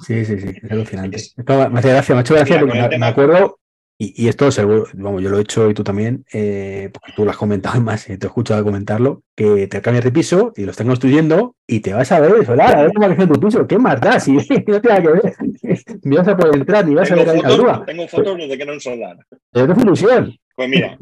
Sí, 0.06 0.24
sí, 0.24 0.40
sí, 0.40 0.48
es 0.62 0.70
alucinante. 0.70 1.18
me 1.36 1.78
hace 1.78 1.88
gracia, 1.88 2.14
me 2.14 2.18
ha 2.18 2.22
hecho 2.22 2.34
gracia 2.34 2.60
porque 2.60 2.98
me, 2.98 3.06
acuerdo 3.06 3.58
y, 4.04 4.26
esto 4.26 4.50
seguro, 4.50 4.86
vamos, 4.94 5.22
yo 5.22 5.28
lo 5.28 5.38
he 5.38 5.42
hecho 5.42 5.70
y 5.70 5.74
tú 5.74 5.84
también, 5.84 6.24
eh, 6.32 6.90
porque 6.92 7.12
tú 7.14 7.24
lo 7.24 7.30
has 7.30 7.36
comentado 7.36 7.80
más, 7.82 8.08
y 8.08 8.18
te 8.18 8.26
he 8.26 8.28
escuchado 8.28 8.64
comentarlo, 8.64 9.22
que 9.36 9.68
te 9.68 9.80
cambias 9.80 10.04
de 10.04 10.10
piso 10.10 10.52
y 10.56 10.64
lo 10.64 10.72
están 10.72 10.88
construyendo 10.88 11.54
y 11.68 11.80
te 11.80 11.92
vas 11.92 12.10
a 12.10 12.18
ver 12.18 12.34
eso, 12.42 12.52
a 12.52 12.82
ver 12.82 12.92
cómo 12.92 13.06
ha 13.06 13.16
tu 13.16 13.40
piso, 13.40 13.66
¿qué 13.66 13.78
más 13.78 14.00
da? 14.00 14.18
Si 14.18 14.32
no 14.32 14.42
tiene 14.42 14.80
nada 14.82 15.02
que 15.02 15.08
ver, 15.08 15.34
ni 16.02 16.16
vas 16.16 16.28
a 16.28 16.36
poder 16.36 16.56
entrar, 16.56 16.86
ni 16.86 16.94
vas 16.94 17.10
a 17.12 17.14
ver 17.14 17.28
fotos, 17.28 17.64
la. 17.64 17.84
Tengo 17.84 18.08
fotos 18.08 18.36
desde 18.38 18.58
que 18.58 18.64
no 18.64 18.80
solar. 18.80 19.16
Pero 19.52 19.74
qué 19.74 19.80
ilusión. 19.80 20.36
Pues 20.56 20.68
mira, 20.68 20.98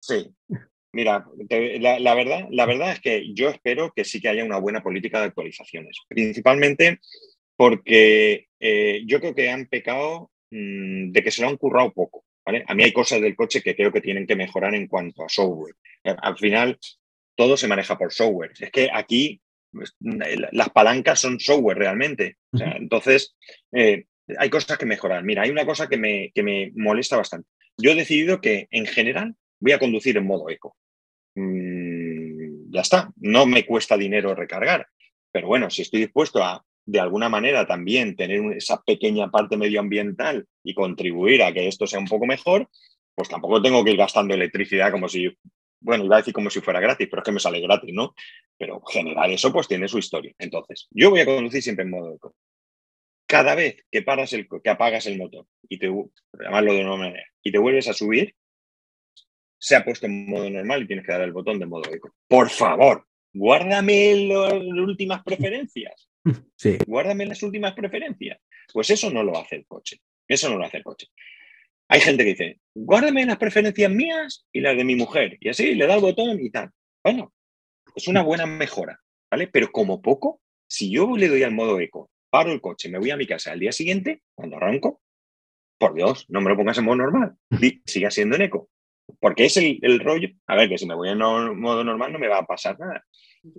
sí. 0.00 0.34
Mira, 0.92 1.24
la, 1.78 2.14
verdad, 2.14 2.48
la 2.50 2.66
verdad 2.66 2.92
es 2.92 3.00
que 3.00 3.32
yo 3.32 3.48
espero 3.48 3.92
que 3.94 4.04
sí 4.04 4.20
que 4.20 4.28
haya 4.28 4.44
una 4.44 4.58
buena 4.58 4.82
política 4.82 5.20
de 5.20 5.26
actualizaciones, 5.26 5.96
principalmente 6.08 6.98
porque 7.56 8.48
eh, 8.58 9.02
yo 9.06 9.20
creo 9.20 9.34
que 9.34 9.50
han 9.50 9.66
pecado 9.66 10.30
mm, 10.50 11.12
de 11.12 11.22
que 11.22 11.30
se 11.30 11.42
lo 11.42 11.48
han 11.48 11.56
currado 11.56 11.92
poco. 11.92 12.24
A 12.44 12.74
mí 12.74 12.82
hay 12.82 12.92
cosas 12.92 13.20
del 13.20 13.36
coche 13.36 13.62
que 13.62 13.76
creo 13.76 13.92
que 13.92 14.00
tienen 14.00 14.26
que 14.26 14.34
mejorar 14.34 14.74
en 14.74 14.88
cuanto 14.88 15.24
a 15.24 15.28
software. 15.28 15.76
Eh, 16.02 16.16
al 16.20 16.36
final, 16.36 16.78
todo 17.36 17.56
se 17.56 17.68
maneja 17.68 17.96
por 17.96 18.12
software. 18.12 18.52
Es 18.58 18.70
que 18.70 18.90
aquí 18.92 19.40
pues, 19.70 19.94
las 20.00 20.70
palancas 20.70 21.20
son 21.20 21.38
software 21.38 21.78
realmente. 21.78 22.36
entonces, 22.52 23.36
eh, 23.72 24.06
hay 24.38 24.50
cosas 24.50 24.78
que 24.78 24.86
mejorar. 24.86 25.22
Mira, 25.22 25.42
hay 25.42 25.50
una 25.50 25.66
cosa 25.66 25.88
que 25.88 25.96
me, 25.96 26.32
que 26.34 26.42
me 26.42 26.72
molesta 26.74 27.16
bastante. 27.16 27.48
Yo 27.76 27.92
he 27.92 27.94
decidido 27.94 28.40
que, 28.40 28.68
en 28.70 28.86
general, 28.86 29.36
voy 29.60 29.72
a 29.72 29.78
conducir 29.78 30.16
en 30.16 30.26
modo 30.26 30.48
eco. 30.50 30.76
Mm, 31.34 32.72
ya 32.72 32.80
está, 32.80 33.10
no 33.16 33.46
me 33.46 33.64
cuesta 33.64 33.96
dinero 33.96 34.34
recargar. 34.34 34.86
Pero 35.32 35.46
bueno, 35.46 35.70
si 35.70 35.82
estoy 35.82 36.00
dispuesto 36.00 36.42
a 36.42 36.64
de 36.86 37.00
alguna 37.00 37.28
manera 37.28 37.66
también 37.66 38.16
tener 38.16 38.40
esa 38.56 38.82
pequeña 38.82 39.30
parte 39.30 39.56
medioambiental 39.56 40.46
y 40.64 40.74
contribuir 40.74 41.42
a 41.42 41.52
que 41.52 41.68
esto 41.68 41.86
sea 41.86 42.00
un 42.00 42.06
poco 42.06 42.26
mejor, 42.26 42.68
pues 43.14 43.28
tampoco 43.28 43.62
tengo 43.62 43.84
que 43.84 43.92
ir 43.92 43.96
gastando 43.96 44.34
electricidad 44.34 44.90
como 44.90 45.08
si, 45.08 45.32
bueno, 45.80 46.04
iba 46.04 46.16
a 46.16 46.18
decir 46.18 46.34
como 46.34 46.50
si 46.50 46.60
fuera 46.60 46.80
gratis, 46.80 47.06
pero 47.08 47.22
es 47.22 47.26
que 47.26 47.32
me 47.32 47.40
sale 47.40 47.60
gratis, 47.60 47.92
¿no? 47.94 48.14
Pero 48.58 48.82
generar 48.86 49.30
eso 49.30 49.52
pues 49.52 49.68
tiene 49.68 49.88
su 49.88 49.98
historia. 49.98 50.34
Entonces, 50.38 50.88
yo 50.90 51.10
voy 51.10 51.20
a 51.20 51.26
conducir 51.26 51.62
siempre 51.62 51.84
en 51.84 51.90
modo 51.90 52.14
eco. 52.14 52.34
Cada 53.26 53.54
vez 53.54 53.84
que 53.90 54.02
paras 54.02 54.32
el, 54.32 54.48
que 54.48 54.70
apagas 54.70 55.06
el 55.06 55.16
motor 55.16 55.46
y 55.68 55.78
te, 55.78 55.88
llamarlo 56.42 56.74
de 56.74 56.84
una 56.84 56.96
manera, 56.96 57.24
y 57.42 57.52
te 57.52 57.58
vuelves 57.58 57.86
a 57.88 57.92
subir, 57.92 58.34
se 59.60 59.76
ha 59.76 59.84
puesto 59.84 60.06
en 60.06 60.26
modo 60.28 60.48
normal 60.48 60.82
y 60.82 60.86
tienes 60.86 61.04
que 61.04 61.12
dar 61.12 61.20
el 61.20 61.32
botón 61.32 61.58
de 61.58 61.66
modo 61.66 61.92
eco. 61.92 62.12
Por 62.26 62.48
favor, 62.48 63.06
guárdame 63.32 64.26
las 64.26 64.52
últimas 64.52 65.22
preferencias. 65.22 66.08
Sí. 66.54 66.76
Guárdame 66.86 67.24
las 67.24 67.42
últimas 67.42 67.72
preferencias. 67.72 68.38
Pues 68.74 68.90
eso 68.90 69.10
no 69.10 69.22
lo 69.22 69.38
hace 69.38 69.56
el 69.56 69.66
coche. 69.66 70.02
Eso 70.28 70.50
no 70.50 70.58
lo 70.58 70.66
hace 70.66 70.76
el 70.76 70.84
coche. 70.84 71.06
Hay 71.88 72.00
gente 72.00 72.24
que 72.24 72.30
dice, 72.30 72.60
guárdame 72.74 73.24
las 73.24 73.38
preferencias 73.38 73.90
mías 73.90 74.46
y 74.52 74.60
las 74.60 74.76
de 74.76 74.84
mi 74.84 74.96
mujer. 74.96 75.38
Y 75.40 75.48
así 75.48 75.74
le 75.74 75.86
da 75.86 75.94
el 75.94 76.02
botón 76.02 76.38
y 76.38 76.50
tal. 76.50 76.70
Bueno, 77.02 77.32
es 77.96 78.06
una 78.06 78.22
buena 78.22 78.44
mejora, 78.44 79.00
¿vale? 79.30 79.48
Pero 79.48 79.72
como 79.72 80.02
poco, 80.02 80.42
si 80.68 80.90
yo 80.90 81.16
le 81.16 81.28
doy 81.28 81.42
al 81.42 81.52
modo 81.52 81.80
eco, 81.80 82.10
paro 82.28 82.52
el 82.52 82.60
coche, 82.60 82.90
me 82.90 82.98
voy 82.98 83.10
a 83.10 83.16
mi 83.16 83.26
casa 83.26 83.52
al 83.52 83.60
día 83.60 83.72
siguiente, 83.72 84.22
cuando 84.34 84.58
arranco, 84.58 85.00
por 85.78 85.94
Dios, 85.94 86.26
no 86.28 86.42
me 86.42 86.50
lo 86.50 86.56
pongas 86.56 86.76
en 86.76 86.84
modo 86.84 86.96
normal. 86.96 87.36
Siga 87.86 88.10
siendo 88.10 88.36
en 88.36 88.42
eco. 88.42 88.68
Porque 89.18 89.46
es 89.46 89.56
el, 89.56 89.78
el 89.82 90.00
rollo. 90.00 90.28
A 90.46 90.56
ver, 90.56 90.68
que 90.68 90.78
si 90.78 90.86
me 90.86 90.94
voy 90.94 91.08
en 91.08 91.18
modo 91.18 91.84
normal 91.84 92.12
no 92.12 92.18
me 92.18 92.28
va 92.28 92.38
a 92.38 92.46
pasar 92.46 92.78
nada. 92.78 93.02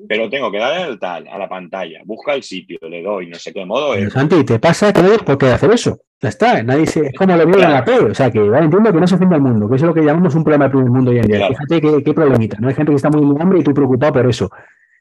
Pero 0.08 0.30
tengo 0.30 0.52
que 0.52 0.60
darle 0.60 0.84
al 0.84 1.00
tal, 1.00 1.28
a 1.28 1.40
la 1.40 1.50
pantalla, 1.50 2.02
busca 2.06 2.36
el 2.36 2.44
sitio, 2.44 2.78
le 2.88 3.02
doy, 3.02 3.28
no 3.28 3.40
sé 3.40 3.52
qué 3.52 3.66
modo. 3.66 3.96
Es. 3.96 4.14
Santi, 4.14 4.44
te 4.44 4.60
pasa 4.60 4.94
que 4.94 5.02
no 5.02 5.18
por 5.18 5.38
qué 5.40 5.48
hacer 5.48 5.72
eso. 5.72 6.00
Ya 6.22 6.30
está, 6.30 6.62
nadie 6.62 6.86
se, 6.86 7.08
es 7.08 7.14
como 7.18 7.36
lo 7.36 7.48
vio 7.48 7.64
en 7.64 7.72
la 7.72 7.84
P. 7.84 7.92
O 7.94 8.14
sea, 8.14 8.30
que 8.30 8.40
vale, 8.40 8.66
entiendo 8.66 8.94
que 8.94 9.00
no 9.00 9.08
se 9.08 9.16
ofende 9.16 9.36
al 9.36 9.42
mundo, 9.42 9.68
que 9.68 9.78
es 9.78 9.82
lo 9.82 9.94
que 9.94 10.02
llamamos 10.02 10.36
un 10.36 10.44
problema 10.44 10.66
del 10.66 10.74
primer 10.74 10.92
mundo 10.92 11.10
hoy 11.10 11.18
en 11.18 11.26
día. 11.26 11.48
Fíjate 11.48 11.82
qué, 11.82 12.04
qué, 12.04 12.14
problemita. 12.14 12.58
No 12.60 12.68
hay 12.68 12.76
gente 12.76 12.92
que 12.92 12.98
está 12.98 13.10
muy 13.10 13.24
en 13.24 13.42
hambre 13.42 13.60
y 13.60 13.64
tú 13.64 13.74
preocupado 13.74 14.14
por 14.14 14.30
eso. 14.30 14.52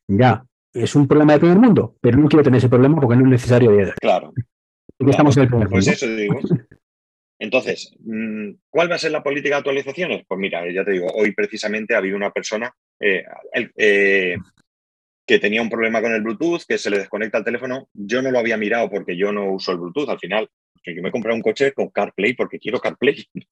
Ya, 0.08 0.42
es 0.72 0.94
un 0.94 1.06
problema 1.06 1.32
del 1.32 1.40
primer 1.40 1.58
mundo, 1.58 1.96
pero 2.00 2.16
no 2.16 2.26
quiero 2.26 2.42
tener 2.42 2.56
ese 2.56 2.70
problema 2.70 2.98
porque 2.98 3.16
no 3.16 3.24
es 3.24 3.30
necesario 3.30 3.70
hoy 3.70 3.84
Claro. 4.00 4.32
estamos 4.98 5.36
en 5.36 5.42
el 5.42 5.48
primer 5.48 5.68
pues 5.68 5.88
eso 5.88 6.06
digo. 6.06 6.40
Entonces, 7.40 7.90
mm, 8.00 8.50
¿cuál 8.68 8.90
va 8.90 8.96
a 8.96 8.98
ser 8.98 9.12
la 9.12 9.22
política 9.22 9.56
de 9.56 9.58
actualizaciones? 9.60 10.24
Pues 10.28 10.38
mira, 10.38 10.62
ya 10.70 10.84
te 10.84 10.92
digo, 10.92 11.06
hoy 11.14 11.32
precisamente 11.32 11.94
ha 11.94 11.98
habido 11.98 12.16
una 12.16 12.30
persona, 12.30 12.70
eh, 13.00 13.24
eh, 13.76 14.36
que 15.26 15.38
tenía 15.38 15.62
un 15.62 15.70
problema 15.70 16.02
con 16.02 16.12
el 16.12 16.20
Bluetooth, 16.20 16.64
que 16.68 16.76
se 16.76 16.90
le 16.90 16.98
desconecta 16.98 17.38
el 17.38 17.44
teléfono. 17.44 17.88
Yo 17.94 18.20
no 18.20 18.30
lo 18.30 18.38
había 18.38 18.58
mirado 18.58 18.90
porque 18.90 19.16
yo 19.16 19.32
no 19.32 19.50
uso 19.52 19.72
el 19.72 19.78
Bluetooth 19.78 20.10
al 20.10 20.18
final. 20.18 20.50
Yo 20.84 21.02
me 21.02 21.08
he 21.08 21.12
comprado 21.12 21.34
un 21.36 21.42
coche 21.42 21.72
con 21.72 21.88
CarPlay 21.88 22.34
porque 22.34 22.58
quiero 22.58 22.78
CarPlay. 22.78 23.26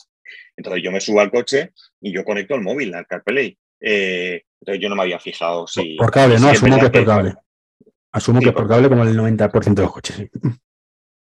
Entonces 0.57 0.83
yo 0.83 0.93
me 0.93 1.01
subo 1.01 1.21
al 1.21 1.31
coche 1.31 1.73
y 2.01 2.13
yo 2.13 2.25
conecto 2.25 2.55
el 2.57 2.63
móvil 2.63 2.95
al 2.95 3.07
CarPlay. 3.07 3.57
Eh, 3.81 4.43
entonces 4.61 4.83
yo 4.83 4.89
no 4.89 4.97
me 4.97 5.03
había 5.03 5.21
fijado 5.21 5.67
si... 5.67 5.95
Por 5.97 6.11
cable, 6.11 6.39
¿no? 6.39 6.49
Asumo 6.49 6.79
que 6.79 6.87
es 6.87 6.91
por 6.91 7.07
cable. 7.07 7.35
Asumo 8.13 8.41
que 8.41 8.49
es 8.49 8.55
por 8.55 8.69
cable 8.69 8.89
como 8.89 9.05
el 9.05 9.17
90% 9.17 9.75
de 9.75 9.83
los 9.83 9.93
coches. 9.93 10.29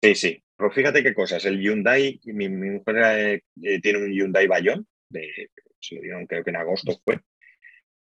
Sí, 0.01 0.15
sí. 0.15 0.44
Pero 0.57 0.71
fíjate 0.71 1.03
qué 1.03 1.13
cosas. 1.13 1.43
El 1.45 1.59
Hyundai, 1.59 2.19
mi, 2.25 2.49
mujer 2.49 3.41
eh, 3.61 3.81
tiene 3.81 3.99
un 3.99 4.11
Hyundai 4.11 4.47
Bayon, 4.47 4.87
de, 5.09 5.49
se 5.79 5.95
lo 5.95 6.01
dieron 6.01 6.25
creo 6.27 6.43
que 6.43 6.49
en 6.49 6.55
agosto 6.55 6.99
fue. 7.03 7.19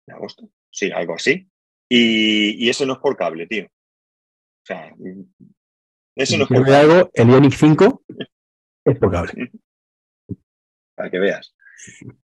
¿En 0.07 0.15
agosto? 0.15 0.51
Sí, 0.71 0.91
algo 0.91 1.15
así. 1.15 1.49
Y, 1.89 2.69
eso 2.69 2.87
no 2.87 2.95
es 2.95 2.99
por 3.01 3.17
cable, 3.17 3.47
tío. 3.47 3.65
O 3.65 4.67
sea, 4.67 4.95
eso 6.15 6.37
no 6.37 6.45
es 6.45 6.49
por 6.49 6.65
cable. 6.65 7.11
el 7.15 7.29
Ionic 7.29 7.53
5 7.53 8.05
es 8.85 8.99
por 8.99 9.11
cable. 9.11 9.51
Para 10.95 11.11
que 11.11 11.19
veas. 11.19 11.55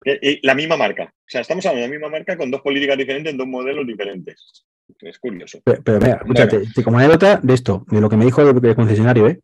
Eh, 0.06 0.20
eh, 0.22 0.40
la 0.44 0.56
misma 0.56 0.78
marca. 0.78 1.04
O 1.04 1.28
sea, 1.28 1.42
estamos 1.42 1.66
hablando 1.66 1.82
de 1.82 1.88
la 1.88 2.00
misma 2.00 2.10
marca 2.10 2.38
con 2.38 2.50
dos 2.50 2.62
políticas 2.62 2.98
diferentes 2.98 3.32
en 3.32 3.38
dos 3.38 3.48
modelos 3.48 3.86
diferentes. 3.86 4.66
Es 5.00 5.20
curioso. 5.20 5.62
Pero, 5.64 5.84
pero 5.84 6.00
mira, 6.00 6.16
escúchate, 6.16 6.84
como 6.84 6.98
anécdota 6.98 7.38
de 7.38 7.54
esto, 7.54 7.86
de 7.88 8.02
lo 8.02 8.10
que 8.10 8.18
me 8.18 8.26
dijo 8.26 8.42
el 8.42 8.76
concesionario, 8.76 9.28
¿eh? 9.28 9.40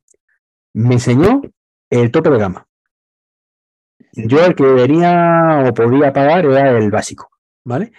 Me 0.77 0.93
enseñó 0.93 1.41
el 1.89 2.11
tope 2.11 2.29
de 2.29 2.37
gama. 2.37 2.67
Yo 4.13 4.45
el 4.45 4.55
que 4.55 4.63
venía 4.63 5.63
o 5.67 5.73
podía 5.73 6.13
pagar 6.13 6.45
era 6.45 6.77
el 6.77 6.91
básico, 6.91 7.29
¿vale? 7.65 7.91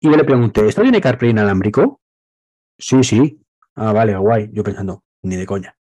Y 0.00 0.08
yo 0.08 0.16
le 0.16 0.24
pregunté, 0.24 0.66
¿esto 0.66 0.82
tiene 0.82 1.00
CarPlay 1.00 1.32
inalámbrico? 1.32 2.00
Sí, 2.78 3.02
sí. 3.02 3.40
Ah, 3.74 3.92
vale, 3.92 4.16
guay. 4.16 4.50
Yo 4.52 4.62
pensando, 4.62 5.02
ni 5.22 5.36
de 5.36 5.46
coña. 5.46 5.74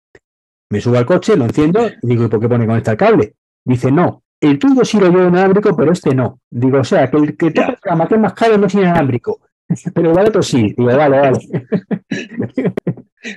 Me 0.70 0.82
subo 0.82 0.98
al 0.98 1.06
coche, 1.06 1.36
lo 1.36 1.46
enciendo, 1.46 1.90
digo, 2.02 2.26
¿y 2.26 2.28
por 2.28 2.40
qué 2.40 2.50
pone 2.50 2.66
conectar 2.66 2.98
cable? 2.98 3.36
Dice, 3.64 3.92
no, 3.92 4.24
el 4.40 4.58
tuyo 4.58 4.84
sí 4.84 5.00
lo 5.00 5.10
llevo 5.10 5.28
inalámbrico, 5.28 5.76
pero 5.76 5.92
este 5.92 6.16
no. 6.16 6.40
Digo, 6.50 6.80
o 6.80 6.84
sea, 6.84 7.10
que 7.10 7.18
el 7.18 7.38
que 7.38 7.52
toca 7.52 7.96
la 7.96 8.08
que 8.08 8.16
es 8.16 8.22
más 8.22 8.34
caro 8.34 8.58
no 8.58 8.66
es 8.66 8.74
inalámbrico. 8.74 9.42
Pero 9.94 10.12
el 10.12 10.28
otro 10.28 10.44
sí. 10.44 10.74
Digo, 10.76 10.98
vale, 10.98 11.18
vale. 11.18 11.40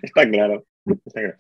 Está 0.03 0.29
claro. 0.29 0.65
Está 0.85 1.21
claro. 1.21 1.37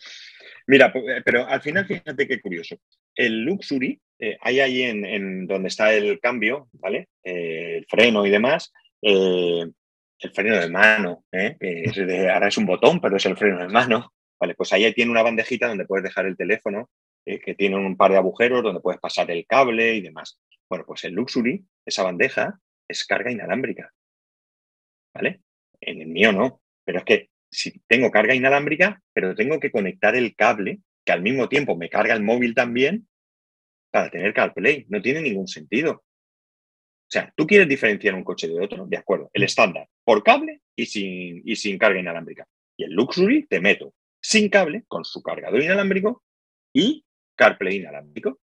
Mira, 0.66 0.92
eh, 0.94 1.22
pero 1.24 1.46
al 1.46 1.60
final, 1.60 1.86
fíjate 1.86 2.26
qué 2.26 2.40
curioso. 2.40 2.76
El 3.14 3.42
Luxury, 3.42 4.00
eh, 4.18 4.36
hay 4.40 4.60
ahí 4.60 4.82
en, 4.82 5.46
donde 5.46 5.68
está 5.68 5.92
el 5.92 6.18
cambio, 6.20 6.68
¿vale? 6.72 7.08
Eh, 7.22 7.76
el 7.78 7.86
freno 7.86 8.26
y 8.26 8.30
demás, 8.30 8.72
el 9.02 9.74
freno 10.32 10.58
de 10.58 10.70
mano, 10.70 11.24
ahora 12.32 12.48
es 12.48 12.56
un 12.56 12.64
botón, 12.64 13.00
pero 13.00 13.16
es 13.16 13.26
el 13.26 13.36
freno 13.36 13.58
de 13.58 13.68
mano. 13.68 14.12
Vale, 14.40 14.54
pues 14.54 14.72
ahí 14.72 14.90
tiene 14.94 15.10
una 15.10 15.22
bandejita 15.22 15.68
donde 15.68 15.86
puedes 15.86 16.04
dejar 16.04 16.26
el 16.26 16.36
teléfono, 16.36 16.90
que 17.24 17.54
tiene 17.54 17.76
un 17.76 17.96
par 17.96 18.10
de 18.10 18.18
agujeros 18.18 18.62
donde 18.62 18.80
puedes 18.80 19.00
pasar 19.00 19.30
el 19.30 19.46
cable 19.46 19.94
y 19.94 20.00
demás. 20.00 20.38
Bueno, 20.68 20.84
pues 20.86 21.04
el 21.04 21.12
Luxury, 21.12 21.64
esa 21.84 22.02
bandeja, 22.02 22.58
es 22.88 23.04
carga 23.04 23.30
inalámbrica. 23.30 23.92
¿Vale? 25.14 25.42
En 25.80 26.00
el 26.00 26.08
mío 26.08 26.32
no, 26.32 26.62
pero 26.84 26.98
es 26.98 27.04
que 27.04 27.28
si 27.54 27.80
tengo 27.86 28.10
carga 28.10 28.34
inalámbrica, 28.34 29.00
pero 29.12 29.34
tengo 29.34 29.60
que 29.60 29.70
conectar 29.70 30.16
el 30.16 30.34
cable, 30.34 30.80
que 31.04 31.12
al 31.12 31.22
mismo 31.22 31.48
tiempo 31.48 31.76
me 31.76 31.88
carga 31.88 32.14
el 32.14 32.22
móvil 32.22 32.54
también, 32.54 33.06
para 33.92 34.10
tener 34.10 34.34
CarPlay. 34.34 34.86
No 34.88 35.00
tiene 35.00 35.22
ningún 35.22 35.46
sentido. 35.46 35.92
O 35.92 37.10
sea, 37.10 37.32
tú 37.36 37.46
quieres 37.46 37.68
diferenciar 37.68 38.14
un 38.14 38.24
coche 38.24 38.48
de 38.48 38.60
otro, 38.60 38.86
de 38.86 38.96
acuerdo. 38.96 39.30
El 39.32 39.44
estándar, 39.44 39.88
por 40.02 40.24
cable 40.24 40.62
y 40.74 40.86
sin, 40.86 41.42
y 41.44 41.54
sin 41.54 41.78
carga 41.78 42.00
inalámbrica. 42.00 42.44
Y 42.76 42.84
el 42.84 42.92
Luxury 42.92 43.46
te 43.46 43.60
meto 43.60 43.94
sin 44.20 44.48
cable, 44.48 44.84
con 44.88 45.04
su 45.04 45.22
cargador 45.22 45.62
inalámbrico 45.62 46.24
y 46.72 47.04
CarPlay 47.36 47.76
inalámbrico. 47.76 48.40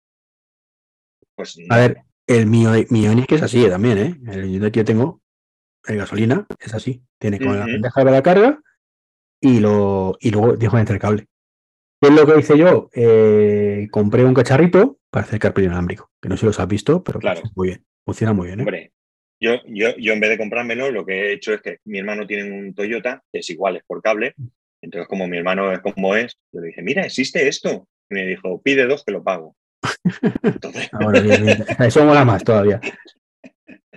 Pues 1.34 1.58
A 1.68 1.78
ver, 1.78 2.02
el 2.28 2.46
mío, 2.46 2.70
mío 2.90 3.10
que 3.26 3.34
es 3.34 3.42
así 3.42 3.68
también, 3.68 3.98
¿eh? 3.98 4.20
El 4.30 4.70
que 4.70 4.78
yo 4.78 4.84
tengo, 4.84 5.20
el 5.86 5.96
gasolina, 5.96 6.46
es 6.60 6.74
así. 6.74 7.02
Tiene 7.18 7.40
con 7.40 7.58
la 7.58 7.66
bandeja 7.66 8.04
de 8.04 8.10
la 8.10 8.22
carga 8.22 8.62
y, 9.40 9.60
lo, 9.60 10.16
y 10.20 10.30
luego 10.30 10.56
de 10.56 10.66
el 10.66 10.98
cable. 10.98 11.26
¿Qué 12.00 12.08
es 12.08 12.14
lo 12.14 12.26
que 12.26 12.40
hice 12.40 12.56
yo? 12.56 12.88
Eh, 12.94 13.88
compré 13.90 14.24
un 14.24 14.34
cacharrito 14.34 14.98
para 15.10 15.26
hacer 15.26 15.38
CarPlay 15.38 15.66
inalámbrico, 15.66 16.10
que 16.20 16.28
no 16.28 16.36
sé 16.36 16.40
si 16.40 16.46
los 16.46 16.60
has 16.60 16.68
visto, 16.68 17.04
pero 17.04 17.18
claro. 17.18 17.42
muy 17.54 17.68
bien, 17.68 17.84
funciona 18.04 18.32
muy 18.32 18.46
bien. 18.46 18.60
¿eh? 18.60 18.62
Hombre, 18.62 18.92
yo, 19.40 19.56
yo, 19.66 19.96
yo 19.96 20.12
en 20.12 20.20
vez 20.20 20.30
de 20.30 20.38
comprármelo, 20.38 20.90
lo 20.90 21.04
que 21.04 21.12
he 21.12 21.32
hecho 21.32 21.52
es 21.52 21.62
que 21.62 21.78
mi 21.84 21.98
hermano 21.98 22.26
tiene 22.26 22.50
un 22.50 22.74
Toyota, 22.74 23.22
que 23.32 23.40
es 23.40 23.50
igual, 23.50 23.76
es 23.76 23.84
por 23.84 24.00
cable, 24.00 24.34
entonces 24.82 25.08
como 25.08 25.26
mi 25.26 25.36
hermano 25.36 25.72
es 25.72 25.80
como 25.80 26.16
es, 26.16 26.38
yo 26.52 26.60
le 26.60 26.68
dije, 26.68 26.82
mira, 26.82 27.02
existe 27.02 27.46
esto. 27.48 27.86
Y 28.08 28.14
me 28.14 28.26
dijo, 28.26 28.60
pide 28.62 28.86
dos 28.86 29.04
que 29.04 29.12
lo 29.12 29.22
pago. 29.22 29.56
Entonces... 30.42 30.90
Ah, 31.78 31.86
eso 31.86 32.04
mola 32.04 32.24
más 32.24 32.44
todavía. 32.44 32.80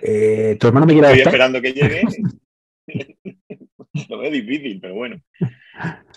Eh, 0.06 0.58
¿Tu 0.60 0.66
hermano 0.66 0.84
me 0.84 0.92
quiere 0.92 1.08
Estoy 1.08 1.22
esperando 1.22 1.62
que 1.62 1.72
llegue. 1.72 2.02
lo 4.08 4.18
veo 4.18 4.30
difícil, 4.30 4.80
pero 4.80 4.94
bueno. 4.94 5.20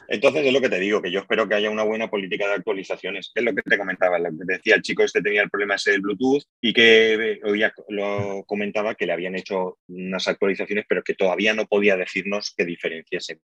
Entonces 0.08 0.46
es 0.46 0.54
lo 0.54 0.62
que 0.62 0.70
te 0.70 0.80
digo, 0.80 1.02
que 1.02 1.12
yo 1.12 1.20
espero 1.20 1.48
que 1.48 1.56
haya 1.56 1.70
una 1.70 1.84
buena 1.84 2.10
política 2.10 2.48
de 2.48 2.56
actualizaciones. 2.56 3.32
Es 3.36 3.44
lo 3.44 3.54
que 3.54 3.62
te 3.62 3.78
comentaba, 3.78 4.20
lo 4.20 4.30
que 4.32 4.46
te 4.46 4.54
decía, 4.54 4.76
el 4.76 4.82
chico 4.82 5.04
este 5.04 5.22
tenía 5.22 5.44
el 5.44 5.50
problema 5.50 5.76
ese 5.76 5.92
del 5.92 6.02
Bluetooth 6.02 6.44
y 6.62 6.74
que 6.74 7.40
hoy 7.44 7.64
lo 7.90 8.44
comentaba 8.46 8.96
que 8.96 9.06
le 9.06 9.14
habían 9.14 9.36
hecho 9.36 9.78
unas 9.88 10.28
actualizaciones, 10.28 10.86
pero 10.88 11.04
que 11.04 11.14
todavía 11.14 11.54
no 11.54 11.66
podía 11.66 11.98
decirnos 11.98 12.54
qué 12.56 12.66
diferencias 12.66 13.26
se 13.26 13.40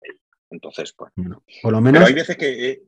Entonces, 0.50 0.94
pues. 0.96 1.12
por 1.62 1.72
lo 1.72 1.80
menos. 1.80 2.06
hay 2.06 2.14
veces 2.14 2.36
que. 2.36 2.70
Eh, 2.70 2.82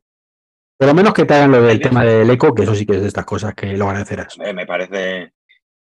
por 0.76 0.88
lo 0.88 0.94
menos 0.94 1.14
que 1.14 1.24
te 1.24 1.34
hagan 1.34 1.52
lo 1.52 1.62
del 1.62 1.80
tema 1.80 2.04
del 2.04 2.28
eco, 2.30 2.54
que 2.54 2.64
eso 2.64 2.74
sí 2.74 2.84
que 2.84 2.94
es 2.94 3.02
de 3.02 3.08
estas 3.08 3.24
cosas 3.24 3.54
que 3.54 3.76
lo 3.76 3.86
agradecerás. 3.86 4.36
me 4.38 4.66
parece, 4.66 5.32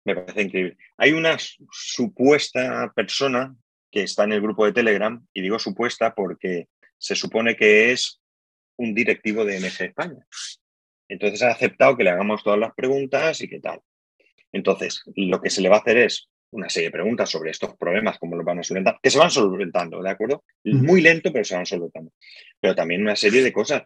me 0.04 0.14
parece 0.14 0.42
increíble. 0.42 0.76
Hay 0.98 1.12
una 1.12 1.36
supuesta 1.38 2.92
persona 2.94 3.54
que 3.92 4.02
está 4.02 4.24
en 4.24 4.32
el 4.32 4.40
grupo 4.40 4.64
de 4.64 4.72
Telegram, 4.72 5.24
y 5.34 5.42
digo 5.42 5.58
supuesta 5.58 6.14
porque 6.14 6.68
se 6.98 7.14
supone 7.14 7.54
que 7.54 7.92
es 7.92 8.20
un 8.76 8.94
directivo 8.94 9.44
de 9.44 9.60
MG 9.60 9.82
España. 9.82 10.26
Entonces 11.08 11.42
ha 11.42 11.50
aceptado 11.50 11.96
que 11.96 12.04
le 12.04 12.10
hagamos 12.10 12.42
todas 12.42 12.58
las 12.58 12.74
preguntas 12.74 13.40
y 13.42 13.48
qué 13.48 13.60
tal. 13.60 13.80
Entonces, 14.50 15.02
lo 15.14 15.40
que 15.40 15.50
se 15.50 15.60
le 15.60 15.68
va 15.68 15.76
a 15.76 15.80
hacer 15.80 15.98
es 15.98 16.28
una 16.52 16.68
serie 16.68 16.88
de 16.88 16.92
preguntas 16.92 17.30
sobre 17.30 17.50
estos 17.50 17.76
problemas, 17.76 18.18
cómo 18.18 18.36
los 18.36 18.44
van 18.44 18.58
a 18.58 18.62
solventar, 18.62 18.98
que 19.02 19.10
se 19.10 19.18
van 19.18 19.30
solventando, 19.30 20.02
¿de 20.02 20.10
acuerdo? 20.10 20.44
Muy 20.64 21.00
lento, 21.00 21.32
pero 21.32 21.44
se 21.44 21.54
van 21.54 21.66
solventando. 21.66 22.12
Pero 22.60 22.74
también 22.74 23.02
una 23.02 23.16
serie 23.16 23.42
de 23.42 23.52
cosas 23.52 23.84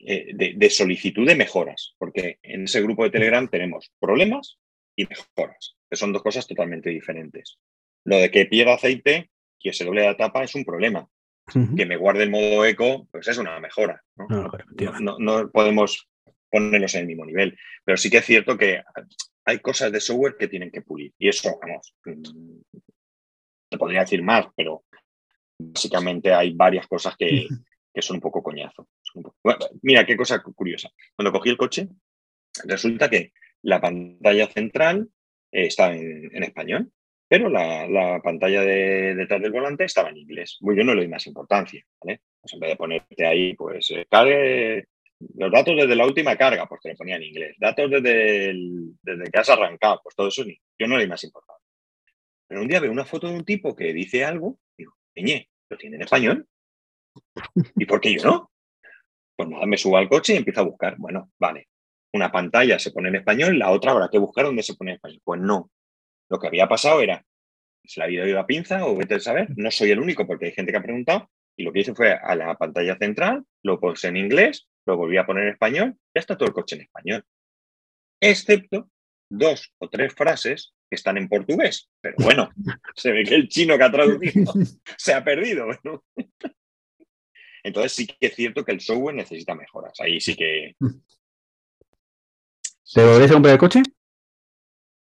eh, 0.00 0.32
de, 0.34 0.54
de, 0.56 0.70
solicitud 0.70 1.26
de 1.26 1.34
mejoras, 1.34 1.94
porque 1.98 2.38
en 2.42 2.64
ese 2.64 2.82
grupo 2.82 3.04
de 3.04 3.10
Telegram 3.10 3.48
tenemos 3.48 3.92
problemas 3.98 4.58
y 4.96 5.06
mejoras, 5.06 5.76
que 5.90 5.96
son 5.96 6.12
dos 6.12 6.22
cosas 6.22 6.46
totalmente 6.46 6.90
diferentes. 6.90 7.58
Lo 8.04 8.18
de 8.18 8.30
que 8.30 8.46
pierda 8.46 8.74
aceite 8.74 9.30
que 9.58 9.72
se 9.72 9.84
doble 9.84 10.04
la 10.04 10.16
tapa 10.16 10.44
es 10.44 10.54
un 10.54 10.64
problema. 10.64 11.08
Que 11.76 11.84
me 11.84 11.96
guarde 11.96 12.22
el 12.22 12.30
modo 12.30 12.64
eco, 12.64 13.06
pues 13.10 13.28
es 13.28 13.36
una 13.36 13.60
mejora. 13.60 14.02
¿no? 14.16 15.50
podemos 15.50 16.08
ponerlos 16.50 16.94
en 16.94 17.02
el 17.02 17.06
mismo 17.06 17.26
nivel. 17.26 17.58
Pero 17.84 17.98
sí 17.98 18.08
que 18.08 18.18
es 18.18 18.24
cierto 18.24 18.56
que 18.56 18.82
hay 19.44 19.58
cosas 19.58 19.92
de 19.92 20.00
software 20.00 20.36
que 20.38 20.48
tienen 20.48 20.70
que 20.70 20.80
pulir. 20.80 21.12
Y 21.18 21.28
eso, 21.28 21.58
vamos, 21.60 21.94
mm, 22.06 22.78
te 23.68 23.78
podría 23.78 24.00
decir 24.00 24.22
más, 24.22 24.46
pero 24.56 24.84
básicamente 25.58 26.32
hay 26.32 26.54
varias 26.54 26.86
cosas 26.86 27.14
que, 27.16 27.46
son 28.00 28.16
un 28.16 28.22
poco 28.22 28.42
coñazo. 28.42 28.88
mira, 29.82 30.06
qué 30.06 30.16
cosa 30.16 30.42
curiosa. 30.42 30.88
Cuando 31.14 31.30
cogí 31.30 31.50
el 31.50 31.58
coche, 31.58 31.88
resulta 32.64 33.10
que 33.10 33.32
la 33.62 33.80
pantalla 33.80 34.46
central 34.46 35.08
está 35.52 35.94
en 35.94 36.42
español 36.42 36.90
pero 37.38 37.48
la, 37.48 38.20
pantalla 38.22 38.60
de, 38.60 39.16
detrás 39.16 39.42
del 39.42 39.50
volante 39.50 39.82
estaba 39.82 40.10
en 40.10 40.18
inglés. 40.18 40.56
Muy 40.60 40.76
yo 40.76 40.84
no 40.84 40.94
le 40.94 41.00
doy 41.00 41.08
más 41.08 41.26
importancia, 41.26 41.84
¿vale? 42.00 42.20
Pues 42.40 42.54
en 42.54 42.60
vez 42.60 42.70
de 42.70 42.76
ponerte 42.76 43.26
ahí, 43.26 43.54
pues 43.54 43.90
eh, 43.90 44.06
cargue 44.08 44.86
los 45.34 45.50
datos 45.50 45.74
desde 45.76 45.96
la 45.96 46.06
última 46.06 46.36
carga, 46.36 46.66
pues 46.66 46.80
te 46.80 46.90
lo 46.90 46.94
ponía 46.94 47.16
en 47.16 47.24
inglés. 47.24 47.56
Datos 47.58 47.90
desde, 47.90 48.54
desde 49.02 49.30
que 49.32 49.38
has 49.40 49.50
arrancado, 49.50 50.00
pues 50.04 50.14
todo 50.14 50.28
eso 50.28 50.44
yo 50.44 50.86
no 50.86 50.96
le 50.96 51.02
doy 51.02 51.08
más 51.08 51.24
importancia. 51.24 51.66
Pero 52.46 52.60
un 52.60 52.68
día 52.68 52.78
veo 52.78 52.92
una 52.92 53.04
foto 53.04 53.26
de 53.26 53.34
un 53.34 53.44
tipo 53.44 53.74
que 53.74 53.92
dice 53.92 54.24
algo, 54.24 54.60
y 54.76 54.82
digo, 54.82 54.94
Peñe, 55.12 55.48
¿lo 55.70 55.76
tiene 55.76 55.96
en 55.96 56.02
español? 56.02 56.46
¿Y 57.76 57.84
por 57.84 58.00
qué 58.00 58.14
yo 58.14 58.22
no? 58.22 58.50
Pues 59.34 59.48
nada, 59.48 59.66
me 59.66 59.76
subo 59.76 59.96
al 59.96 60.08
coche 60.08 60.34
y 60.34 60.36
empiezo 60.36 60.60
a 60.60 60.64
buscar. 60.64 60.94
Bueno, 60.98 61.32
vale, 61.36 61.66
una 62.12 62.30
pantalla 62.30 62.78
se 62.78 62.92
pone 62.92 63.08
en 63.08 63.16
español, 63.16 63.58
la 63.58 63.72
otra 63.72 63.90
habrá 63.90 64.08
que 64.08 64.18
buscar 64.18 64.44
dónde 64.44 64.62
se 64.62 64.74
pone 64.74 64.92
en 64.92 64.96
español. 64.96 65.20
Pues 65.24 65.40
no, 65.40 65.72
lo 66.34 66.40
que 66.40 66.48
había 66.48 66.68
pasado 66.68 67.00
era, 67.00 67.24
se 67.84 68.00
la 68.00 68.06
había 68.06 68.26
ido 68.26 68.40
a 68.40 68.46
pinza 68.46 68.84
o 68.84 68.96
vete 68.96 69.14
a 69.14 69.20
saber, 69.20 69.48
no 69.56 69.70
soy 69.70 69.90
el 69.90 70.00
único 70.00 70.26
porque 70.26 70.46
hay 70.46 70.52
gente 70.52 70.72
que 70.72 70.78
ha 70.78 70.82
preguntado, 70.82 71.30
y 71.56 71.62
lo 71.62 71.72
que 71.72 71.80
hice 71.80 71.94
fue 71.94 72.12
a 72.12 72.34
la 72.34 72.56
pantalla 72.56 72.96
central, 72.96 73.44
lo 73.62 73.78
puse 73.78 74.08
en 74.08 74.16
inglés, 74.16 74.66
lo 74.86 74.96
volví 74.96 75.16
a 75.16 75.26
poner 75.26 75.44
en 75.44 75.52
español, 75.52 75.96
ya 76.14 76.20
está 76.20 76.36
todo 76.36 76.48
el 76.48 76.54
coche 76.54 76.74
en 76.74 76.82
español. 76.82 77.24
Excepto 78.20 78.90
dos 79.30 79.72
o 79.78 79.88
tres 79.88 80.12
frases 80.14 80.74
que 80.90 80.96
están 80.96 81.16
en 81.16 81.28
portugués. 81.28 81.88
Pero 82.00 82.16
bueno, 82.18 82.50
se 82.96 83.12
ve 83.12 83.24
que 83.24 83.36
el 83.36 83.48
chino 83.48 83.78
que 83.78 83.84
ha 83.84 83.92
traducido 83.92 84.52
se 84.96 85.14
ha 85.14 85.22
perdido. 85.22 85.68
Entonces 87.62 87.92
sí 87.92 88.06
que 88.06 88.26
es 88.26 88.34
cierto 88.34 88.64
que 88.64 88.72
el 88.72 88.80
software 88.80 89.14
necesita 89.14 89.54
mejoras. 89.54 89.98
Ahí 90.00 90.20
sí 90.20 90.34
que... 90.34 90.74
¿Te 92.92 93.04
volvés 93.04 93.30
a 93.30 93.34
comprar 93.34 93.52
el 93.54 93.58
coche? 93.58 93.82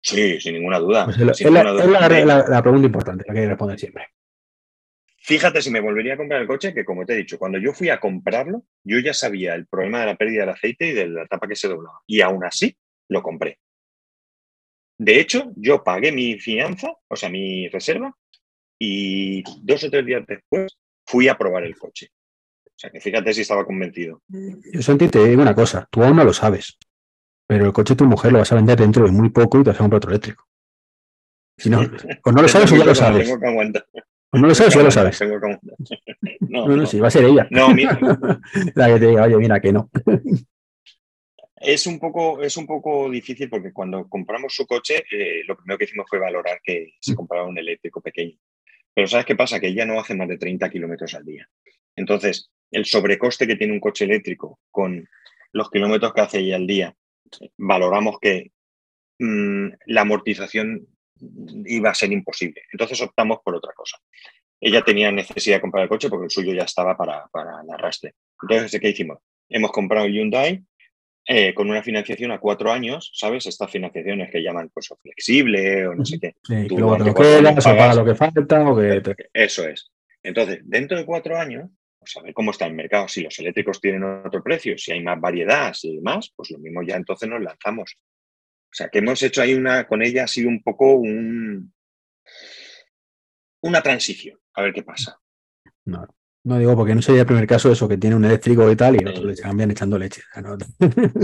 Sí, 0.05 0.39
sin 0.39 0.53
ninguna 0.53 0.77
duda. 0.77 1.05
Pues 1.05 1.17
es, 1.17 1.51
la, 1.51 2.61
pregunta 2.61 2.85
importante, 2.85 3.25
la 3.27 3.33
que 3.33 3.39
hay 3.39 3.45
que 3.45 3.49
responder 3.49 3.79
siempre. 3.79 4.07
Fíjate 5.17 5.63
si 5.63 5.71
me 5.71 5.79
volvería 5.79 6.13
a 6.13 6.17
comprar 6.17 6.41
el 6.41 6.47
coche, 6.47 6.75
que 6.75 6.85
como 6.85 7.07
te 7.07 7.13
he 7.13 7.17
dicho, 7.17 7.39
cuando 7.39 7.57
yo 7.57 7.73
fui 7.73 7.89
a 7.89 7.99
comprarlo, 7.99 8.65
yo 8.83 8.99
ya 8.99 9.15
sabía 9.15 9.55
el 9.55 9.65
problema 9.65 10.01
de 10.01 10.05
la 10.05 10.15
pérdida 10.15 10.41
del 10.41 10.51
aceite 10.51 10.87
y 10.89 10.93
de 10.93 11.07
la 11.07 11.25
tapa 11.25 11.47
que 11.47 11.55
se 11.55 11.67
doblaba. 11.67 12.01
Y 12.05 12.21
aún 12.21 12.45
así, 12.45 12.77
lo 13.09 13.23
compré. 13.23 13.57
De 14.99 15.19
hecho, 15.19 15.51
yo 15.55 15.83
pagué 15.83 16.11
mi 16.11 16.39
fianza, 16.39 16.93
o 17.07 17.15
sea, 17.15 17.29
mi 17.29 17.67
reserva, 17.69 18.15
y 18.77 19.43
dos 19.63 19.83
o 19.85 19.89
tres 19.89 20.05
días 20.05 20.23
después 20.27 20.77
fui 21.03 21.27
a 21.27 21.37
probar 21.37 21.63
el 21.63 21.75
coche. 21.79 22.11
O 22.63 22.77
sea, 22.77 22.91
que 22.91 23.01
fíjate 23.01 23.33
si 23.33 23.41
estaba 23.41 23.65
convencido. 23.65 24.21
Yo, 24.27 24.83
Santi, 24.83 25.07
te 25.07 25.25
digo 25.25 25.41
una 25.41 25.55
cosa, 25.55 25.87
tú 25.89 26.03
aún 26.03 26.15
no 26.15 26.23
lo 26.23 26.33
sabes. 26.33 26.77
Pero 27.47 27.65
el 27.65 27.73
coche 27.73 27.93
de 27.93 27.97
tu 27.97 28.05
mujer 28.05 28.31
lo 28.31 28.39
vas 28.39 28.51
a 28.51 28.55
vender 28.55 28.79
dentro 28.79 29.05
de 29.05 29.11
muy 29.11 29.29
poco 29.29 29.59
y 29.59 29.63
te 29.63 29.69
vas 29.69 29.79
a 29.79 29.83
comprar 29.83 29.97
otro 29.97 30.11
eléctrico. 30.11 30.47
Si 31.57 31.69
no, 31.69 31.81
o 32.23 32.31
no 32.31 32.41
lo 32.41 32.47
sabes 32.47 32.71
o 32.71 32.75
ya 32.75 32.85
lo 32.85 32.95
sabes. 32.95 33.29
O 33.29 34.37
no 34.37 34.47
lo 34.47 34.55
sabes 34.55 34.75
o 34.75 34.79
ya 34.79 34.85
lo 34.85 34.91
sabes. 34.91 35.19
No, 36.47 36.67
no, 36.67 36.77
no, 36.77 36.85
sí, 36.85 36.99
va 36.99 37.07
a 37.07 37.11
ser 37.11 37.25
ella. 37.25 37.47
No, 37.49 37.73
mira. 37.73 37.99
La 38.75 38.87
que 38.87 38.99
te 38.99 39.07
diga, 39.07 39.23
oye, 39.23 39.35
mira 39.37 39.59
que 39.59 39.73
no. 39.73 39.89
Es 41.57 41.85
un, 41.85 41.99
poco, 41.99 42.41
es 42.41 42.55
un 42.55 42.65
poco 42.65 43.09
difícil 43.09 43.49
porque 43.49 43.73
cuando 43.73 44.07
compramos 44.07 44.55
su 44.55 44.65
coche, 44.65 45.03
eh, 45.11 45.41
lo 45.45 45.57
primero 45.57 45.77
que 45.77 45.85
hicimos 45.85 46.05
fue 46.07 46.19
valorar 46.19 46.59
que 46.63 46.93
se 47.01 47.11
mm. 47.11 47.15
compraba 47.15 47.47
un 47.47 47.57
eléctrico 47.57 47.99
pequeño. 47.99 48.37
Pero 48.93 49.07
¿sabes 49.07 49.25
qué 49.25 49.35
pasa? 49.35 49.59
Que 49.59 49.67
ella 49.67 49.85
no 49.85 49.99
hace 49.99 50.15
más 50.15 50.29
de 50.29 50.37
30 50.37 50.69
kilómetros 50.69 51.13
al 51.15 51.25
día. 51.25 51.49
Entonces, 51.95 52.51
el 52.71 52.85
sobrecoste 52.85 53.47
que 53.47 53.55
tiene 53.55 53.73
un 53.73 53.79
coche 53.79 54.05
eléctrico 54.05 54.59
con 54.71 55.07
los 55.51 55.69
kilómetros 55.69 56.13
que 56.13 56.21
hace 56.21 56.39
ella 56.39 56.55
al 56.55 56.67
día, 56.67 56.95
valoramos 57.57 58.17
que 58.19 58.51
mm, 59.19 59.67
la 59.87 60.01
amortización 60.01 60.87
iba 61.65 61.89
a 61.89 61.95
ser 61.95 62.11
imposible. 62.11 62.61
Entonces 62.71 63.01
optamos 63.01 63.39
por 63.43 63.55
otra 63.55 63.73
cosa. 63.73 63.97
Ella 64.59 64.81
tenía 64.81 65.11
necesidad 65.11 65.57
de 65.57 65.61
comprar 65.61 65.83
el 65.83 65.89
coche 65.89 66.09
porque 66.09 66.25
el 66.25 66.31
suyo 66.31 66.53
ya 66.53 66.63
estaba 66.63 66.97
para, 66.97 67.27
para 67.27 67.61
el 67.61 67.69
arrastre. 67.69 68.13
Entonces, 68.41 68.79
¿qué 68.79 68.89
hicimos? 68.89 69.19
Hemos 69.49 69.71
comprado 69.71 70.05
el 70.05 70.13
Hyundai 70.13 70.63
eh, 71.27 71.53
con 71.53 71.69
una 71.69 71.83
financiación 71.83 72.31
a 72.31 72.39
cuatro 72.39 72.71
años, 72.71 73.11
¿sabes? 73.13 73.45
Estas 73.45 73.69
financiaciones 73.71 74.31
que 74.31 74.41
llaman 74.41 74.69
pues, 74.73 74.89
flexible 75.01 75.87
o 75.87 75.95
no 75.95 76.05
sé 76.05 76.19
qué. 76.19 76.35
Sí, 76.43 76.67
te 76.67 76.77
lo 76.77 77.13
quedas, 77.13 77.63
paga 77.63 77.95
lo 77.95 78.05
que 78.05 78.15
falta 78.15 78.69
o 78.69 78.77
que... 78.77 79.01
Eso 79.33 79.67
es. 79.67 79.91
Entonces, 80.23 80.59
dentro 80.63 80.97
de 80.97 81.05
cuatro 81.05 81.37
años, 81.37 81.69
pues 82.05 82.17
a 82.17 82.21
ver 82.21 82.33
cómo 82.33 82.51
está 82.51 82.67
el 82.67 82.75
mercado. 82.75 83.07
Si 83.07 83.21
los 83.21 83.37
eléctricos 83.39 83.81
tienen 83.81 84.03
otro 84.03 84.43
precio, 84.43 84.77
si 84.77 84.91
hay 84.91 85.01
más 85.01 85.19
variedad, 85.19 85.73
si 85.73 85.89
hay 85.89 85.99
más, 86.01 86.31
pues 86.35 86.51
lo 86.51 86.59
mismo 86.59 86.83
ya 86.83 86.95
entonces 86.95 87.27
nos 87.27 87.41
lanzamos. 87.41 87.97
O 87.97 88.75
sea, 88.77 88.89
que 88.89 88.99
hemos 88.99 89.21
hecho 89.23 89.41
ahí 89.41 89.55
una, 89.55 89.87
con 89.87 90.03
ella 90.03 90.25
ha 90.25 90.27
sido 90.27 90.49
un 90.49 90.61
poco 90.61 90.93
un, 90.93 91.73
una 93.61 93.81
transición. 93.81 94.39
A 94.53 94.61
ver 94.61 94.73
qué 94.73 94.83
pasa. 94.83 95.19
No. 95.85 96.07
No 96.43 96.59
digo 96.59 96.75
porque 96.75 96.93
no 96.93 97.01
sería 97.01 97.21
el 97.21 97.27
primer 97.27 97.47
caso 97.47 97.71
eso, 97.71 97.87
que 97.87 97.97
tiene 97.97 98.15
un 98.15 98.23
eléctrico 98.23 98.69
y 98.71 98.75
tal, 98.75 98.95
y 98.95 99.05
otros 99.05 99.25
le 99.25 99.35
cambian 99.35 99.71
echando 99.71 99.97
leche. 99.97 100.21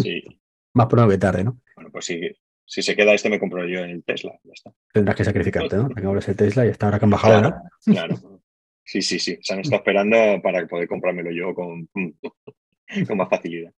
Sí. 0.02 0.24
Más 0.74 0.88
pronto 0.88 1.10
que 1.10 1.18
tarde, 1.20 1.44
¿no? 1.44 1.60
Bueno, 1.76 1.92
pues 1.92 2.06
si, 2.06 2.20
si 2.66 2.82
se 2.82 2.96
queda 2.96 3.14
este, 3.14 3.30
me 3.30 3.40
compro 3.40 3.68
yo 3.68 3.82
en 3.82 3.92
el 3.92 4.04
Tesla. 4.04 4.32
Ya 4.44 4.54
está. 4.54 4.74
Tendrás 4.92 5.16
que 5.16 5.26
sacrificarte, 5.26 5.76
¿no? 5.76 5.90
Que 6.24 6.32
el 6.32 6.38
Tesla 6.38 6.66
y 6.66 6.70
hasta 6.70 6.88
ahora 6.88 6.98
que 6.98 7.06
han 7.06 7.12
bajado, 7.12 7.40
claro, 7.40 7.56
¿no? 7.86 7.94
Claro. 7.94 8.41
Sí, 8.92 9.02
sí, 9.02 9.20
sí. 9.20 9.38
Se 9.42 9.54
han 9.54 9.62
estado 9.62 9.78
esperando 9.78 10.18
para 10.44 10.68
poder 10.68 10.86
comprármelo 10.86 11.32
yo 11.32 11.56
con, 11.56 11.88
con 13.08 13.18
más 13.18 13.30
facilidad. 13.30 13.72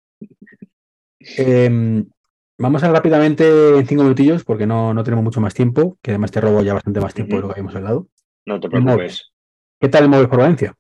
Em, 1.38 2.04
vamos 2.58 2.84
a 2.84 2.92
rápidamente 2.92 3.78
en 3.78 3.86
cinco 3.86 4.02
minutillos, 4.02 4.44
porque 4.44 4.66
no, 4.66 4.92
no 4.92 5.04
tenemos 5.04 5.24
mucho 5.24 5.40
más 5.40 5.54
tiempo, 5.54 6.00
que 6.02 6.12
además 6.12 6.32
te 6.32 6.42
robo 6.42 6.64
ya 6.64 6.74
bastante 6.74 7.00
más 7.00 7.14
tiempo 7.14 7.36
de 7.36 7.42
lo 7.44 7.48
que 7.48 7.52
habíamos 7.52 7.76
hablado. 7.76 8.08
No 8.48 8.60
te 8.60 8.68
preocupes. 8.68 9.32
¿Qué 9.80 9.88
tal 9.88 10.06
el 10.06 10.10
móvil 10.10 10.30
por 10.30 10.40
Valencia? 10.40 10.76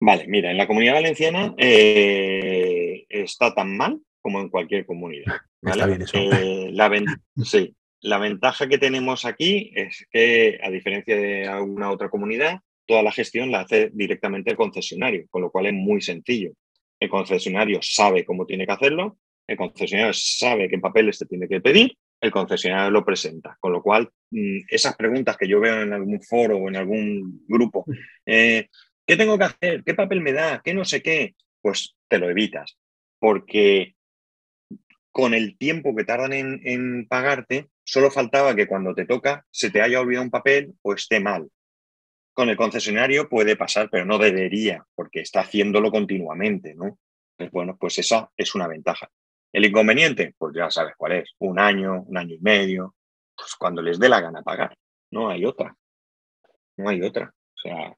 Vale, 0.00 0.26
mira, 0.26 0.50
en 0.50 0.56
la 0.56 0.66
comunidad 0.66 0.94
valenciana 0.94 1.54
eh, 1.56 3.06
está 3.08 3.54
tan 3.54 3.76
mal 3.76 4.00
como 4.20 4.40
en 4.40 4.48
cualquier 4.48 4.84
comunidad. 4.84 5.32
Está 5.62 5.86
bien 5.86 6.02
eso. 6.02 6.16
Eh, 6.16 6.70
la, 6.72 6.90
sí, 7.36 7.72
la 8.04 8.18
ventaja 8.18 8.68
que 8.68 8.78
tenemos 8.78 9.24
aquí 9.24 9.72
es 9.74 10.06
que, 10.10 10.58
a 10.62 10.70
diferencia 10.70 11.16
de 11.16 11.46
alguna 11.46 11.90
otra 11.90 12.08
comunidad, 12.08 12.60
toda 12.86 13.02
la 13.02 13.12
gestión 13.12 13.50
la 13.50 13.60
hace 13.60 13.90
directamente 13.92 14.50
el 14.50 14.56
concesionario, 14.56 15.26
con 15.30 15.42
lo 15.42 15.50
cual 15.50 15.66
es 15.66 15.72
muy 15.72 16.00
sencillo. 16.00 16.52
El 17.00 17.08
concesionario 17.08 17.80
sabe 17.82 18.24
cómo 18.24 18.46
tiene 18.46 18.66
que 18.66 18.72
hacerlo, 18.72 19.18
el 19.46 19.56
concesionario 19.56 20.12
sabe 20.12 20.68
qué 20.68 20.78
papeles 20.78 21.18
te 21.18 21.26
tiene 21.26 21.48
que 21.48 21.60
pedir, 21.60 21.96
el 22.20 22.30
concesionario 22.30 22.90
lo 22.90 23.04
presenta. 23.04 23.56
Con 23.58 23.72
lo 23.72 23.82
cual, 23.82 24.10
mm, 24.30 24.60
esas 24.68 24.96
preguntas 24.96 25.36
que 25.36 25.48
yo 25.48 25.60
veo 25.60 25.82
en 25.82 25.92
algún 25.92 26.22
foro 26.22 26.58
o 26.58 26.68
en 26.68 26.76
algún 26.76 27.44
grupo, 27.48 27.84
eh, 28.26 28.68
¿Qué 29.06 29.16
tengo 29.16 29.38
que 29.38 29.44
hacer? 29.44 29.84
¿Qué 29.84 29.94
papel 29.94 30.20
me 30.20 30.32
da? 30.32 30.62
¿Qué 30.64 30.72
no 30.72 30.84
sé 30.84 31.02
qué? 31.02 31.34
Pues 31.60 31.94
te 32.08 32.18
lo 32.18 32.30
evitas, 32.30 32.78
porque 33.18 33.94
con 35.10 35.34
el 35.34 35.56
tiempo 35.58 35.94
que 35.94 36.04
tardan 36.04 36.32
en, 36.32 37.06
pagarte, 37.06 37.68
solo 37.84 38.10
faltaba 38.10 38.54
que 38.54 38.66
cuando 38.66 38.94
te 38.94 39.06
toca 39.06 39.46
se 39.50 39.70
te 39.70 39.80
haya 39.80 40.00
olvidado 40.00 40.24
un 40.24 40.30
papel 40.30 40.74
o 40.82 40.94
esté 40.94 41.20
mal. 41.20 41.48
Con 42.32 42.48
el 42.48 42.56
concesionario 42.56 43.28
puede 43.28 43.56
pasar, 43.56 43.88
pero 43.90 44.04
no 44.04 44.18
debería, 44.18 44.84
porque 44.94 45.20
está 45.20 45.40
haciéndolo 45.40 45.90
continuamente, 45.90 46.74
¿no? 46.74 46.98
Pues 47.36 47.50
bueno, 47.50 47.76
pues 47.78 47.98
esa 47.98 48.30
es 48.36 48.54
una 48.54 48.66
ventaja. 48.66 49.08
El 49.52 49.64
inconveniente, 49.64 50.34
pues 50.36 50.54
ya 50.56 50.70
sabes 50.70 50.94
cuál 50.96 51.12
es, 51.12 51.34
un 51.38 51.60
año, 51.60 52.02
un 52.02 52.16
año 52.16 52.34
y 52.34 52.40
medio, 52.40 52.96
pues 53.36 53.54
cuando 53.54 53.82
les 53.82 54.00
dé 54.00 54.08
la 54.08 54.20
gana 54.20 54.42
pagar, 54.42 54.76
no 55.10 55.28
hay 55.28 55.44
otra, 55.44 55.76
no 56.76 56.88
hay 56.88 57.02
otra. 57.02 57.32
O 57.32 57.58
sea, 57.58 57.96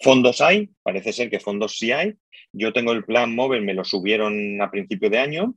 Fondos 0.00 0.40
hay, 0.40 0.70
parece 0.82 1.12
ser 1.12 1.28
que 1.28 1.40
fondos 1.40 1.76
sí 1.76 1.90
hay. 1.90 2.14
Yo 2.52 2.72
tengo 2.72 2.92
el 2.92 3.04
plan 3.04 3.34
móvil, 3.34 3.62
me 3.62 3.74
lo 3.74 3.84
subieron 3.84 4.62
a 4.62 4.70
principio 4.70 5.10
de 5.10 5.18
año 5.18 5.54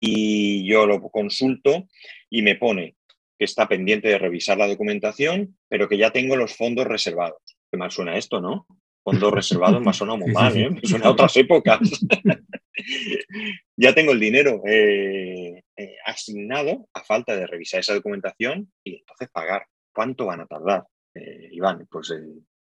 y 0.00 0.68
yo 0.68 0.86
lo 0.86 1.00
consulto 1.02 1.88
y 2.30 2.42
me 2.42 2.56
pone 2.56 2.96
que 3.38 3.44
está 3.44 3.68
pendiente 3.68 4.08
de 4.08 4.18
revisar 4.18 4.58
la 4.58 4.66
documentación, 4.66 5.56
pero 5.68 5.88
que 5.88 5.96
ya 5.96 6.10
tengo 6.10 6.36
los 6.36 6.56
fondos 6.56 6.86
reservados. 6.86 7.40
Qué 7.70 7.76
mal 7.76 7.90
suena 7.90 8.16
esto, 8.16 8.40
¿no? 8.40 8.66
Fondos 9.04 9.32
reservados 9.32 9.80
me 9.80 9.92
suena 9.92 10.16
muy 10.16 10.32
mal, 10.32 10.56
¿eh? 10.56 10.70
Me 10.70 10.80
suena 10.82 11.06
a 11.06 11.10
otras 11.10 11.36
épocas. 11.36 11.78
ya 13.76 13.94
tengo 13.94 14.12
el 14.12 14.20
dinero 14.20 14.62
eh, 14.66 15.62
eh, 15.76 15.96
asignado 16.04 16.88
a 16.92 17.04
falta 17.04 17.36
de 17.36 17.46
revisar 17.46 17.80
esa 17.80 17.94
documentación 17.94 18.72
y 18.82 18.96
entonces 18.96 19.28
pagar. 19.32 19.66
¿Cuánto 19.94 20.26
van 20.26 20.40
a 20.40 20.46
tardar? 20.46 20.84
Eh, 21.14 21.48
Iván, 21.52 21.86
pues 21.90 22.12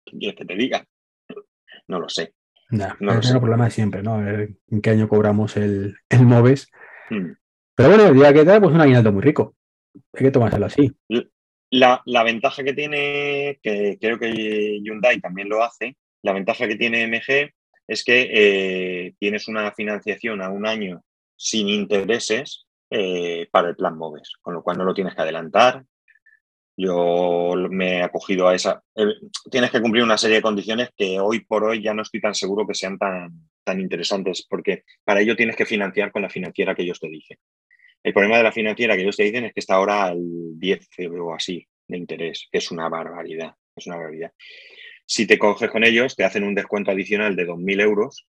quieres 0.04 0.36
que 0.36 0.44
te 0.44 0.54
diga? 0.54 0.84
No 1.86 2.00
lo 2.00 2.08
sé. 2.08 2.34
no 2.70 3.18
es 3.18 3.30
el 3.30 3.40
problema 3.40 3.66
de 3.66 3.70
siempre, 3.70 4.02
¿no? 4.02 4.14
A 4.14 4.22
ver 4.22 4.50
en 4.70 4.82
qué 4.82 4.90
año 4.90 5.08
cobramos 5.08 5.56
el, 5.56 5.96
el 6.08 6.26
MOVES. 6.26 6.70
Hmm. 7.10 7.32
Pero 7.78 7.90
bueno, 7.90 8.08
el 8.08 8.14
día 8.14 8.32
que 8.32 8.42
da, 8.42 8.60
pues 8.60 8.74
un 8.74 8.80
aguinaldo 8.80 9.12
muy 9.12 9.22
rico. 9.22 9.54
Hay 10.12 10.24
que 10.24 10.32
tomárselo 10.32 10.66
así. 10.66 10.90
La, 11.70 12.02
ventaja 12.24 12.64
que 12.64 12.72
tiene, 12.72 13.60
que 13.62 13.96
creo 14.00 14.18
que 14.18 14.80
Hyundai 14.82 15.20
también 15.20 15.48
lo 15.48 15.62
hace, 15.62 15.96
la 16.22 16.32
ventaja 16.32 16.66
que 16.66 16.74
tiene 16.74 17.06
MG 17.06 17.52
es 17.86 18.02
que 18.02 18.30
eh, 18.32 19.14
tienes 19.20 19.46
una 19.46 19.70
financiación 19.70 20.42
a 20.42 20.50
un 20.50 20.66
año 20.66 21.04
sin 21.36 21.68
intereses 21.68 22.66
eh, 22.90 23.46
para 23.52 23.68
el 23.68 23.76
plan 23.76 23.96
MOVES, 23.96 24.32
con 24.40 24.54
lo 24.54 24.62
cual 24.64 24.76
no 24.76 24.84
lo 24.84 24.92
tienes 24.92 25.14
que 25.14 25.22
adelantar, 25.22 25.84
yo 26.76 27.54
me 27.70 27.98
he 27.98 28.02
acogido 28.02 28.48
a 28.48 28.56
esa. 28.56 28.82
Tienes 29.50 29.70
que 29.70 29.80
cumplir 29.80 30.02
una 30.02 30.18
serie 30.18 30.36
de 30.38 30.42
condiciones 30.42 30.90
que 30.96 31.20
hoy 31.20 31.44
por 31.44 31.62
hoy 31.62 31.80
ya 31.80 31.94
no 31.94 32.02
estoy 32.02 32.20
tan 32.20 32.34
seguro 32.34 32.66
que 32.66 32.74
sean 32.74 32.98
tan, 32.98 33.30
tan 33.62 33.80
interesantes, 33.80 34.44
porque 34.48 34.82
para 35.04 35.20
ello 35.20 35.36
tienes 35.36 35.54
que 35.54 35.66
financiar 35.66 36.10
con 36.10 36.22
la 36.22 36.28
financiera 36.28 36.74
que 36.74 36.82
ellos 36.82 36.98
te 36.98 37.08
dicen. 37.08 37.38
El 38.08 38.14
problema 38.14 38.38
de 38.38 38.42
la 38.42 38.52
financiera 38.52 38.96
que 38.96 39.02
ellos 39.02 39.18
te 39.18 39.24
dicen 39.24 39.44
es 39.44 39.52
que 39.52 39.60
está 39.60 39.74
ahora 39.74 40.04
al 40.04 40.18
10 40.18 40.88
o 41.20 41.34
así 41.34 41.68
de 41.86 41.98
interés, 41.98 42.48
que 42.50 42.56
es 42.56 42.70
una 42.70 42.88
barbaridad. 42.88 43.54
Es 43.76 43.86
una 43.86 43.96
barbaridad. 43.96 44.32
Si 45.04 45.26
te 45.26 45.38
coges 45.38 45.70
con 45.70 45.84
ellos, 45.84 46.16
te 46.16 46.24
hacen 46.24 46.42
un 46.42 46.54
descuento 46.54 46.90
adicional 46.90 47.36
de 47.36 47.46
2.000 47.46 47.82
euros 47.82 48.26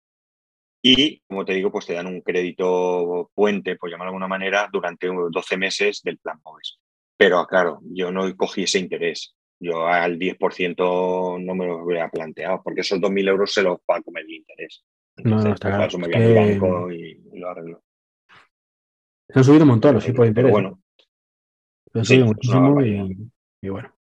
y, 0.81 1.19
como 1.27 1.43
te 1.43 1.55
digo, 1.55 1.73
pues 1.73 1.87
te 1.87 1.93
dan 1.93 2.07
un 2.07 2.21
crédito 2.21 3.29
puente, 3.35 3.75
por 3.75 3.89
llamarlo 3.89 4.11
de 4.11 4.15
alguna 4.15 4.29
manera, 4.29 4.69
durante 4.71 5.07
12 5.07 5.57
meses 5.57 6.01
del 6.03 6.19
plan 6.19 6.39
MOVES. 6.45 6.79
Pero 7.17 7.45
claro, 7.45 7.81
yo 7.83 8.13
no 8.13 8.33
cogí 8.37 8.63
ese 8.63 8.79
interés. 8.79 9.35
Yo 9.59 9.85
al 9.85 10.17
10% 10.17 11.43
no 11.43 11.53
me 11.53 11.65
lo 11.65 11.83
hubiera 11.83 12.09
planteado, 12.09 12.61
porque 12.63 12.79
esos 12.79 13.01
2.000 13.01 13.27
euros 13.27 13.53
se 13.53 13.61
los 13.61 13.79
va 13.79 13.97
a 13.97 14.01
comer 14.01 14.23
el 14.23 14.35
interés. 14.35 14.85
no, 15.17 15.43
no, 15.43 15.53
está 15.53 15.67
claro. 15.67 15.97
Me 15.97 16.07
voy 16.07 16.15
al 16.15 16.33
banco 16.33 16.91
y, 16.93 17.21
lo 17.33 17.49
arreglo. 17.49 17.84
Se 19.29 19.39
han 19.39 19.43
subido 19.43 19.63
un 19.63 19.69
montón 19.69 19.95
los 19.95 20.05
tipos 20.05 20.23
de 20.23 20.29
interés. 20.29 20.51
bueno. 20.51 20.81
Se 21.91 21.99
han 21.99 22.05
subido 22.05 22.25
muchísimo 22.27 22.81
y, 22.81 23.69
bueno. 23.69 23.91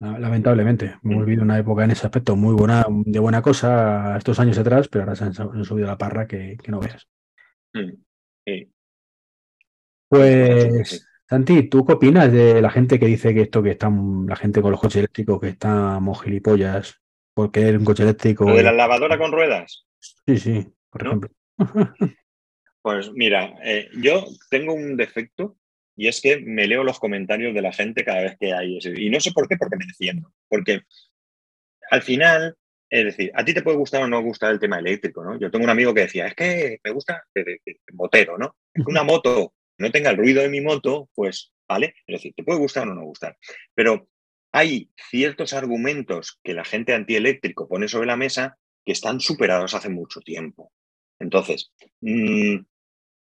Lamentablemente, 0.00 0.96
hemos 1.04 1.22
mm. 1.22 1.24
vivido 1.24 1.42
una 1.44 1.58
época 1.58 1.84
en 1.84 1.92
ese 1.92 2.06
aspecto 2.06 2.34
muy 2.34 2.54
buena, 2.54 2.84
de 2.88 3.18
buena 3.20 3.40
cosa 3.40 4.16
estos 4.16 4.40
años 4.40 4.58
atrás, 4.58 4.88
pero 4.88 5.04
ahora 5.04 5.14
se 5.14 5.24
han, 5.24 5.64
subido 5.64 5.86
la 5.86 5.96
parra 5.96 6.26
que, 6.26 6.56
no 6.66 6.80
veas. 6.80 7.08
Mm, 7.72 7.92
pues 10.08 11.08
Santi, 11.32 11.62
¿tú 11.68 11.86
qué 11.86 11.94
opinas 11.94 12.30
de 12.30 12.60
la 12.60 12.68
gente 12.68 12.98
que 12.98 13.06
dice 13.06 13.32
que 13.32 13.40
esto 13.40 13.62
que 13.62 13.70
están, 13.70 14.26
la 14.26 14.36
gente 14.36 14.60
con 14.60 14.70
los 14.70 14.80
coches 14.80 14.96
eléctricos 14.96 15.40
que 15.40 15.48
estamos 15.48 16.20
gilipollas 16.22 17.00
porque 17.32 17.70
es 17.70 17.76
un 17.78 17.86
coche 17.86 18.02
eléctrico? 18.02 18.44
¿Lo 18.44 18.54
de 18.54 18.62
la 18.62 18.72
lavadora 18.72 19.16
con 19.16 19.32
ruedas? 19.32 19.86
Sí, 19.98 20.36
sí, 20.36 20.66
por 20.90 21.06
ejemplo. 21.06 21.30
Pues 22.82 23.12
mira, 23.12 23.54
eh, 23.62 23.88
yo 23.94 24.26
tengo 24.50 24.74
un 24.74 24.96
defecto 24.96 25.56
y 25.96 26.08
es 26.08 26.20
que 26.20 26.38
me 26.38 26.66
leo 26.66 26.84
los 26.84 26.98
comentarios 26.98 27.54
de 27.54 27.62
la 27.62 27.72
gente 27.72 28.04
cada 28.04 28.22
vez 28.22 28.36
que 28.38 28.52
hay 28.52 28.78
ese. 28.78 28.92
Y 29.00 29.08
no 29.08 29.20
sé 29.20 29.30
por 29.32 29.48
qué, 29.48 29.56
porque 29.56 29.76
me 29.76 29.86
defiendo. 29.86 30.32
Porque 30.48 30.82
al 31.90 32.02
final, 32.02 32.56
es 32.90 33.04
decir, 33.04 33.30
a 33.34 33.44
ti 33.44 33.54
te 33.54 33.62
puede 33.62 33.76
gustar 33.76 34.02
o 34.02 34.08
no 34.08 34.22
gustar 34.22 34.52
el 34.52 34.58
tema 34.58 34.78
eléctrico, 34.78 35.22
¿no? 35.22 35.38
Yo 35.38 35.50
tengo 35.50 35.64
un 35.64 35.70
amigo 35.70 35.94
que 35.94 36.02
decía, 36.02 36.26
es 36.26 36.34
que 36.34 36.80
me 36.82 36.90
gusta 36.90 37.22
el 37.34 37.60
motero, 37.92 38.38
¿no? 38.38 38.56
Es 38.74 38.84
que 38.84 38.90
una 38.90 39.04
moto 39.04 39.54
no 39.78 39.90
tenga 39.90 40.10
el 40.10 40.16
ruido 40.16 40.42
de 40.42 40.48
mi 40.48 40.60
moto, 40.60 41.08
pues, 41.14 41.52
¿vale? 41.68 41.94
Es 42.06 42.14
decir, 42.14 42.34
te 42.34 42.42
puede 42.42 42.58
gustar 42.58 42.88
o 42.88 42.94
no 42.94 43.04
gustar. 43.04 43.36
Pero 43.74 44.08
hay 44.52 44.90
ciertos 45.10 45.52
argumentos 45.52 46.38
que 46.42 46.54
la 46.54 46.64
gente 46.64 46.94
antieléctrico 46.94 47.68
pone 47.68 47.88
sobre 47.88 48.06
la 48.06 48.16
mesa 48.16 48.58
que 48.84 48.92
están 48.92 49.20
superados 49.20 49.74
hace 49.74 49.88
mucho 49.88 50.20
tiempo. 50.20 50.72
Entonces, 51.18 51.72
mm, 52.00 52.58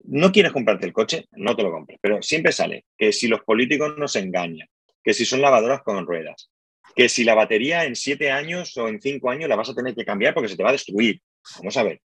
no 0.06 0.32
quieres 0.32 0.52
comprarte 0.52 0.86
el 0.86 0.93
coche, 0.93 1.26
no 1.32 1.56
te 1.56 1.64
lo 1.64 1.72
compres. 1.72 2.00
Pero 2.02 2.22
siempre 2.22 2.52
sale 2.52 2.86
que 2.97 3.12
si 3.12 3.28
los 3.28 3.41
políticos 3.41 3.95
nos 3.97 4.16
engañan, 4.16 4.68
que 5.04 5.14
si 5.14 5.26
son 5.26 5.41
lavadoras 5.41 5.82
con 5.84 6.06
ruedas, 6.06 6.50
que 6.95 7.10
si 7.10 7.24
la 7.24 7.36
batería 7.36 7.86
en 7.86 7.95
siete 7.95 8.32
años 8.32 8.76
o 8.78 8.88
en 8.88 9.02
cinco 9.02 9.30
años 9.30 9.50
la 9.50 9.56
vas 9.56 9.70
a 9.70 9.76
tener 9.76 9.95
que 9.95 10.06
cambiar 10.06 10.34
porque 10.34 10.50
se 10.50 10.58
te 10.58 10.64
va 10.64 10.70
a 10.70 10.74
destruir. 10.74 11.22
Vamos 11.58 11.78
a 11.78 11.84
ver. 11.84 12.02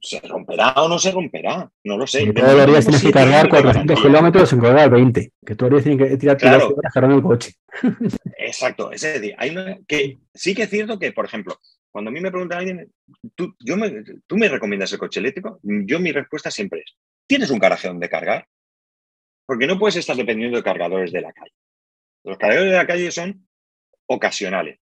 ¿Se 0.00 0.20
romperá 0.20 0.72
o 0.76 0.88
no 0.88 0.98
se 0.98 1.12
romperá? 1.12 1.70
No 1.84 1.96
lo 1.96 2.06
sé. 2.06 2.26
los 2.26 2.66
días 2.66 2.84
tienes 2.84 3.02
que 3.02 3.10
cargar 3.10 3.48
400 3.48 4.02
kilómetros 4.02 4.52
en 4.52 4.60
cargar 4.60 4.90
20. 4.90 5.32
Que 5.46 5.54
los 5.54 5.70
días 5.70 5.84
tienes 5.84 6.10
que 6.10 6.16
tirar 6.18 6.36
claro. 6.36 6.74
horas 6.76 6.92
cargando 6.92 7.16
el 7.16 7.22
coche. 7.22 7.52
Exacto. 8.38 8.92
Es 8.92 9.00
decir, 9.00 9.34
hay 9.38 9.54
que, 9.86 10.18
sí 10.34 10.54
que 10.54 10.64
es 10.64 10.70
cierto 10.70 10.98
que, 10.98 11.12
por 11.12 11.24
ejemplo, 11.24 11.58
cuando 11.90 12.10
a 12.10 12.12
mí 12.12 12.20
me 12.20 12.30
pregunta 12.30 12.58
alguien, 12.58 12.92
¿tú, 13.34 13.54
yo 13.60 13.76
me, 13.76 14.02
¿tú 14.26 14.36
me 14.36 14.48
recomiendas 14.48 14.92
el 14.92 14.98
coche 14.98 15.20
eléctrico? 15.20 15.60
Yo 15.62 16.00
mi 16.00 16.12
respuesta 16.12 16.50
siempre 16.50 16.80
es, 16.80 16.96
¿tienes 17.26 17.50
un 17.50 17.58
garaje 17.58 17.88
donde 17.88 18.08
cargar? 18.08 18.46
Porque 19.46 19.66
no 19.66 19.78
puedes 19.78 19.96
estar 19.96 20.16
dependiendo 20.16 20.56
de 20.56 20.62
cargadores 20.62 21.12
de 21.12 21.20
la 21.20 21.32
calle. 21.32 21.54
Los 22.24 22.38
cargadores 22.38 22.72
de 22.72 22.78
la 22.78 22.86
calle 22.86 23.10
son 23.10 23.46
ocasionales. 24.06 24.80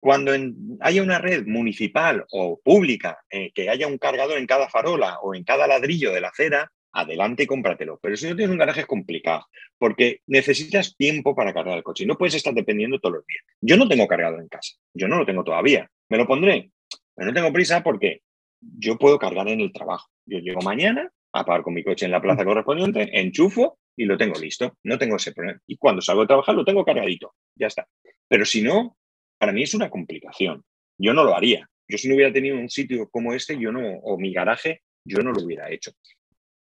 Cuando 0.00 0.32
haya 0.80 1.02
una 1.02 1.18
red 1.18 1.46
municipal 1.46 2.26
o 2.30 2.60
pública 2.62 3.24
eh, 3.30 3.52
que 3.52 3.70
haya 3.70 3.86
un 3.86 3.98
cargador 3.98 4.38
en 4.38 4.46
cada 4.46 4.68
farola 4.68 5.20
o 5.20 5.34
en 5.34 5.44
cada 5.44 5.66
ladrillo 5.66 6.12
de 6.12 6.20
la 6.20 6.28
acera, 6.28 6.72
adelante 6.92 7.44
y 7.44 7.46
cómpratelo. 7.46 7.98
Pero 8.02 8.16
si 8.16 8.28
no 8.28 8.36
tienes 8.36 8.52
un 8.52 8.58
garaje 8.58 8.80
es 8.80 8.86
complicado, 8.86 9.46
porque 9.78 10.20
necesitas 10.26 10.96
tiempo 10.96 11.34
para 11.34 11.54
cargar 11.54 11.76
el 11.76 11.82
coche 11.82 12.06
no 12.06 12.16
puedes 12.16 12.34
estar 12.34 12.52
dependiendo 12.52 12.98
todos 12.98 13.16
los 13.16 13.26
días. 13.26 13.44
Yo 13.60 13.76
no 13.76 13.88
tengo 13.88 14.06
cargador 14.06 14.40
en 14.40 14.48
casa, 14.48 14.74
yo 14.92 15.08
no 15.08 15.16
lo 15.16 15.26
tengo 15.26 15.44
todavía. 15.44 15.90
¿Me 16.08 16.18
lo 16.18 16.26
pondré? 16.26 16.70
Pero 17.14 17.28
no 17.28 17.34
tengo 17.34 17.52
prisa 17.52 17.82
porque 17.82 18.22
yo 18.60 18.98
puedo 18.98 19.18
cargar 19.18 19.48
en 19.48 19.60
el 19.60 19.72
trabajo. 19.72 20.08
Yo 20.26 20.38
llego 20.38 20.60
mañana, 20.60 21.10
apago 21.32 21.64
con 21.64 21.74
mi 21.74 21.82
coche 21.82 22.04
en 22.04 22.12
la 22.12 22.20
plaza 22.20 22.44
correspondiente, 22.44 23.08
enchufo 23.18 23.78
y 23.96 24.04
lo 24.04 24.16
tengo 24.16 24.38
listo. 24.38 24.76
No 24.84 24.98
tengo 24.98 25.16
ese 25.16 25.32
problema. 25.32 25.60
Y 25.66 25.76
cuando 25.76 26.02
salgo 26.02 26.22
a 26.22 26.26
trabajar 26.26 26.54
lo 26.54 26.64
tengo 26.64 26.84
cargadito. 26.84 27.34
Ya 27.56 27.66
está. 27.66 27.86
Pero 28.28 28.44
si 28.44 28.62
no, 28.62 28.96
para 29.38 29.52
mí 29.52 29.62
es 29.62 29.74
una 29.74 29.90
complicación. 29.90 30.64
Yo 30.98 31.14
no 31.14 31.24
lo 31.24 31.36
haría. 31.36 31.68
Yo 31.88 31.98
si 31.98 32.08
no 32.08 32.14
hubiera 32.14 32.32
tenido 32.32 32.56
un 32.56 32.70
sitio 32.70 33.08
como 33.10 33.34
este, 33.34 33.58
yo 33.58 33.72
no, 33.72 33.80
o 33.80 34.18
mi 34.18 34.32
garaje, 34.32 34.82
yo 35.04 35.22
no 35.22 35.32
lo 35.32 35.44
hubiera 35.44 35.70
hecho. 35.70 35.92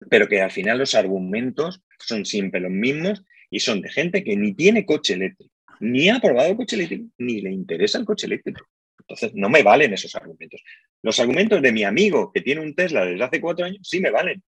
Pero 0.09 0.27
que 0.27 0.41
al 0.41 0.51
final 0.51 0.77
los 0.77 0.95
argumentos 0.95 1.81
son 1.99 2.25
siempre 2.25 2.61
los 2.61 2.71
mismos 2.71 3.23
y 3.49 3.59
son 3.59 3.81
de 3.81 3.89
gente 3.89 4.23
que 4.23 4.35
ni 4.35 4.53
tiene 4.53 4.85
coche 4.85 5.13
eléctrico, 5.13 5.53
ni 5.79 6.09
ha 6.09 6.19
probado 6.19 6.49
el 6.49 6.57
coche 6.57 6.75
eléctrico, 6.75 7.09
ni 7.17 7.41
le 7.41 7.51
interesa 7.51 7.97
el 7.97 8.05
coche 8.05 8.27
eléctrico. 8.27 8.65
Entonces, 8.99 9.31
no 9.35 9.49
me 9.49 9.63
valen 9.63 9.93
esos 9.93 10.15
argumentos. 10.15 10.61
Los 11.01 11.19
argumentos 11.19 11.61
de 11.61 11.71
mi 11.71 11.83
amigo 11.83 12.31
que 12.31 12.41
tiene 12.41 12.61
un 12.61 12.75
Tesla 12.75 13.05
desde 13.05 13.23
hace 13.23 13.41
cuatro 13.41 13.65
años, 13.65 13.79
sí 13.81 13.99
me 14.01 14.11
valen, 14.11 14.43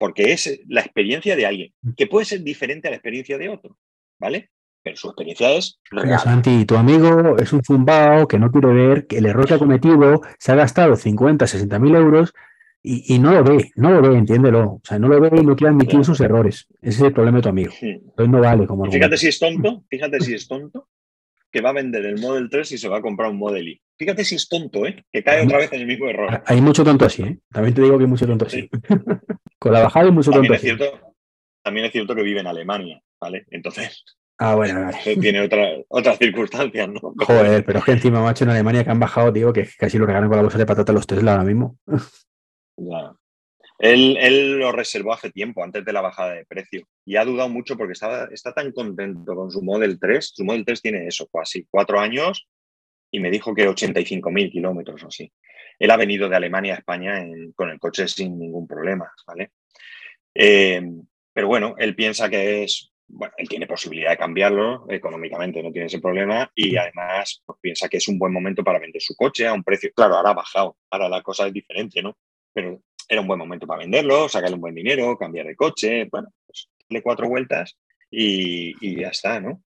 porque 0.00 0.32
es 0.32 0.62
la 0.66 0.80
experiencia 0.80 1.36
de 1.36 1.44
alguien, 1.44 1.74
que 1.94 2.06
puede 2.06 2.24
ser 2.24 2.42
diferente 2.42 2.88
a 2.88 2.90
la 2.90 2.96
experiencia 2.96 3.36
de 3.36 3.50
otro, 3.50 3.76
¿vale? 4.18 4.50
pero 4.82 4.96
su 4.96 5.08
experiencia 5.08 5.50
es 5.52 5.78
real. 5.90 6.18
Santi, 6.18 6.64
tu 6.64 6.74
amigo 6.74 7.36
es 7.38 7.52
un 7.52 7.62
zumbao 7.62 8.26
que 8.26 8.38
no 8.38 8.50
quiere 8.50 8.72
ver 8.72 9.06
que 9.06 9.18
el 9.18 9.26
error 9.26 9.46
que 9.46 9.54
ha 9.54 9.58
cometido 9.58 10.22
se 10.38 10.52
ha 10.52 10.54
gastado 10.54 10.96
50, 10.96 11.46
60 11.46 11.78
mil 11.78 11.94
euros 11.94 12.32
y, 12.82 13.18
no 13.18 13.32
lo 13.32 13.44
ve, 13.44 13.72
no 13.76 13.90
lo 13.90 14.00
ve, 14.00 14.16
entiéndelo. 14.16 14.62
O 14.62 14.80
sea, 14.82 14.98
no 14.98 15.08
lo 15.08 15.20
ve 15.20 15.28
y 15.38 15.44
no 15.44 15.54
quiere 15.54 15.74
admitir 15.74 16.02
sus 16.02 16.18
errores. 16.22 16.66
Ese 16.80 17.00
es 17.00 17.00
el 17.02 17.12
problema 17.12 17.36
de 17.36 17.42
tu 17.42 17.48
amigo. 17.50 17.72
Entonces 17.78 18.28
no 18.30 18.40
vale 18.40 18.66
como 18.66 18.90
Fíjate 18.90 19.18
si 19.18 19.28
es 19.28 19.38
tonto, 19.38 19.84
fíjate 19.90 20.18
si 20.20 20.32
es 20.32 20.48
tonto, 20.48 20.88
que 21.52 21.60
va 21.60 21.70
a 21.70 21.74
vender 21.74 22.06
el 22.06 22.18
Model 22.18 22.48
3 22.48 22.72
y 22.72 22.78
se 22.78 22.88
va 22.88 22.98
a 22.98 23.02
comprar 23.02 23.30
un 23.30 23.36
Model 23.36 23.68
Y. 23.68 23.82
Fíjate 24.00 24.24
si 24.24 24.36
es 24.36 24.48
tonto, 24.48 24.86
¿eh? 24.86 25.04
Que 25.12 25.22
cae 25.22 25.44
otra 25.44 25.58
vez 25.58 25.70
en 25.74 25.82
el 25.82 25.86
mismo 25.86 26.08
error. 26.08 26.42
Hay 26.46 26.62
mucho 26.62 26.82
tonto 26.82 27.04
así, 27.04 27.22
¿eh? 27.22 27.38
También 27.52 27.74
te 27.74 27.82
digo 27.82 27.98
que 27.98 28.04
hay 28.04 28.10
mucho 28.10 28.26
tonto 28.26 28.46
así. 28.46 28.66
Con 29.58 29.74
la 29.74 29.82
bajada 29.82 30.06
hay 30.06 30.12
mucho 30.12 30.30
tonto 30.30 30.54
así. 30.54 30.70
también 31.62 31.84
es 31.84 31.92
cierto 31.92 32.14
que 32.14 32.22
vive 32.22 32.40
en 32.40 32.46
Alemania, 32.46 32.98
¿vale? 33.20 33.44
Entonces, 33.50 34.02
Ah, 34.38 34.54
bueno, 34.54 34.88
Tiene 35.20 35.42
otra, 35.42 35.68
otras 35.88 36.16
circunstancias, 36.16 36.88
¿no? 36.88 37.12
Joder, 37.26 37.62
pero 37.62 37.80
es 37.80 37.84
que 37.84 37.92
encima, 37.92 38.22
macho, 38.22 38.44
en 38.44 38.50
Alemania 38.50 38.84
que 38.84 38.90
han 38.90 38.98
bajado, 38.98 39.30
digo, 39.32 39.52
que 39.52 39.68
casi 39.78 39.98
lo 39.98 40.06
regalan 40.06 40.30
con 40.30 40.36
la 40.36 40.42
bolsa 40.44 40.56
de 40.56 40.64
patata 40.64 40.94
los 40.94 41.06
Tesla 41.06 41.32
ahora 41.32 41.44
mismo. 41.44 41.76
Ya. 42.78 43.12
Él, 43.80 44.16
él, 44.18 44.58
lo 44.58 44.72
reservó 44.72 45.12
hace 45.12 45.30
tiempo, 45.30 45.62
antes 45.62 45.84
de 45.84 45.92
la 45.92 46.00
bajada 46.00 46.32
de 46.32 46.46
precio. 46.46 46.86
Y 47.04 47.16
ha 47.16 47.24
dudado 47.26 47.50
mucho 47.50 47.76
porque 47.76 47.92
estaba, 47.92 48.28
está 48.32 48.54
tan 48.54 48.72
contento 48.72 49.36
con 49.36 49.50
su 49.50 49.60
Model 49.60 50.00
3. 50.00 50.32
Su 50.34 50.44
Model 50.46 50.64
3 50.64 50.80
tiene 50.80 51.06
eso, 51.06 51.28
casi 51.30 51.66
cuatro 51.70 52.00
años, 52.00 52.48
y 53.10 53.20
me 53.20 53.30
dijo 53.30 53.54
que 53.54 53.68
85.000 53.68 54.50
kilómetros 54.50 55.02
o 55.04 55.08
así. 55.08 55.32
Él 55.78 55.90
ha 55.90 55.96
venido 55.96 56.28
de 56.28 56.36
Alemania 56.36 56.74
a 56.74 56.78
España 56.78 57.24
con 57.54 57.70
el 57.70 57.78
coche 57.78 58.06
sin 58.06 58.38
ningún 58.38 58.66
problema, 58.66 59.10
¿vale? 59.26 59.52
Eh, 60.34 60.82
pero 61.32 61.48
bueno, 61.48 61.74
él 61.78 61.94
piensa 61.94 62.28
que 62.28 62.64
es 62.64 62.90
bueno, 63.12 63.34
él 63.36 63.48
tiene 63.48 63.66
posibilidad 63.66 64.10
de 64.10 64.16
cambiarlo 64.16 64.86
económicamente, 64.88 65.62
no 65.62 65.72
tiene 65.72 65.86
ese 65.86 66.00
problema 66.00 66.50
y 66.54 66.76
además 66.76 67.42
pues, 67.44 67.58
piensa 67.60 67.88
que 67.88 67.96
es 67.96 68.08
un 68.08 68.18
buen 68.18 68.32
momento 68.32 68.62
para 68.62 68.78
vender 68.78 69.02
su 69.02 69.14
coche 69.16 69.46
a 69.46 69.52
un 69.52 69.64
precio. 69.64 69.90
Claro, 69.94 70.16
ahora 70.16 70.30
ha 70.30 70.34
bajado, 70.34 70.76
ahora 70.90 71.08
la 71.08 71.22
cosa 71.22 71.46
es 71.46 71.52
diferente, 71.52 72.02
¿no? 72.02 72.16
Pero 72.52 72.80
era 73.08 73.20
un 73.20 73.26
buen 73.26 73.38
momento 73.38 73.66
para 73.66 73.80
venderlo, 73.80 74.28
sacarle 74.28 74.54
un 74.54 74.60
buen 74.60 74.74
dinero, 74.74 75.16
cambiar 75.16 75.46
de 75.46 75.56
coche, 75.56 76.08
bueno, 76.10 76.28
pues 76.46 76.68
darle 76.88 77.02
cuatro 77.02 77.28
vueltas 77.28 77.76
y, 78.10 79.00
ya 79.00 79.08
está, 79.08 79.40
¿no? 79.40 79.62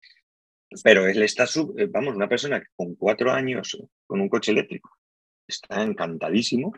Pero 0.83 1.07
él 1.07 1.23
está, 1.23 1.45
eh, 1.45 1.87
vamos, 1.91 2.15
una 2.15 2.29
persona 2.29 2.61
que 2.61 2.67
con 2.77 2.95
cuatro 2.95 3.33
años 3.33 3.79
con 4.07 4.21
un 4.21 4.29
coche 4.29 4.53
eléctrico 4.53 4.91
está 5.47 5.83
encantadísimo, 5.83 6.75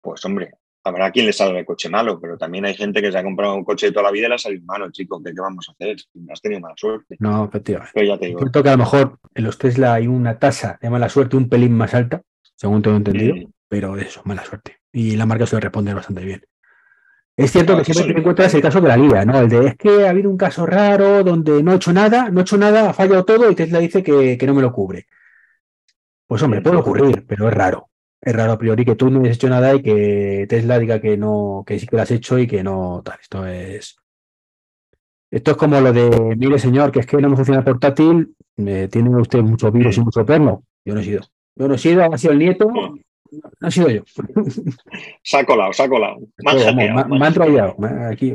pues 0.00 0.24
hombre, 0.24 0.52
habrá 0.84 1.10
quien 1.10 1.26
le 1.26 1.32
salga 1.32 1.58
el 1.58 1.66
coche 1.66 1.88
malo, 1.88 2.20
pero 2.20 2.36
también 2.36 2.64
hay 2.64 2.74
gente 2.74 3.00
que 3.00 3.10
se 3.10 3.18
ha 3.18 3.22
comprado 3.22 3.54
un 3.54 3.64
coche 3.64 3.86
de 3.86 3.92
toda 3.92 4.04
la 4.04 4.10
vida 4.10 4.26
y 4.26 4.28
le 4.28 4.34
ha 4.34 4.38
salido 4.38 4.64
malo, 4.64 4.90
chico. 4.90 5.22
¿Qué, 5.22 5.32
vamos 5.32 5.68
a 5.68 5.72
hacer? 5.72 5.96
Has 6.30 6.40
tenido 6.40 6.60
mala 6.60 6.74
suerte. 6.76 7.16
No, 7.18 7.44
efectivamente. 7.44 7.92
Pero 7.94 8.06
ya 8.06 8.18
te 8.18 8.26
digo. 8.26 8.40
que 8.50 8.68
a 8.68 8.72
lo 8.72 8.78
mejor 8.78 9.18
en 9.34 9.44
los 9.44 9.58
Tesla 9.58 9.94
hay 9.94 10.06
una 10.06 10.38
tasa 10.38 10.78
de 10.80 10.90
mala 10.90 11.08
suerte 11.08 11.36
un 11.36 11.48
pelín 11.48 11.72
más 11.72 11.94
alta, 11.94 12.22
según 12.56 12.82
tengo 12.82 12.96
entendido, 12.96 13.34
pero 13.68 13.96
eso, 13.96 14.22
mala 14.24 14.44
suerte. 14.44 14.78
Y 14.92 15.16
la 15.16 15.26
marca 15.26 15.46
suele 15.46 15.64
responder 15.64 15.94
bastante 15.94 16.24
bien. 16.24 16.42
Es 17.36 17.50
cierto 17.50 17.76
que 17.78 17.92
siempre 17.92 18.14
te 18.14 18.20
encuentras 18.20 18.54
el 18.54 18.62
caso 18.62 18.80
de 18.80 18.88
la 18.88 18.96
liga, 18.96 19.24
¿no? 19.24 19.40
El 19.40 19.48
de 19.48 19.66
es 19.68 19.76
que 19.76 20.06
ha 20.06 20.10
habido 20.10 20.30
un 20.30 20.36
caso 20.36 20.66
raro 20.66 21.24
donde 21.24 21.62
no 21.62 21.72
ha 21.72 21.76
hecho 21.76 21.92
nada, 21.92 22.28
no 22.28 22.40
ha 22.40 22.42
hecho 22.42 22.58
nada, 22.58 22.90
ha 22.90 22.92
fallado 22.92 23.24
todo 23.24 23.50
y 23.50 23.54
Tesla 23.54 23.78
dice 23.78 24.02
que, 24.02 24.36
que 24.36 24.46
no 24.46 24.54
me 24.54 24.62
lo 24.62 24.72
cubre. 24.72 25.06
Pues 26.26 26.42
hombre, 26.42 26.60
puede 26.60 26.76
ocurrir, 26.76 27.24
pero 27.26 27.48
es 27.48 27.54
raro 27.54 27.88
es 28.22 28.36
raro 28.36 28.52
a 28.52 28.58
priori 28.58 28.84
que 28.84 28.94
tú 28.94 29.10
no 29.10 29.20
hayas 29.20 29.36
hecho 29.36 29.48
nada 29.48 29.74
y 29.74 29.82
que 29.82 30.46
Tesla 30.48 30.78
diga 30.78 31.00
que 31.00 31.16
no, 31.16 31.64
que 31.66 31.78
sí 31.78 31.86
que 31.86 31.96
lo 31.96 32.02
has 32.02 32.10
hecho 32.12 32.38
y 32.38 32.46
que 32.46 32.62
no 32.62 33.02
tal. 33.04 33.18
Esto 33.20 33.44
es. 33.46 33.96
Esto 35.30 35.50
es 35.50 35.56
como 35.56 35.80
lo 35.80 35.92
de, 35.92 36.36
mire 36.36 36.58
señor, 36.58 36.92
que 36.92 37.00
es 37.00 37.06
que 37.06 37.16
no 37.16 37.28
me 37.28 37.36
funciona 37.36 37.58
el 37.58 37.64
portátil, 37.64 38.36
eh, 38.58 38.88
tiene 38.90 39.10
usted 39.16 39.40
mucho 39.42 39.72
virus 39.72 39.96
y 39.96 40.02
mucho 40.02 40.24
perno. 40.24 40.62
Yo 40.84 40.94
no 40.94 41.00
he 41.00 41.04
sido. 41.04 41.22
Yo 41.56 41.66
no 41.66 41.74
he 41.74 41.78
sido, 41.78 42.04
ha 42.04 42.16
sido 42.16 42.32
el 42.32 42.38
nieto, 42.38 42.68
ha 43.60 43.70
sido 43.70 43.88
yo. 43.88 44.02
Se 45.22 45.36
ha 45.36 45.44
colado, 45.44 45.72
se 45.72 45.82
ha 45.82 45.88
colado. 45.88 46.18
Me, 46.38 47.26
han 47.26 47.34
trollado. 47.34 47.76
Aquí, 48.10 48.34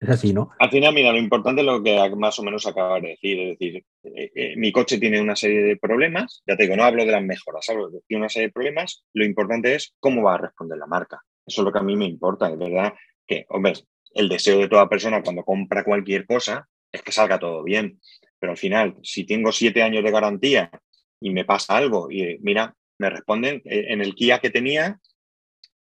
es 0.00 0.08
así, 0.08 0.32
¿no? 0.32 0.50
Al 0.58 0.70
final, 0.70 0.94
mira, 0.94 1.10
lo 1.10 1.18
importante 1.18 1.60
es 1.60 1.66
lo 1.66 1.82
que 1.82 1.98
más 2.16 2.38
o 2.38 2.44
menos 2.44 2.66
acabas 2.66 3.02
de 3.02 3.08
decir. 3.08 3.40
Es 3.40 3.58
decir, 3.58 3.84
eh, 4.04 4.30
eh, 4.34 4.54
mi 4.56 4.70
coche 4.70 4.98
tiene 4.98 5.20
una 5.20 5.34
serie 5.34 5.62
de 5.62 5.76
problemas. 5.76 6.42
Ya 6.46 6.56
te 6.56 6.64
digo, 6.64 6.76
no 6.76 6.84
hablo 6.84 7.04
de 7.04 7.12
las 7.12 7.22
mejoras, 7.22 7.68
hablo 7.68 7.90
de 7.90 8.00
tiene 8.06 8.22
una 8.22 8.28
serie 8.28 8.48
de 8.48 8.52
problemas. 8.52 9.04
Lo 9.12 9.24
importante 9.24 9.74
es 9.74 9.94
cómo 9.98 10.22
va 10.22 10.34
a 10.34 10.38
responder 10.38 10.78
la 10.78 10.86
marca. 10.86 11.20
Eso 11.44 11.62
es 11.62 11.64
lo 11.64 11.72
que 11.72 11.80
a 11.80 11.82
mí 11.82 11.96
me 11.96 12.06
importa. 12.06 12.48
Es 12.48 12.58
verdad 12.58 12.94
que, 13.26 13.44
hombre, 13.48 13.72
el 14.14 14.28
deseo 14.28 14.58
de 14.58 14.68
toda 14.68 14.88
persona 14.88 15.22
cuando 15.22 15.44
compra 15.44 15.84
cualquier 15.84 16.26
cosa 16.26 16.68
es 16.92 17.02
que 17.02 17.10
salga 17.10 17.40
todo 17.40 17.64
bien. 17.64 18.00
Pero 18.38 18.52
al 18.52 18.58
final, 18.58 18.96
si 19.02 19.24
tengo 19.24 19.50
siete 19.50 19.82
años 19.82 20.04
de 20.04 20.12
garantía 20.12 20.70
y 21.20 21.30
me 21.30 21.44
pasa 21.44 21.76
algo 21.76 22.08
y 22.08 22.38
mira, 22.40 22.72
me 22.98 23.10
responden 23.10 23.62
eh, 23.64 23.86
en 23.88 24.00
el 24.00 24.14
Kia 24.14 24.38
que 24.38 24.50
tenía, 24.50 25.00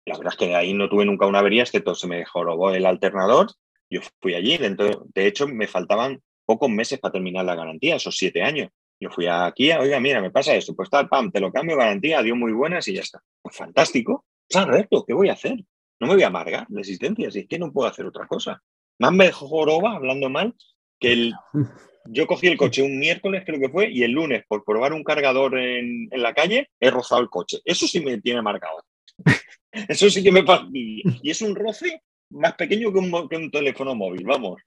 la 0.07 0.19
verdad 0.19 0.35
es 0.35 0.39
que 0.39 0.55
ahí 0.55 0.75
no 0.75 0.89
tuve 0.89 1.05
nunca 1.05 1.27
una 1.27 1.39
avería, 1.39 1.63
excepto 1.63 1.95
se 1.95 2.07
me 2.07 2.25
jorobó 2.25 2.71
el 2.71 2.87
alternador 2.87 3.49
yo 3.95 4.01
fui 4.21 4.35
allí, 4.35 4.57
dentro, 4.57 5.07
de 5.15 5.27
hecho 5.27 5.47
me 5.47 5.69
faltaban 5.69 6.21
pocos 6.45 6.69
meses 6.69 6.99
para 6.99 7.13
terminar 7.13 7.45
la 7.45 7.55
garantía, 7.55 7.97
esos 7.97 8.17
siete 8.17 8.43
años. 8.43 8.71
Yo 9.01 9.11
fui 9.11 9.27
aquí, 9.27 9.71
oiga, 9.73 10.01
mira, 10.01 10.21
me 10.21 10.31
pasa 10.31 10.55
esto, 10.55 10.75
pues 10.75 10.91
tal, 10.91 11.09
pam, 11.09 11.31
te 11.31 11.41
lo 11.41 11.53
cambio, 11.53 11.77
garantía, 11.77 12.23
dio 12.23 12.37
muy 12.37 12.53
buenas 12.53 12.89
y 12.89 12.95
ya 12.95 13.03
está. 13.03 13.23
Pues 13.43 13.57
fantástico, 13.57 14.25
reto, 14.67 15.05
¿qué 15.07 15.15
voy 15.15 15.29
a 15.29 15.35
hacer? 15.35 15.65
No 16.01 16.07
me 16.07 16.15
voy 16.15 16.23
a 16.23 16.29
amargar 16.29 16.67
la 16.71 16.81
existencia, 16.81 17.31
si 17.31 17.41
es 17.41 17.49
que 17.49 17.59
no 17.59 17.73
puedo 17.73 17.89
hacer 17.89 18.07
otra 18.07 18.27
cosa. 18.27 18.63
Más 18.99 19.13
me 19.13 19.31
joroba, 19.31 19.95
hablando 19.95 20.29
mal, 20.29 20.55
que 20.99 21.13
el, 21.13 21.35
yo 22.07 22.27
cogí 22.27 22.49
el 22.49 22.57
coche 22.57 22.83
un 22.83 22.99
miércoles, 22.99 23.43
creo 23.47 23.61
que 23.61 23.69
fue, 23.69 23.91
y 23.91 24.03
el 24.03 24.13
lunes, 24.13 24.45
por 24.47 24.65
probar 24.65 24.93
un 24.93 25.05
cargador 25.05 25.59
en, 25.59 26.09
en 26.11 26.23
la 26.23 26.35
calle, 26.35 26.69
he 26.81 26.91
rozado 26.91 27.23
el 27.23 27.29
coche. 27.29 27.59
Eso 27.65 27.87
sí 27.87 28.01
me 28.01 28.21
tiene 28.21 28.43
marcado. 28.43 28.85
Eso 29.89 30.09
sí 30.11 30.23
que 30.23 30.33
me 30.33 30.45
fastidia. 30.45 31.03
Y 31.23 31.31
es 31.31 31.43
un 31.43 31.55
roce 31.55 32.03
más 32.31 32.55
pequeño 32.55 32.93
que 32.93 32.99
un, 32.99 33.51
teléfono 33.51 33.95
móvil, 33.95 34.25
vamos. 34.25 34.61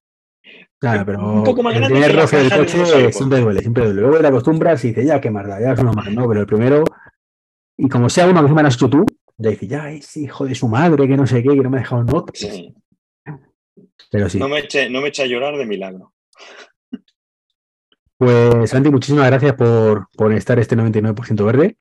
Claro, 0.79 1.05
pero 1.05 1.19
un 1.19 1.43
poco 1.43 1.61
más 1.61 1.75
grande. 1.75 1.97
El 1.97 2.03
primer 2.03 2.21
roce 2.21 2.37
del 2.37 2.49
coche 2.49 3.11
siempre 3.11 3.39
duele, 3.39 3.61
siempre 3.61 3.85
duele. 3.85 4.01
Luego 4.01 4.19
te 4.19 4.27
acostumbras 4.27 4.83
y 4.85 4.89
dices, 4.89 5.05
ya, 5.05 5.19
qué 5.19 5.29
marda, 5.29 5.59
ya 5.59 5.73
es 5.73 5.79
uno 5.79 5.93
más, 5.93 6.11
¿no? 6.11 6.27
Pero 6.27 6.41
el 6.41 6.47
primero, 6.47 6.83
y 7.77 7.89
como 7.89 8.09
sea 8.09 8.27
uno 8.27 8.45
que 8.45 8.53
me 8.53 8.61
has 8.61 8.75
hecho 8.75 8.89
tú, 8.89 9.05
ya 9.37 9.49
dice, 9.49 9.67
ya 9.67 9.91
es 9.91 10.15
hijo 10.17 10.45
de 10.45 10.55
su 10.55 10.67
madre, 10.67 11.07
que 11.07 11.17
no 11.17 11.27
sé 11.27 11.43
qué, 11.43 11.49
que 11.49 11.61
no 11.61 11.69
me 11.69 11.77
ha 11.77 11.81
dejado 11.81 12.03
notas. 12.03 12.47
Pero 14.09 14.29
sí. 14.29 14.39
No 14.39 14.47
me 14.47 14.59
eche, 14.59 14.89
no 14.89 15.01
me 15.01 15.09
eche 15.09 15.23
a 15.23 15.27
llorar 15.27 15.57
de 15.57 15.65
milagro. 15.65 16.13
Pues 18.17 18.71
Santi, 18.71 18.89
muchísimas 18.89 19.27
gracias 19.27 19.53
por, 19.53 20.07
por 20.15 20.33
estar 20.33 20.57
este 20.57 20.75
99% 20.75 21.45
verde. 21.45 21.77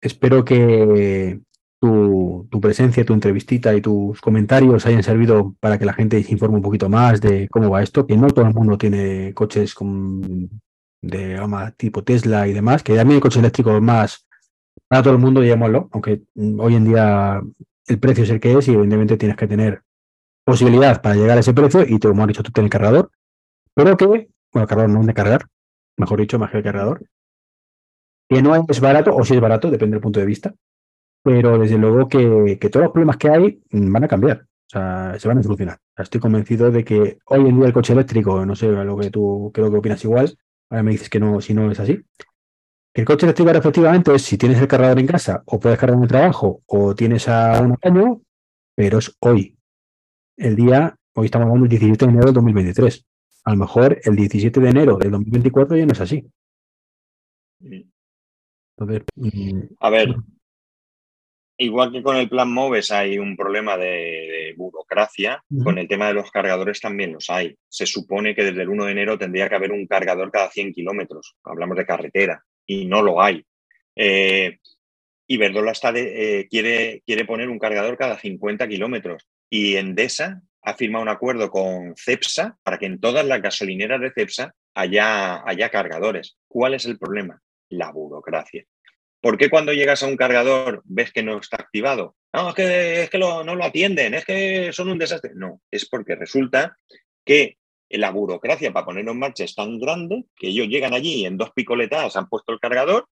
Espero 0.00 0.44
que 0.44 1.40
tu, 1.80 2.48
tu, 2.50 2.60
presencia, 2.60 3.04
tu 3.04 3.12
entrevistita 3.12 3.74
y 3.74 3.80
tus 3.80 4.20
comentarios 4.20 4.86
hayan 4.86 5.02
servido 5.04 5.54
para 5.60 5.78
que 5.78 5.84
la 5.84 5.92
gente 5.92 6.22
se 6.22 6.32
informe 6.32 6.56
un 6.56 6.62
poquito 6.62 6.88
más 6.88 7.20
de 7.20 7.48
cómo 7.48 7.70
va 7.70 7.82
esto, 7.82 8.06
que 8.06 8.16
no 8.16 8.28
todo 8.28 8.46
el 8.46 8.54
mundo 8.54 8.76
tiene 8.76 9.32
coches 9.34 9.74
de 11.00 11.72
tipo 11.76 12.02
Tesla 12.02 12.48
y 12.48 12.52
demás, 12.52 12.82
que 12.82 12.96
también 12.96 13.16
hay 13.16 13.20
coches 13.20 13.38
eléctricos 13.38 13.80
más 13.80 14.26
para 14.88 15.02
todo 15.02 15.14
el 15.14 15.20
mundo, 15.20 15.40
digámoslo, 15.40 15.88
aunque 15.92 16.22
hoy 16.58 16.74
en 16.74 16.84
día 16.84 17.40
el 17.86 17.98
precio 17.98 18.24
es 18.24 18.30
el 18.30 18.40
que 18.40 18.52
es 18.52 18.68
y 18.68 18.72
evidentemente 18.72 19.16
tienes 19.16 19.36
que 19.36 19.46
tener 19.46 19.82
posibilidad 20.44 21.00
para 21.00 21.14
llegar 21.14 21.36
a 21.36 21.40
ese 21.40 21.54
precio 21.54 21.82
y, 21.86 21.98
como 21.98 22.22
has 22.22 22.28
dicho, 22.28 22.42
tú 22.42 22.52
tienes 22.52 22.70
cargador, 22.70 23.10
pero 23.74 23.96
que, 23.96 24.28
bueno, 24.52 24.66
cargador 24.66 24.90
no 24.90 25.04
de 25.04 25.14
cargar, 25.14 25.46
mejor 25.96 26.20
dicho, 26.20 26.38
más 26.38 26.50
que 26.50 26.58
el 26.58 26.62
cargador, 26.62 27.06
que 28.28 28.42
no 28.42 28.54
es 28.68 28.80
barato, 28.80 29.14
o 29.14 29.24
si 29.24 29.34
es 29.34 29.40
barato, 29.40 29.70
depende 29.70 29.94
del 29.94 30.02
punto 30.02 30.20
de 30.20 30.26
vista, 30.26 30.54
pero 31.22 31.58
desde 31.58 31.78
luego 31.78 32.08
que, 32.08 32.58
todos 32.70 32.84
los 32.84 32.92
problemas 32.92 33.16
que 33.16 33.28
hay 33.28 33.62
mm, 33.70 33.92
van 33.92 34.04
a 34.04 34.08
cambiar, 34.08 34.42
o 34.42 34.70
sea, 34.70 35.14
se 35.18 35.28
van 35.28 35.38
a 35.38 35.42
solucionar. 35.42 35.78
estoy 35.96 36.20
convencido 36.20 36.70
de 36.70 36.84
que 36.84 37.18
hoy 37.26 37.48
en 37.48 37.56
día 37.56 37.66
el 37.66 37.72
coche 37.72 37.92
eléctrico, 37.92 38.44
no 38.44 38.56
sé, 38.56 38.68
lo 38.68 38.96
que 38.96 39.10
tú 39.10 39.50
creo 39.54 39.70
que 39.70 39.76
opinas 39.78 40.04
igual, 40.04 40.36
ahora 40.70 40.82
me 40.82 40.92
dices 40.92 41.08
que 41.10 41.20
no, 41.20 41.40
si 41.40 41.54
no 41.54 41.70
es 41.70 41.80
así, 41.80 42.04
el 42.94 43.04
coche 43.06 43.24
eléctrico 43.24 43.50
efectivamente 43.50 44.14
es 44.14 44.22
si 44.22 44.36
tienes 44.36 44.60
el 44.60 44.68
cargador 44.68 44.98
en 44.98 45.06
casa 45.06 45.42
o 45.46 45.58
puedes 45.58 45.78
cargar 45.78 45.96
en 45.96 46.02
el 46.02 46.08
trabajo 46.08 46.62
o 46.66 46.94
tienes 46.94 47.26
a 47.28 47.60
un 47.62 47.78
año, 47.82 48.20
pero 48.74 48.98
es 48.98 49.16
hoy. 49.20 49.56
El 50.36 50.56
día, 50.56 50.94
hoy 51.14 51.26
estamos 51.26 51.46
hablando 51.46 51.68
del 51.68 51.78
17 51.78 52.04
de 52.04 52.10
enero 52.10 52.26
del 52.26 52.34
2023. 52.34 53.06
A 53.44 53.52
lo 53.52 53.56
mejor 53.56 54.00
el 54.04 54.16
17 54.16 54.60
de 54.60 54.68
enero 54.68 54.96
del 54.96 55.10
2024 55.10 55.76
ya 55.76 55.86
no 55.86 55.92
es 55.92 56.00
así. 56.00 56.24
Entonces, 57.60 59.06
mm, 59.16 59.60
a 59.80 59.90
ver, 59.90 60.14
igual 61.58 61.92
que 61.92 62.02
con 62.02 62.16
el 62.16 62.28
plan 62.28 62.52
MOVES 62.52 62.90
hay 62.92 63.18
un 63.18 63.36
problema 63.36 63.76
de, 63.76 64.54
burocracia, 64.56 65.42
con 65.62 65.78
el 65.78 65.88
tema 65.88 66.08
de 66.08 66.14
los 66.14 66.30
cargadores 66.30 66.80
también 66.80 67.12
los 67.12 67.30
hay. 67.30 67.56
Se 67.68 67.86
supone 67.86 68.34
que 68.34 68.44
desde 68.44 68.62
el 68.62 68.68
1 68.68 68.84
de 68.84 68.92
enero 68.92 69.18
tendría 69.18 69.48
que 69.48 69.54
haber 69.54 69.72
un 69.72 69.86
cargador 69.86 70.30
cada 70.30 70.50
100 70.50 70.72
kilómetros. 70.72 71.36
Hablamos 71.44 71.76
de 71.76 71.86
carretera 71.86 72.44
y 72.66 72.86
no 72.86 73.02
lo 73.02 73.22
hay. 73.22 73.44
Eh, 73.96 74.58
Iberdrola 75.26 75.72
está 75.72 75.92
eh, 75.94 76.46
quiere, 76.50 77.02
quiere 77.06 77.24
poner 77.24 77.48
un 77.48 77.58
cargador 77.58 77.96
cada 77.96 78.18
50 78.18 78.68
kilómetros 78.68 79.26
y 79.48 79.76
Endesa 79.76 80.42
ha 80.62 80.74
firmado 80.74 81.02
un 81.02 81.08
acuerdo 81.08 81.50
con 81.50 81.94
CEPSA 81.96 82.56
para 82.62 82.78
que 82.78 82.86
en 82.86 83.00
todas 83.00 83.26
las 83.26 83.42
gasolineras 83.42 84.00
de 84.00 84.12
CEPSA 84.12 84.54
haya, 84.74 85.46
haya 85.48 85.70
cargadores. 85.70 86.36
¿Cuál 86.48 86.74
es 86.74 86.86
el 86.86 86.98
problema? 86.98 87.40
La 87.68 87.90
burocracia. 87.90 88.64
¿Por 89.20 89.38
qué 89.38 89.50
cuando 89.50 89.72
llegas 89.72 90.02
a 90.02 90.08
un 90.08 90.16
cargador 90.16 90.82
ves 90.84 91.12
que 91.12 91.22
no 91.22 91.38
está 91.38 91.56
activado? 91.56 92.16
No, 92.32 92.48
es 92.48 92.54
que, 92.54 93.02
es 93.02 93.10
que 93.10 93.18
no 93.18 93.44
lo 93.44 93.64
atienden, 93.64 94.14
es 94.14 94.24
que 94.24 94.72
son 94.72 94.88
un 94.88 94.98
desastre. 94.98 95.32
No, 95.34 95.60
es 95.70 95.88
porque 95.88 96.16
resulta 96.16 96.76
que 97.24 97.58
la 97.90 98.10
burocracia 98.10 98.72
para 98.72 98.86
ponerlo 98.86 99.12
en 99.12 99.18
marcha 99.18 99.44
es 99.44 99.54
tan 99.54 99.78
grande 99.78 100.24
que 100.36 100.48
ellos 100.48 100.68
llegan 100.68 100.94
allí 100.94 101.20
y 101.20 101.26
en 101.26 101.36
dos 101.36 101.50
picoletas 101.54 102.16
han 102.16 102.28
puesto 102.28 102.52
el 102.52 102.58
cargador, 102.58 103.06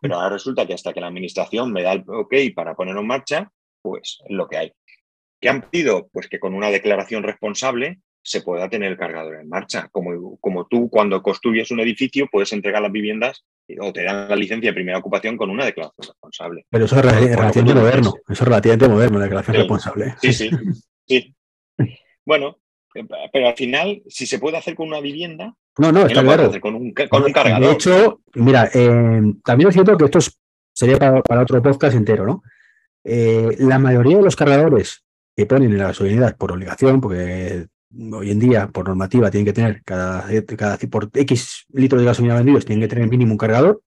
pero 0.00 0.14
ahora 0.14 0.30
resulta 0.30 0.66
que 0.66 0.74
hasta 0.74 0.92
que 0.92 1.00
la 1.00 1.08
administración 1.08 1.72
me 1.72 1.82
da 1.82 1.92
el 1.92 2.04
ok 2.06 2.34
para 2.54 2.74
ponerlo 2.74 3.00
en 3.00 3.08
marcha, 3.08 3.52
pues 3.82 4.18
es 4.24 4.36
lo 4.36 4.48
que 4.48 4.56
hay. 4.56 4.72
¿Qué 5.40 5.48
han 5.48 5.62
pedido? 5.62 6.08
Pues 6.12 6.28
que 6.28 6.38
con 6.38 6.54
una 6.54 6.70
declaración 6.70 7.22
responsable 7.22 8.00
se 8.22 8.42
pueda 8.42 8.68
tener 8.68 8.92
el 8.92 8.98
cargador 8.98 9.36
en 9.36 9.48
marcha. 9.48 9.88
Como, 9.90 10.36
como 10.38 10.66
tú 10.66 10.90
cuando 10.90 11.22
construyes 11.22 11.70
un 11.70 11.80
edificio 11.80 12.28
puedes 12.30 12.52
entregar 12.52 12.82
las 12.82 12.92
viviendas 12.92 13.44
o 13.80 13.92
te 13.92 14.02
dan 14.02 14.28
la 14.28 14.36
licencia 14.36 14.70
de 14.70 14.74
primera 14.74 14.98
ocupación 14.98 15.36
con 15.36 15.50
una 15.50 15.64
declaración 15.64 16.06
responsable. 16.08 16.66
Pero 16.68 16.84
eso 16.84 16.96
es 16.96 17.04
relativamente 17.04 17.74
moderno, 17.74 18.14
eso 18.28 18.42
es 18.42 18.48
relativamente 18.48 18.88
moderno, 18.88 19.18
la 19.18 19.24
declaración 19.24 19.56
responsable. 19.56 20.14
Sí, 20.20 20.32
sí, 20.32 20.50
sí. 21.06 21.34
Bueno, 22.24 22.58
eh, 22.94 23.06
pero 23.32 23.48
al 23.48 23.56
final, 23.56 24.02
si 24.08 24.26
se 24.26 24.38
puede 24.38 24.56
hacer 24.56 24.74
con 24.74 24.88
una 24.88 25.00
vivienda, 25.00 25.54
no, 25.78 25.92
no, 25.92 26.06
está 26.06 26.22
claro. 26.22 26.50
con, 26.60 26.74
un, 26.74 26.92
cargador. 26.92 27.60
De 27.60 27.72
hecho, 27.72 28.20
mira, 28.34 28.68
eh, 28.74 29.22
también 29.44 29.68
es 29.68 29.74
cierto 29.74 29.96
que 29.96 30.04
esto 30.04 30.18
sería 30.72 30.98
para, 30.98 31.42
otro 31.42 31.62
podcast 31.62 31.96
entero, 31.96 32.26
¿no? 32.26 32.42
Eh, 33.04 33.56
la 33.60 33.78
mayoría 33.78 34.18
de 34.18 34.24
los 34.24 34.36
cargadores 34.36 35.04
que 35.40 35.46
ponen 35.46 35.72
en 35.72 35.78
la 35.78 35.88
gasolinera 35.88 36.36
por 36.36 36.52
obligación, 36.52 37.00
porque 37.00 37.66
hoy 38.12 38.30
en 38.30 38.38
día, 38.38 38.68
por 38.68 38.86
normativa, 38.86 39.30
tienen 39.30 39.46
que 39.46 39.52
tener 39.52 39.82
cada, 39.84 40.26
cada 40.56 40.76
por 40.90 41.10
X 41.12 41.66
litros 41.72 42.00
de 42.00 42.06
gasolina 42.06 42.34
vendidos, 42.34 42.64
tienen 42.64 42.82
que 42.82 42.94
tener 42.94 43.08
mínimo 43.08 43.32
un 43.32 43.38
cargador, 43.38 43.82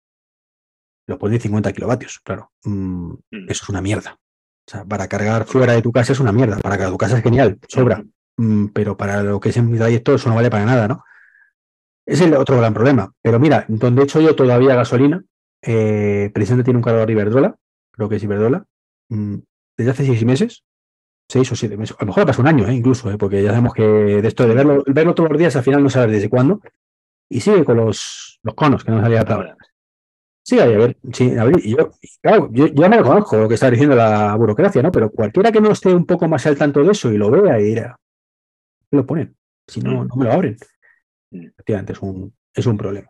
los 1.08 1.18
ponen 1.20 1.40
50 1.40 1.74
kilovatios, 1.74 2.20
claro. 2.20 2.52
Mm, 2.64 3.12
mm. 3.32 3.50
Eso 3.50 3.64
es 3.64 3.70
una 3.70 3.82
mierda. 3.82 4.20
O 4.66 4.72
sea, 4.72 4.86
para 4.86 5.08
cargar 5.08 5.46
fuera 5.46 5.74
de 5.74 5.82
tu 5.82 5.92
casa 5.92 6.14
es 6.14 6.20
una 6.20 6.32
mierda. 6.32 6.58
Para 6.60 6.76
cargar 6.76 6.92
tu 6.92 6.98
casa 6.98 7.18
es 7.18 7.24
genial, 7.24 7.60
sobra. 7.68 8.04
Mm. 8.38 8.68
Pero 8.68 8.96
para 8.96 9.22
lo 9.22 9.40
que 9.40 9.50
es 9.50 9.58
en 9.58 9.70
mi 9.70 9.78
trayecto 9.78 10.16
eso 10.16 10.30
no 10.30 10.36
vale 10.36 10.50
para 10.50 10.66
nada, 10.66 10.88
¿no? 10.88 11.04
Es 12.06 12.22
el 12.22 12.34
otro 12.34 12.58
gran 12.58 12.74
problema. 12.74 13.14
Pero 13.22 13.40
mira, 13.40 13.66
donde 13.68 14.02
he 14.02 14.06
hecho 14.06 14.22
yo 14.22 14.36
todavía 14.36 14.76
gasolina, 14.76 15.24
eh, 15.62 16.32
precisamente 16.34 16.66
tiene 16.66 16.78
un 16.78 16.84
cargador 16.84 17.12
Iberdrola, 17.12 17.56
creo 17.92 18.10
que 18.10 18.16
es 18.16 18.24
Iberdrola, 18.24 18.66
mm, 19.10 19.36
desde 19.78 19.92
hace 19.92 20.06
seis 20.06 20.26
meses, 20.26 20.64
seis 21.34 21.52
o 21.52 21.56
siete 21.56 21.76
meses, 21.76 21.96
a 21.98 22.04
lo 22.04 22.08
mejor 22.08 22.28
pasa 22.28 22.42
un 22.42 22.48
año, 22.48 22.68
¿eh? 22.68 22.74
incluso, 22.74 23.10
¿eh? 23.10 23.18
porque 23.18 23.42
ya 23.42 23.50
sabemos 23.50 23.74
que 23.74 23.84
de 23.84 24.28
esto 24.28 24.48
de 24.48 24.54
verlo, 24.54 24.84
verlo 24.86 25.16
todos 25.16 25.32
los 25.32 25.40
días 25.40 25.56
al 25.56 25.64
final 25.64 25.82
no 25.82 25.90
sabes 25.90 26.12
desde 26.12 26.30
cuándo, 26.30 26.62
y 27.28 27.40
sigue 27.40 27.66
con 27.66 27.78
los, 27.78 28.40
los 28.44 28.54
conos 28.54 28.84
que 28.84 28.92
no 28.92 29.02
salía 29.02 29.22
ahora. 29.22 29.58
Sí, 30.46 30.60
a 30.60 30.66
ver, 30.66 30.98
sí, 31.12 31.36
a 31.36 31.46
ver, 31.46 31.60
yo, 31.62 31.92
claro, 32.22 32.50
yo, 32.52 32.68
yo 32.68 32.90
me 32.90 32.98
lo 32.98 33.04
conozco 33.04 33.38
lo 33.38 33.48
que 33.48 33.56
está 33.56 33.72
diciendo 33.72 33.96
la 33.96 34.36
burocracia, 34.36 34.84
¿no? 34.84 34.92
Pero 34.92 35.10
cualquiera 35.10 35.52
que 35.52 35.62
no 35.62 35.72
esté 35.72 35.94
un 35.94 36.06
poco 36.06 36.28
más 36.28 36.46
al 36.46 36.58
tanto 36.58 36.84
de 36.84 36.92
eso 36.92 37.12
y 37.12 37.18
lo 37.18 37.32
vea 37.32 37.60
y 37.60 37.64
dirá, 37.64 37.98
lo 38.92 39.06
ponen. 39.06 39.36
Si 39.66 39.80
no, 39.80 40.04
no 40.04 40.16
me 40.16 40.26
lo 40.26 40.34
abren. 40.34 40.58
Mm. 41.32 41.46
Efectivamente, 41.46 41.94
es 41.94 42.00
un, 42.02 42.34
es 42.54 42.66
un 42.68 42.78
problema. 42.78 43.10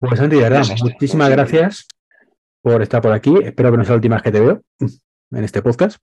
Pues 0.00 0.18
Santi, 0.18 0.36
de 0.36 0.42
verdad, 0.42 0.64
muchísimas 0.82 1.30
gracias 1.30 1.86
por 2.60 2.82
estar 2.82 3.00
por 3.00 3.12
aquí. 3.12 3.34
Espero 3.42 3.70
que 3.70 3.78
no 3.78 3.84
sea 3.84 3.92
la 3.92 3.96
última 3.96 4.16
vez 4.16 4.22
que 4.24 4.32
te 4.32 4.40
veo 4.40 4.62
en 4.80 5.44
este 5.44 5.62
podcast. 5.62 5.98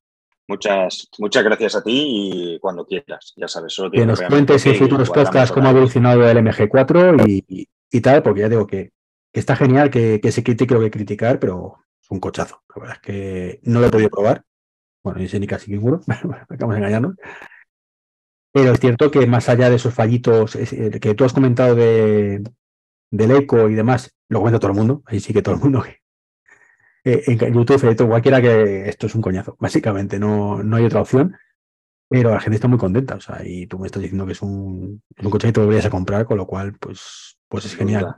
Muchas, 0.48 1.10
muchas 1.18 1.44
gracias 1.44 1.76
a 1.76 1.84
ti 1.84 2.54
y 2.56 2.60
cuando 2.60 2.86
quieras, 2.86 3.34
ya 3.36 3.48
sabes. 3.48 3.76
que 3.92 4.06
nos 4.06 4.22
cuentes 4.22 4.66
en 4.66 4.76
futuros 4.76 5.10
podcasts 5.10 5.52
cómo 5.52 5.68
ha 5.68 5.72
evolucionado 5.72 6.28
el 6.30 6.38
MG4 6.38 7.28
y, 7.28 7.68
y, 7.92 8.02
tal, 8.02 8.22
porque 8.22 8.42
ya 8.42 8.50
digo 8.50 8.68
que, 8.68 8.92
está 9.34 9.56
genial 9.56 9.90
que, 9.90 10.20
que, 10.22 10.32
se 10.32 10.44
critique 10.44 10.74
lo 10.76 10.82
que 10.82 10.92
criticar, 10.92 11.40
pero 11.40 11.78
es 12.02 12.12
un 12.12 12.20
cochazo. 12.20 12.62
La 12.76 12.80
verdad 12.80 12.98
es 12.98 13.02
que 13.02 13.60
no 13.64 13.80
lo 13.80 13.88
he 13.88 13.92
podido 13.92 14.10
probar. 14.10 14.44
Bueno, 15.04 15.20
ni 15.20 15.28
sé 15.28 15.40
ni 15.40 15.48
casi 15.48 15.72
seguro, 15.72 16.02
acabamos 16.08 16.76
de 16.76 16.78
engañarnos. 16.78 17.16
Pero 18.54 18.72
es 18.72 18.80
cierto 18.80 19.12
que 19.12 19.26
más 19.28 19.50
allá 19.50 19.70
de 19.70 19.76
esos 19.76 19.94
fallitos 19.94 20.56
eh, 20.56 21.00
que 21.02 21.14
tú 21.16 21.26
has 21.26 21.34
comentado 21.34 21.76
de, 21.76 22.42
del 23.12 23.32
eco 23.32 23.70
y 23.70 23.74
demás, 23.74 24.16
lo 24.30 24.40
comenta 24.40 24.60
todo 24.60 24.72
el 24.72 24.78
mundo, 24.78 25.04
ahí 25.06 25.20
sí 25.20 25.34
que 25.34 25.42
todo 25.42 25.56
el 25.56 25.62
mundo. 25.62 25.84
Eh, 27.06 27.24
en 27.28 27.54
YouTube, 27.54 28.08
cualquiera 28.08 28.42
que 28.42 28.90
esto 28.90 29.06
es 29.06 29.16
un 29.16 29.22
coñazo, 29.22 29.56
básicamente, 29.60 30.20
no, 30.20 30.64
no 30.64 30.76
hay 30.76 30.86
otra 30.86 31.02
opción. 31.02 31.38
Pero 32.08 32.32
la 32.32 32.40
gente 32.40 32.56
está 32.56 32.68
muy 32.68 32.78
contenta, 32.78 33.16
o 33.16 33.20
sea, 33.20 33.42
y 33.44 33.66
tú 33.66 33.80
me 33.80 33.88
estás 33.88 34.02
diciendo 34.02 34.26
que 34.26 34.34
es 34.34 34.42
un, 34.42 35.02
un 35.24 35.32
coche 35.32 35.48
que 35.48 35.54
te 35.54 35.62
deberías 35.62 35.86
a 35.86 35.90
comprar, 35.90 36.26
con 36.26 36.38
lo 36.38 36.46
cual, 36.46 36.74
pues, 36.80 37.38
pues 37.48 37.66
es 37.66 37.76
genial. 37.76 38.16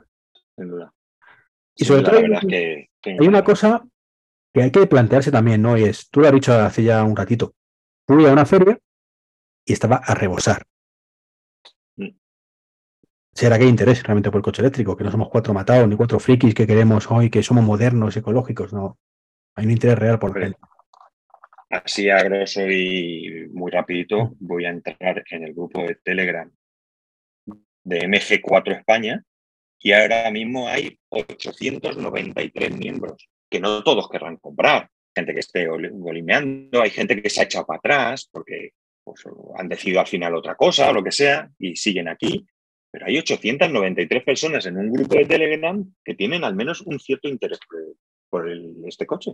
sin 0.56 0.68
duda. 0.68 0.92
Y 1.74 1.84
sobre 1.84 2.02
todo, 2.02 2.16
hay, 2.16 2.88
hay 3.04 3.28
una 3.28 3.44
cosa 3.44 3.82
que 4.52 4.62
hay 4.62 4.70
que 4.70 4.86
plantearse 4.86 5.30
también, 5.30 5.62
¿no? 5.62 5.78
Y 5.78 5.84
es, 5.84 6.10
tú 6.10 6.20
lo 6.20 6.26
has 6.26 6.34
dicho 6.34 6.52
hace 6.52 6.82
ya 6.82 7.02
un 7.02 7.16
ratito, 7.16 7.54
fui 8.06 8.26
a 8.26 8.32
una 8.32 8.44
feria 8.44 8.78
y 9.64 9.72
estaba 9.72 9.96
a 9.96 10.14
rebosar. 10.14 10.64
¿Será 13.38 13.56
que 13.56 13.62
hay 13.62 13.70
interés 13.70 14.02
realmente 14.02 14.32
por 14.32 14.40
el 14.40 14.42
coche 14.42 14.62
eléctrico? 14.62 14.96
Que 14.96 15.04
no 15.04 15.12
somos 15.12 15.28
cuatro 15.28 15.54
matados 15.54 15.86
ni 15.88 15.94
cuatro 15.94 16.18
frikis 16.18 16.56
que 16.56 16.66
queremos 16.66 17.08
hoy, 17.08 17.30
que 17.30 17.40
somos 17.40 17.62
modernos, 17.62 18.16
ecológicos. 18.16 18.72
No, 18.72 18.98
hay 19.54 19.66
un 19.66 19.70
interés 19.70 19.96
real 19.96 20.18
por 20.18 20.36
la 20.36 20.58
Así 21.70 22.10
a 22.10 22.20
grosso 22.24 22.68
y 22.68 23.46
muy 23.52 23.70
rapidito 23.70 24.34
voy 24.40 24.64
a 24.64 24.70
entrar 24.70 25.22
en 25.30 25.44
el 25.44 25.54
grupo 25.54 25.82
de 25.82 25.94
Telegram 26.02 26.50
de 27.84 28.08
MG4 28.08 28.76
España 28.76 29.22
y 29.78 29.92
ahora 29.92 30.28
mismo 30.32 30.66
hay 30.66 30.98
893 31.10 32.76
miembros, 32.76 33.28
que 33.48 33.60
no 33.60 33.84
todos 33.84 34.08
querrán 34.08 34.38
comprar. 34.38 34.90
Gente 35.14 35.32
que 35.32 35.40
esté 35.40 35.68
golimeando, 35.68 36.82
hay 36.82 36.90
gente 36.90 37.22
que 37.22 37.30
se 37.30 37.42
ha 37.42 37.44
echado 37.44 37.66
para 37.66 37.78
atrás 37.78 38.28
porque 38.32 38.70
pues, 39.04 39.22
han 39.56 39.68
decidido 39.68 40.00
al 40.00 40.08
final 40.08 40.34
otra 40.34 40.56
cosa 40.56 40.90
o 40.90 40.92
lo 40.92 41.04
que 41.04 41.12
sea 41.12 41.48
y 41.56 41.76
siguen 41.76 42.08
aquí. 42.08 42.44
Pero 42.90 43.06
hay 43.06 43.18
893 43.18 44.24
personas 44.24 44.66
en 44.66 44.78
un 44.78 44.90
grupo 44.90 45.14
de 45.14 45.26
Telegram 45.26 45.84
que 46.04 46.14
tienen 46.14 46.44
al 46.44 46.54
menos 46.54 46.80
un 46.80 46.98
cierto 46.98 47.28
interés 47.28 47.58
por, 48.30 48.48
este 48.86 49.06
coche. 49.06 49.32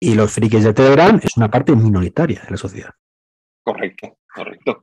Y 0.00 0.14
los 0.14 0.32
frikis 0.32 0.64
de 0.64 0.74
Telegram 0.74 1.18
es 1.22 1.36
una 1.36 1.50
parte 1.50 1.74
minoritaria 1.74 2.42
de 2.42 2.50
la 2.50 2.56
sociedad. 2.56 2.90
Correcto, 3.62 4.18
correcto. 4.34 4.80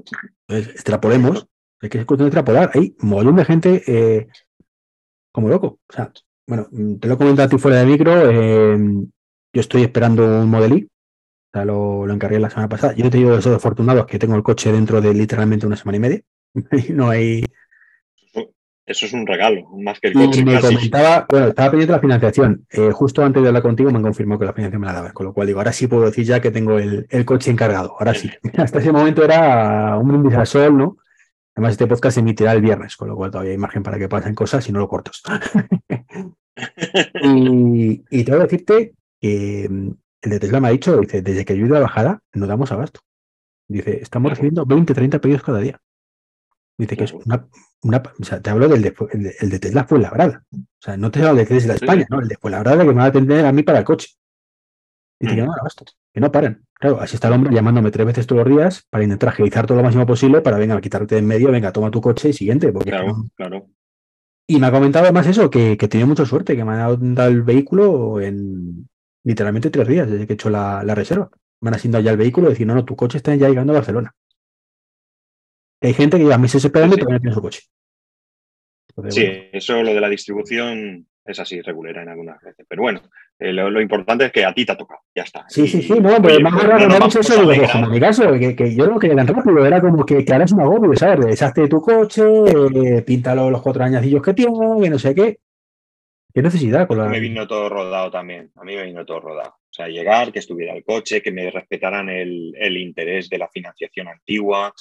Entonces, 0.47 0.74
extrapolemos. 0.74 1.47
Hay 1.82 1.89
que 1.89 1.99
extrapolar. 1.99 2.72
Hay 2.74 2.95
un 3.01 3.09
montón 3.09 3.36
de 3.36 3.45
gente 3.45 3.84
eh, 3.88 4.28
como 5.32 5.49
loco. 5.49 5.80
O 5.88 5.93
sea, 5.93 6.12
bueno, 6.47 6.68
te 6.99 7.07
lo 7.07 7.16
he 7.16 7.18
comentado 7.18 7.47
a 7.47 7.49
ti 7.49 7.57
fuera 7.57 7.78
de 7.78 7.86
micro. 7.86 8.30
Eh, 8.30 8.78
yo 9.53 9.62
estoy 9.62 9.84
esperando 9.84 10.24
un 10.41 10.49
Model 10.49 10.78
I. 10.78 10.84
O 10.84 10.89
sea, 11.53 11.66
lo, 11.66 12.05
lo, 12.05 12.14
encargué 12.14 12.39
la 12.39 12.49
semana 12.49 12.70
pasada. 12.70 12.93
Yo 12.95 13.09
te 13.09 13.18
digo 13.18 13.36
eso 13.36 13.49
de 13.49 13.57
afortunados 13.57 14.05
que 14.05 14.20
tengo 14.20 14.36
el 14.36 14.43
coche 14.43 14.72
dentro 14.72 15.01
de 15.01 15.14
literalmente 15.14 15.68
una 15.68 15.76
semana 15.76 15.97
y 15.97 15.99
media. 15.99 16.22
no 16.89 17.10
hay, 17.10 17.43
eso 18.91 19.06
es 19.06 19.14
un 19.14 19.26
regalo, 19.26 19.70
más 19.78 19.99
que 19.99 20.10
el 20.10 20.14
coche. 20.14 20.43
me 20.43 20.60
comentaba, 20.60 21.26
bueno, 21.30 21.47
estaba 21.47 21.72
pidiendo 21.72 21.93
la 21.93 22.02
financiación. 22.02 22.66
Eh, 22.72 22.91
justo 22.91 23.24
antes 23.24 23.41
de 23.41 23.47
hablar 23.47 23.64
contigo 23.64 23.89
me 23.89 23.97
han 23.97 24.04
confirmado 24.04 24.39
que 24.39 24.45
la 24.45 24.54
financiación 24.54 24.82
me 24.82 24.88
la 24.88 24.93
daba, 24.93 25.14
con 25.14 25.28
lo 25.28 25.34
cual 25.34 25.47
digo, 25.47 25.60
ahora 25.60 25.72
sí 25.72 25.88
puedo 25.88 26.06
decir 26.06 26.26
ya 26.26 26.41
que 26.41 26.52
tengo 26.52 26.78
el, 26.78 27.26
coche 27.26 27.52
encargado. 27.52 27.95
Ahora 27.97 28.14
sí. 28.14 28.30
Hasta 28.58 28.80
ese 28.80 28.91
momento 28.91 29.24
era 29.24 29.97
un 29.97 30.08
brindis 30.08 30.34
al 30.34 30.47
sol, 30.47 30.78
¿no? 30.78 30.97
Además, 31.56 31.74
este 31.74 31.88
podcast 31.88 32.16
se 32.16 32.20
emitirá 32.22 32.54
el 32.54 32.62
viernes, 32.62 32.97
con 32.97 33.08
lo 33.08 33.16
cual 33.16 33.32
todavía 33.32 33.52
hay 33.52 33.58
margen 33.58 33.84
para 33.84 33.97
que 33.97 34.10
pasen 34.10 34.36
cosas 34.36 34.68
y 34.68 34.72
no 34.72 34.80
lo 34.80 34.89
cortos. 34.89 35.22
y, 37.24 38.04
y 38.10 38.24
tengo 38.24 38.39
que 38.39 38.43
decirte 38.43 38.93
que 39.20 39.68
mm, 39.70 39.89
el 40.24 40.32
de 40.32 40.39
Tesla 40.39 40.60
me 40.60 40.68
ha 40.70 40.72
dicho, 40.72 40.97
dice, 40.97 41.22
desde 41.22 41.45
que 41.45 41.56
yo 41.56 41.64
he 41.64 41.68
ido 41.68 41.78
a 41.78 41.82
bajada, 41.82 42.22
no 42.34 42.47
damos 42.47 42.72
abasto. 42.72 43.02
Dice, 43.68 44.02
estamos 44.02 44.32
recibiendo 44.32 44.66
20, 44.66 44.93
30 44.93 45.20
pedidos 45.20 45.43
cada 45.43 45.60
día. 45.60 45.80
Dice 46.82 46.98
que 46.98 47.04
es 47.04 47.14
una, 47.14 47.48
o 48.20 48.24
sea, 48.24 48.42
te 48.42 48.50
hablo 48.50 48.68
del 48.68 48.82
de, 48.82 48.96
el 49.40 49.50
de, 49.52 49.60
Tesla 49.60 49.84
fue 49.84 50.00
labrada. 50.00 50.44
O 50.52 50.58
sea, 50.80 50.98
no 50.98 51.12
te 51.12 51.22
hablo 51.22 51.36
de 51.36 51.46
Tesla 51.46 51.76
España, 51.76 52.08
no, 52.10 52.20
el 52.20 52.28
de 52.28 52.40
labrada 52.42 52.82
que 52.82 52.90
me 52.90 52.96
va 52.96 53.04
a 53.04 53.08
atender 53.10 53.46
a 53.46 53.52
mí 53.52 53.62
para 53.62 53.78
el 53.78 53.86
coche. 53.86 54.08
Dice 55.20 55.36
que 55.36 55.44
mm. 55.44 55.46
no, 55.46 55.54
que 56.12 56.20
no 56.20 56.32
paren. 56.32 56.66
Claro, 56.74 57.00
así 57.00 57.14
está 57.14 57.28
el 57.28 57.36
hombre 57.36 57.54
llamándome 57.54 57.92
tres 57.92 58.08
veces 58.08 58.26
todos 58.26 58.48
los 58.48 58.58
días 58.58 58.88
para 58.90 59.04
intentar 59.04 59.30
agilizar 59.30 59.68
todo 59.68 59.78
lo 59.78 59.84
máximo 59.84 60.08
posible 60.08 60.42
para, 60.42 60.58
venga, 60.58 60.82
quitarte 60.82 61.14
de 61.14 61.20
en 61.20 61.28
medio, 61.28 61.52
venga, 61.52 61.72
toma 61.72 61.92
tu 61.92 62.02
coche 62.02 62.30
y 62.30 62.34
siguiente. 62.34 62.72
Porque 62.72 62.90
claro, 62.90 63.26
claro. 63.36 63.68
Y 64.48 64.60
me 64.60 64.66
ha 64.66 64.72
comentado 64.72 65.06
además 65.06 65.28
eso, 65.28 65.52
que, 65.52 65.78
que 65.78 65.88
tiene 65.88 66.08
mucha 66.08 66.26
suerte, 66.26 66.56
que 66.56 66.66
me 66.66 66.72
han 66.72 67.14
dado 67.14 67.30
el 67.30 67.44
vehículo 67.44 68.20
en 68.20 68.90
literalmente 69.24 69.70
tres 69.70 69.88
días 69.88 70.10
desde 70.10 70.26
que 70.26 70.34
he 70.34 70.36
hecho 70.36 70.50
la, 70.50 70.84
la 70.84 70.96
reserva. 70.96 71.30
Me 71.60 71.70
han 71.70 71.76
asignado 71.76 72.04
ya 72.04 72.10
el 72.10 72.18
vehículo 72.18 72.48
y 72.48 72.54
decir, 72.54 72.66
no, 72.66 72.74
no, 72.74 72.86
tu 72.86 72.96
coche 72.96 73.18
está 73.18 73.36
ya 73.36 73.50
llegando 73.50 73.74
a 73.74 73.76
Barcelona. 73.76 74.16
Hay 75.82 75.94
gente 75.94 76.18
que 76.18 76.24
lleva 76.24 76.38
meses 76.38 76.64
esperando 76.64 76.96
y 76.96 77.00
todavía 77.00 77.18
no 77.18 77.22
tiene 77.22 77.36
su 77.36 77.42
coche. 77.42 77.62
sí, 79.10 79.50
eso 79.52 79.82
lo 79.82 79.94
de 79.94 80.02
la 80.02 80.10
distribución 80.10 81.08
es 81.26 81.40
así 81.40 81.62
regulera 81.62 82.02
en 82.02 82.10
algunas 82.10 82.42
veces. 82.42 82.66
Pero 82.68 82.84
bueno, 82.84 83.02
eh, 83.40 83.54
lo, 83.54 83.82
importante 83.82 84.26
es 84.26 84.32
que 84.32 84.46
a 84.46 84.54
ti 84.54 84.66
te 84.66 84.72
ha 84.72 84.78
tocado. 84.78 85.02
Ya 85.16 85.24
está. 85.24 85.46
Sí, 85.48 85.68
sí, 85.68 85.82
sí. 85.82 86.00
No, 86.00 86.22
pero 86.22 86.40
más 86.42 86.64
raro 86.64 86.88
no 86.88 87.08
es 87.08 87.16
eso 87.16 87.46
de 87.46 87.56
en 87.56 87.90
mi 87.90 88.00
caso, 88.00 88.32
que, 88.34 88.56
que 88.56 88.76
yo 88.76 88.88
no 88.88 89.00
quería 89.00 89.16
tan 89.18 89.28
rápido. 89.28 89.66
Era 89.66 89.82
como 89.82 90.06
que, 90.06 90.24
que 90.24 90.34
ahora 90.34 90.46
es 90.46 90.52
un 90.52 90.62
agobio, 90.62 90.96
¿sabes? 90.96 91.26
Deshazte 91.26 91.68
tu 91.68 91.82
coche, 91.82 92.24
eh, 92.24 93.02
píntalo 93.02 93.50
los 93.50 93.62
cuatro 93.62 93.84
añadillos 93.84 94.22
que 94.22 94.34
tiene, 94.34 94.82
que 94.82 94.90
no 94.90 95.00
sé 95.00 95.16
qué. 95.16 95.40
¿Qué 96.34 96.42
necesidad? 96.42 96.88
Con 96.88 96.98
la... 96.98 97.08
Me 97.08 97.20
vino 97.20 97.46
todo 97.46 97.68
rodado 97.68 98.10
también. 98.10 98.52
A 98.56 98.64
mí 98.64 98.76
me 98.76 98.86
vino 98.86 99.06
todo 99.06 99.20
rodado. 99.20 99.50
O 99.50 99.74
sea, 99.74 99.88
llegar, 99.88 100.32
que 100.32 100.40
estuviera 100.40 100.74
el 100.74 100.84
coche, 100.84 101.22
que 101.22 101.32
me 101.32 101.52
respetaran 101.52 102.08
el, 102.10 102.54
el 102.58 102.78
interés 102.78 103.30
de 103.30 103.38
la 103.38 103.50
financiación 103.50 104.08
antigua, 104.08 104.74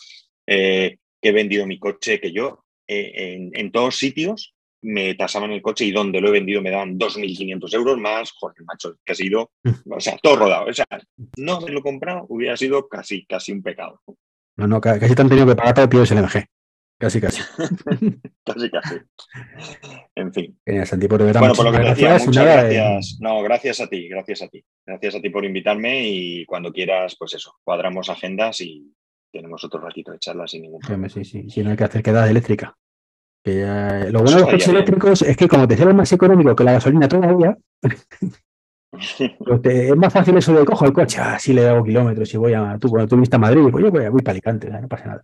eh, 0.53 0.99
que 1.23 1.29
he 1.29 1.33
vendido 1.33 1.65
mi 1.65 1.79
coche, 1.79 2.21
que 2.21 2.33
yo 2.33 2.65
eh, 2.89 3.51
en, 3.53 3.71
todos 3.71 3.97
sitios 3.97 4.57
me 4.83 5.15
tasaban 5.15 5.53
el 5.53 5.63
coche 5.63 5.85
y 5.85 5.93
donde 5.93 6.21
lo 6.21 6.27
he 6.27 6.33
vendido 6.33 6.61
me 6.61 6.73
daban 6.73 6.99
2.500 6.99 7.73
euros 7.75 7.99
más, 7.99 8.33
Jorge, 8.33 8.65
macho, 8.65 8.97
que 9.05 9.13
ha 9.13 9.15
sido, 9.15 9.53
o 9.89 10.01
sea, 10.01 10.19
todo 10.21 10.37
rodado. 10.37 10.67
O 10.67 10.73
sea, 10.73 10.87
no 11.37 11.61
me 11.61 11.71
lo 11.71 11.79
he 11.79 11.83
comprado, 11.83 12.27
hubiera 12.29 12.57
sido 12.57 12.89
casi, 12.89 13.25
casi 13.27 13.53
un 13.53 13.63
pecado. 13.63 14.01
No, 14.57 14.67
no, 14.67 14.81
casi 14.81 15.15
te 15.15 15.23
han 15.23 15.29
tenido 15.29 15.47
que 15.47 15.55
pagar 15.55 15.75
para 15.75 16.03
el 16.03 16.19
LMG. 16.19 16.45
Casi, 16.99 17.21
casi. 17.21 17.43
casi, 18.45 18.71
casi. 18.71 18.97
En 20.17 20.35
fin. 20.35 20.59
Genial, 20.67 20.87
Santi, 20.87 21.07
por 21.07 21.23
verdad. 21.25 21.41
Bueno, 21.41 21.55
por 21.55 21.67
lo 21.67 21.73
que 21.73 21.79
te 21.79 21.89
decía, 21.91 22.19
muchas 22.27 22.45
gracias. 22.45 23.19
No, 23.21 23.41
gracias 23.43 23.81
a 23.81 23.89
ti, 23.89 24.09
gracias 24.09 24.43
a 24.43 24.49
ti. 24.49 24.65
Gracias 24.85 25.15
a 25.15 25.21
ti 25.21 25.31
por 25.31 25.45
invitarme 25.45 26.09
y 26.09 26.45
cuando 26.45 26.73
quieras, 26.73 27.15
pues 27.17 27.35
eso, 27.35 27.55
cuadramos 27.63 28.11
agendas 28.11 28.61
y, 28.61 28.93
tenemos 29.31 29.63
otro 29.65 29.81
ratito 29.81 30.13
de 30.13 30.19
charla 30.19 30.47
sin 30.47 30.63
ningún 30.63 30.81
problema. 30.81 31.09
Sí, 31.09 31.25
sí, 31.25 31.49
sí, 31.49 31.63
no 31.63 31.71
hay 31.71 31.77
que 31.77 31.85
hacer 31.85 32.03
quedadas 32.03 32.31
eléctrica. 32.31 32.77
lo 33.45 34.21
bueno 34.21 34.31
de 34.31 34.41
los 34.41 34.51
coches 34.51 34.69
eléctricos 34.69 35.23
es 35.23 35.37
que 35.37 35.49
como 35.49 35.67
te 35.67 35.77
sale 35.77 35.95
más 35.95 36.13
económico 36.13 36.55
que 36.55 36.65
la 36.65 36.73
gasolina 36.73 37.09
todavía, 37.09 37.57
pues 38.91 39.61
es 39.65 39.97
más 39.97 40.13
fácil 40.13 40.37
eso 40.37 40.53
de 40.53 40.65
cojo 40.65 40.87
el 40.87 40.93
coche, 40.93 41.21
así 41.21 41.53
le 41.53 41.69
hago 41.69 41.85
kilómetros 41.85 42.33
y 42.35 42.37
voy 42.37 42.55
a, 42.55 42.77
tú 42.79 42.89
cuando 42.89 43.09
tú 43.09 43.17
viniste 43.17 43.37
a 43.37 43.41
Madrid, 43.41 43.63
pues 43.71 43.85
yo 43.85 43.91
voy, 43.91 44.09
voy 44.09 44.23
para 44.23 44.33
Alicante, 44.33 44.69
no 44.69 44.89
pasa 44.89 45.07
nada. 45.07 45.23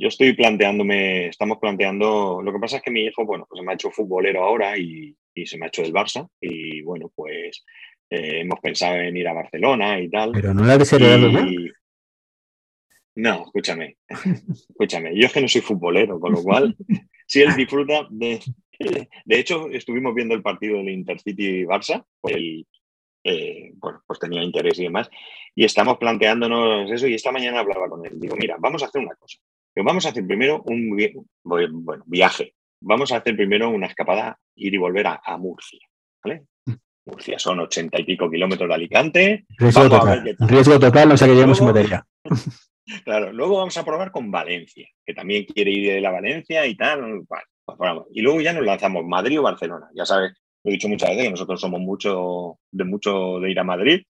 yo 0.00 0.08
estoy 0.08 0.32
planteándome, 0.32 1.26
estamos 1.26 1.58
planteando, 1.58 2.40
lo 2.42 2.52
que 2.52 2.58
pasa 2.58 2.76
es 2.76 2.82
que 2.82 2.90
mi 2.90 3.04
hijo, 3.04 3.26
bueno, 3.26 3.46
pues 3.48 3.58
se 3.58 3.66
me 3.66 3.72
ha 3.72 3.74
hecho 3.74 3.90
futbolero 3.90 4.42
ahora 4.42 4.78
y, 4.78 5.14
se 5.44 5.56
me 5.58 5.64
ha 5.64 5.68
hecho 5.68 5.82
del 5.82 5.92
Barça 5.92 6.28
y 6.40 6.82
bueno, 6.82 7.10
pues 7.14 7.64
eh, 8.10 8.40
hemos 8.40 8.60
pensado 8.60 8.96
en 8.96 9.16
ir 9.16 9.26
a 9.26 9.32
Barcelona 9.32 9.98
y 9.98 10.10
tal. 10.10 10.32
Pero 10.32 10.52
no 10.52 10.64
la 10.64 10.76
de 10.76 10.84
ser 10.84 11.00
y... 11.00 11.06
No, 11.32 11.40
escúchame, 13.46 13.96
escúchame. 14.70 15.14
Yo 15.14 15.26
es 15.26 15.32
que 15.32 15.40
no 15.40 15.48
soy 15.48 15.60
futbolero, 15.60 16.18
con 16.18 16.32
lo 16.32 16.42
cual, 16.42 16.76
si 17.26 17.42
él 17.42 17.54
disfruta 17.56 18.06
de... 18.10 18.40
De 19.26 19.38
hecho, 19.38 19.68
estuvimos 19.68 20.14
viendo 20.14 20.34
el 20.34 20.42
partido 20.42 20.78
del 20.78 20.88
Intercity 20.88 21.64
Barça, 21.64 22.02
pues 22.22 22.36
él 22.36 22.66
eh, 23.24 23.74
pues 24.06 24.18
tenía 24.18 24.42
interés 24.42 24.78
y 24.78 24.84
demás, 24.84 25.10
y 25.54 25.64
estamos 25.64 25.98
planteándonos 25.98 26.90
eso, 26.90 27.06
y 27.06 27.14
esta 27.14 27.32
mañana 27.32 27.60
hablaba 27.60 27.88
con 27.88 28.06
él. 28.06 28.18
Digo, 28.18 28.36
mira, 28.36 28.56
vamos 28.58 28.82
a 28.82 28.86
hacer 28.86 29.02
una 29.02 29.14
cosa. 29.16 29.38
vamos 29.76 30.06
a 30.06 30.08
hacer 30.08 30.26
primero 30.26 30.62
un 30.64 30.96
bueno, 31.42 32.04
viaje. 32.06 32.54
Vamos 32.82 33.12
a 33.12 33.18
hacer 33.18 33.36
primero 33.36 33.68
una 33.68 33.88
escapada, 33.88 34.38
ir 34.56 34.72
y 34.72 34.78
volver 34.78 35.06
a, 35.06 35.36
Murcia. 35.36 35.86
¿vale? 36.24 36.44
Murcia 37.04 37.38
son 37.38 37.60
ochenta 37.60 38.00
y 38.00 38.04
pico 38.04 38.30
kilómetros 38.30 38.68
de 38.68 38.74
Alicante. 38.74 39.44
Riesgo 39.58 39.90
total, 39.90 40.36
Riesgo 40.38 40.80
total, 40.80 41.10
no 41.10 41.16
sé 41.18 41.26
qué 41.26 41.34
llevamos 41.34 41.60
en 41.60 41.66
materia. 41.66 42.06
Claro, 43.04 43.32
luego 43.32 43.58
vamos 43.58 43.76
a 43.76 43.84
probar 43.84 44.10
con 44.10 44.30
Valencia, 44.30 44.88
que 45.04 45.14
también 45.14 45.44
quiere 45.44 45.70
ir 45.70 45.92
de 45.92 46.00
la 46.00 46.10
Valencia 46.10 46.66
y 46.66 46.76
tal. 46.76 47.24
Pues 47.26 47.42
y 48.12 48.20
luego 48.20 48.40
ya 48.40 48.52
nos 48.52 48.64
lanzamos 48.64 49.04
Madrid 49.04 49.38
o 49.38 49.42
Barcelona. 49.42 49.88
Ya 49.94 50.04
sabes, 50.04 50.32
lo 50.62 50.70
he 50.70 50.72
dicho 50.72 50.88
muchas 50.88 51.10
veces 51.10 51.24
que 51.24 51.30
nosotros 51.30 51.60
somos 51.60 51.80
mucho 51.80 52.58
de 52.70 52.84
mucho 52.84 53.38
de 53.40 53.50
ir 53.50 53.58
a 53.58 53.64
Madrid. 53.64 54.02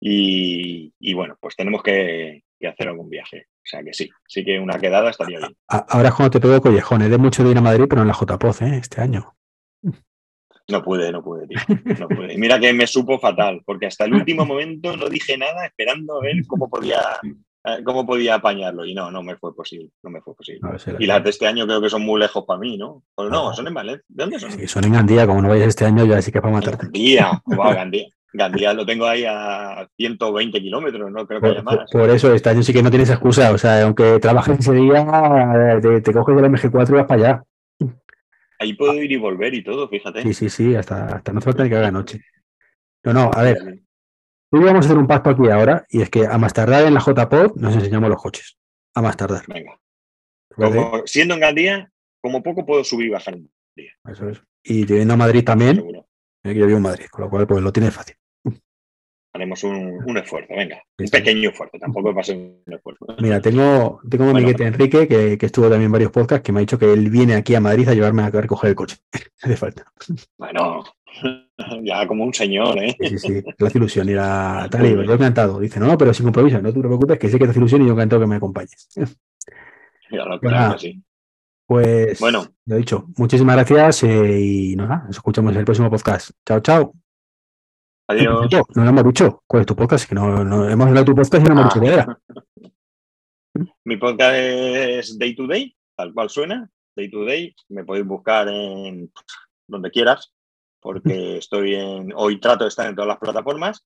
Y, 0.00 1.14
bueno, 1.14 1.36
pues 1.40 1.56
tenemos 1.56 1.82
que, 1.82 2.42
hacer 2.62 2.88
algún 2.88 3.08
viaje. 3.08 3.46
O 3.48 3.68
sea 3.68 3.82
que 3.82 3.92
sí, 3.92 4.08
sí 4.26 4.44
que 4.44 4.58
una 4.58 4.78
quedada 4.78 5.10
estaría 5.10 5.38
bien. 5.38 5.56
Ahora 5.68 6.08
es 6.08 6.14
cuando 6.14 6.30
te 6.30 6.40
pego 6.40 6.60
collejones, 6.60 7.10
de 7.10 7.18
mucho 7.18 7.42
de 7.44 7.50
ir 7.50 7.58
a 7.58 7.62
Madrid, 7.62 7.86
pero 7.88 8.02
en 8.02 8.08
la 8.08 8.14
JPOZ, 8.14 8.62
¿eh? 8.62 8.78
este 8.78 9.00
año. 9.00 9.34
No 10.68 10.82
pude, 10.82 11.12
no 11.12 11.22
pude, 11.22 11.46
tío. 11.46 11.58
No 11.98 12.08
pude. 12.08 12.34
Y 12.34 12.38
mira 12.38 12.58
que 12.58 12.72
me 12.72 12.86
supo 12.86 13.18
fatal, 13.20 13.62
porque 13.64 13.86
hasta 13.86 14.04
el 14.04 14.14
último 14.14 14.44
momento 14.46 14.96
no 14.96 15.08
dije 15.08 15.36
nada 15.38 15.66
esperando 15.66 16.18
a 16.18 16.22
ver 16.22 16.44
cómo 16.46 16.68
podía 16.68 17.00
cómo 17.84 18.06
podía 18.06 18.36
apañarlo 18.36 18.84
y 18.84 18.94
no, 18.94 19.10
no 19.10 19.22
me 19.22 19.36
fue 19.36 19.54
posible, 19.54 19.90
no 20.02 20.10
me 20.10 20.20
fue 20.20 20.34
posible. 20.34 20.60
y 20.98 21.06
las 21.06 21.22
de 21.24 21.30
este 21.30 21.46
año 21.46 21.66
creo 21.66 21.80
que 21.80 21.90
son 21.90 22.02
muy 22.02 22.20
lejos 22.20 22.44
para 22.44 22.60
mí, 22.60 22.76
¿no? 22.76 23.02
Pues 23.14 23.30
no, 23.30 23.52
son 23.54 23.66
en 23.66 23.74
Valencia. 23.74 24.04
¿De 24.08 24.24
dónde 24.24 24.38
son? 24.38 24.52
Sí, 24.52 24.66
son 24.66 24.84
en 24.84 24.92
Gandía, 24.92 25.26
como 25.26 25.42
no 25.42 25.48
vayas 25.48 25.68
este 25.68 25.84
año 25.84 26.04
ya 26.04 26.20
sí 26.22 26.30
que 26.30 26.40
para 26.40 26.54
matarte. 26.54 26.84
Gandía, 26.84 27.42
Gandía. 27.46 28.06
Gandía 28.32 28.74
lo 28.74 28.84
tengo 28.84 29.06
ahí 29.06 29.24
a 29.26 29.88
120 29.96 30.60
kilómetros, 30.60 31.10
no 31.10 31.26
creo 31.26 31.40
que 31.40 31.46
haya 31.46 31.62
más. 31.62 31.90
Por, 31.90 32.10
eso, 32.10 32.34
este 32.34 32.50
año 32.50 32.62
sí 32.62 32.72
que 32.72 32.82
no 32.82 32.90
tienes 32.90 33.08
excusa. 33.08 33.50
O 33.52 33.58
sea, 33.58 33.82
aunque 33.82 34.18
trabajes 34.18 34.58
ese 34.58 34.72
día, 34.72 35.80
te, 35.80 36.12
coges 36.12 36.36
del 36.36 36.44
MG4 36.44 36.88
y 36.88 36.92
vas 36.92 37.06
para 37.06 37.14
allá. 37.14 37.42
Ahí 38.58 38.74
puedo 38.74 38.94
ir 38.94 39.10
y 39.10 39.16
volver 39.16 39.54
y 39.54 39.64
todo, 39.64 39.88
fíjate. 39.88 40.22
Sí, 40.22 40.34
sí, 40.34 40.50
sí, 40.50 40.74
hasta, 40.74 41.06
hasta 41.16 41.32
no 41.32 41.40
falta 41.40 41.68
que 41.68 41.76
haga 41.76 41.90
noche. 41.90 42.20
No, 43.04 43.12
no, 43.12 43.30
a 43.32 43.42
ver, 43.42 43.85
Hoy 44.50 44.62
vamos 44.62 44.84
a 44.84 44.88
hacer 44.88 44.98
un 44.98 45.08
pacto 45.08 45.30
aquí 45.30 45.48
ahora, 45.48 45.84
y 45.88 46.02
es 46.02 46.10
que 46.10 46.24
a 46.24 46.38
más 46.38 46.52
tardar 46.52 46.86
en 46.86 46.94
la 46.94 47.00
JPod 47.00 47.56
nos 47.56 47.74
enseñamos 47.74 48.08
los 48.08 48.22
coches. 48.22 48.56
A 48.94 49.02
más 49.02 49.16
tardar. 49.16 49.44
Venga. 49.48 49.78
siendo 51.04 51.34
en 51.34 51.40
Gandía, 51.40 51.92
como 52.20 52.42
poco 52.42 52.64
puedo 52.64 52.84
subir 52.84 53.08
y 53.08 53.10
bajar 53.10 53.34
en 53.34 53.50
día. 53.74 53.92
Eso 54.08 54.28
es. 54.28 54.40
Y 54.62 54.86
teniendo 54.86 55.14
a 55.14 55.16
Madrid 55.16 55.44
también, 55.44 55.78
eh, 56.44 56.54
yo 56.54 56.66
vivo 56.66 56.76
en 56.76 56.82
Madrid, 56.82 57.06
con 57.10 57.24
lo 57.24 57.30
cual 57.30 57.46
pues 57.46 57.62
lo 57.62 57.72
tienes 57.72 57.92
fácil. 57.92 58.16
Haremos 59.36 59.62
un, 59.64 60.16
esfuerzo, 60.16 60.54
venga. 60.56 60.82
Un 60.98 61.08
pequeño 61.08 61.50
esfuerzo, 61.50 61.78
tampoco 61.78 62.12
va 62.14 62.22
a 62.22 62.24
ser 62.24 62.36
un 62.36 62.72
esfuerzo. 62.72 63.06
Mira, 63.20 63.40
tengo, 63.40 64.00
tengo 64.08 64.24
un 64.24 64.30
amiguete 64.30 64.64
Enrique 64.64 65.06
que, 65.06 65.36
que, 65.36 65.46
estuvo 65.46 65.68
también 65.68 65.86
en 65.86 65.92
varios 65.92 66.10
podcasts 66.10 66.42
que 66.42 66.52
me 66.52 66.60
ha 66.60 66.60
dicho 66.60 66.78
que 66.78 66.92
él 66.92 67.10
viene 67.10 67.34
aquí 67.34 67.54
a 67.54 67.60
Madrid 67.60 67.88
a 67.88 67.94
llevarme 67.94 68.22
a 68.22 68.30
recoger 68.30 68.70
el 68.70 68.76
coche. 68.76 68.96
Hace 69.42 69.56
falta. 69.56 69.84
Bueno, 70.38 70.84
ya 71.82 72.06
como 72.06 72.24
un 72.24 72.34
señor, 72.34 72.82
¿eh? 72.82 72.96
Sí, 72.98 73.18
sí, 73.18 73.42
la 73.58 73.70
ilusión. 73.74 74.08
Y 74.08 74.14
la 74.14 74.68
tal, 74.70 75.04
yo 75.04 75.12
encantado. 75.12 75.60
Dice, 75.60 75.80
no, 75.80 75.96
pero 75.98 76.14
sin 76.14 76.24
compromiso, 76.24 76.60
no 76.60 76.72
te 76.72 76.80
preocupes, 76.80 77.18
que 77.18 77.28
sé 77.28 77.38
que 77.38 77.44
te 77.44 77.50
hace 77.50 77.58
ilusión 77.58 77.82
y 77.82 77.86
yo 77.86 77.92
encantado 77.92 78.22
que 78.22 78.28
me 78.28 78.36
acompañes. 78.36 78.88
Claro, 80.08 80.38
claro 80.38 80.78
sí. 80.78 81.02
Pues, 81.66 82.20
bueno, 82.20 82.46
lo 82.64 82.76
he 82.76 82.78
dicho, 82.78 83.08
muchísimas 83.16 83.56
gracias 83.56 84.04
eh, 84.04 84.40
y 84.40 84.76
nada, 84.76 85.02
nos 85.04 85.16
escuchamos 85.16 85.52
en 85.52 85.58
el 85.58 85.64
próximo 85.64 85.90
podcast. 85.90 86.30
Chao, 86.46 86.60
chao. 86.60 87.05
Adiós. 88.08 88.48
No 88.74 88.88
hemos 88.88 89.04
dicho. 89.04 89.42
¿Cuál 89.46 89.62
es 89.62 89.66
tu 89.66 89.74
podcast? 89.74 90.08
Que 90.08 90.14
no, 90.14 90.44
no 90.44 90.68
hemos 90.68 90.86
hablado 90.86 91.04
de 91.04 91.10
tu 91.10 91.16
podcast 91.16 91.34
y 91.34 91.48
no 91.48 91.52
hemos 91.52 91.64
dicho 91.64 91.80
cuál 91.80 91.92
era. 91.92 92.18
Mi 93.84 93.96
podcast 93.96 94.34
es 94.36 95.18
Day 95.18 95.34
to 95.34 95.46
Day, 95.46 95.74
tal 95.96 96.12
cual 96.14 96.30
suena. 96.30 96.70
Day 96.94 97.10
to 97.10 97.24
Day. 97.24 97.54
Me 97.68 97.84
podéis 97.84 98.06
buscar 98.06 98.48
en 98.48 99.10
donde 99.66 99.90
quieras, 99.90 100.32
porque 100.80 101.38
estoy 101.38 101.74
en. 101.74 102.12
Hoy 102.14 102.38
trato 102.38 102.64
de 102.64 102.68
estar 102.68 102.88
en 102.88 102.94
todas 102.94 103.08
las 103.08 103.18
plataformas. 103.18 103.84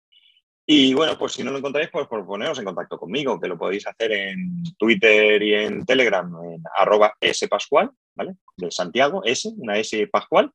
Y 0.67 0.93
bueno, 0.93 1.17
pues 1.19 1.33
si 1.33 1.43
no 1.43 1.51
lo 1.51 1.59
encontráis, 1.59 1.89
pues 1.91 2.07
por 2.07 2.25
poneros 2.27 2.59
en 2.59 2.65
contacto 2.65 2.99
conmigo, 2.99 3.41
que 3.41 3.49
lo 3.49 3.59
podéis 3.59 3.87
hacer 3.87 4.13
en 4.13 4.63
Twitter 4.79 5.43
y 5.43 5.55
en 5.55 5.85
Telegram, 5.85 6.31
en 6.45 6.63
arroba 6.77 7.15
spascual, 7.33 7.91
¿vale? 8.15 8.37
De 8.57 8.71
Santiago, 8.71 9.23
S, 9.25 9.51
una 9.57 9.79
S 9.79 10.07
Pascual. 10.09 10.53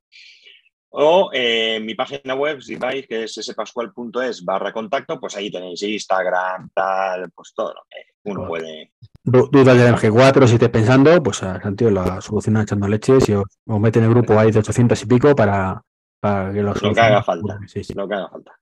O 0.98 1.30
en 1.34 1.86
mi 1.86 1.94
página 1.94 2.36
web, 2.36 2.62
si 2.62 2.78
vais, 2.78 3.06
que 3.06 3.26
es 3.26 3.34
spascual.es 3.34 4.46
barra 4.46 4.72
contacto, 4.72 5.20
pues 5.20 5.36
ahí 5.36 5.52
tenéis 5.52 5.84
Instagram, 5.84 6.70
tal, 6.74 7.30
pues 7.32 7.54
todo 7.54 7.74
lo 7.74 7.82
que 7.90 8.32
uno 8.32 8.48
puede. 8.48 8.94
Dudas 9.22 9.78
del 9.78 9.94
MG4, 9.94 10.48
si 10.48 10.54
estáis 10.54 10.72
pensando, 10.72 11.22
pues 11.22 11.38
Santiago 11.38 11.92
la 11.92 12.22
soluciona 12.22 12.62
echando 12.62 12.88
leches 12.88 13.28
y 13.28 13.34
os, 13.34 13.44
mete 13.66 14.00
en 14.00 14.06
el 14.06 14.12
grupo 14.12 14.40
ahí 14.40 14.52
de 14.52 14.60
800 14.60 15.04
y 15.04 15.06
pico 15.06 15.36
para, 15.36 15.82
para 16.22 16.54
que 16.54 16.62
lo 16.62 16.74
Lo 16.74 16.94
que 16.94 17.02
haga 17.02 17.22
falta. 17.22 17.60
Lo 17.94 18.08
que 18.08 18.16
haga 18.16 18.30
falta. 18.30 18.60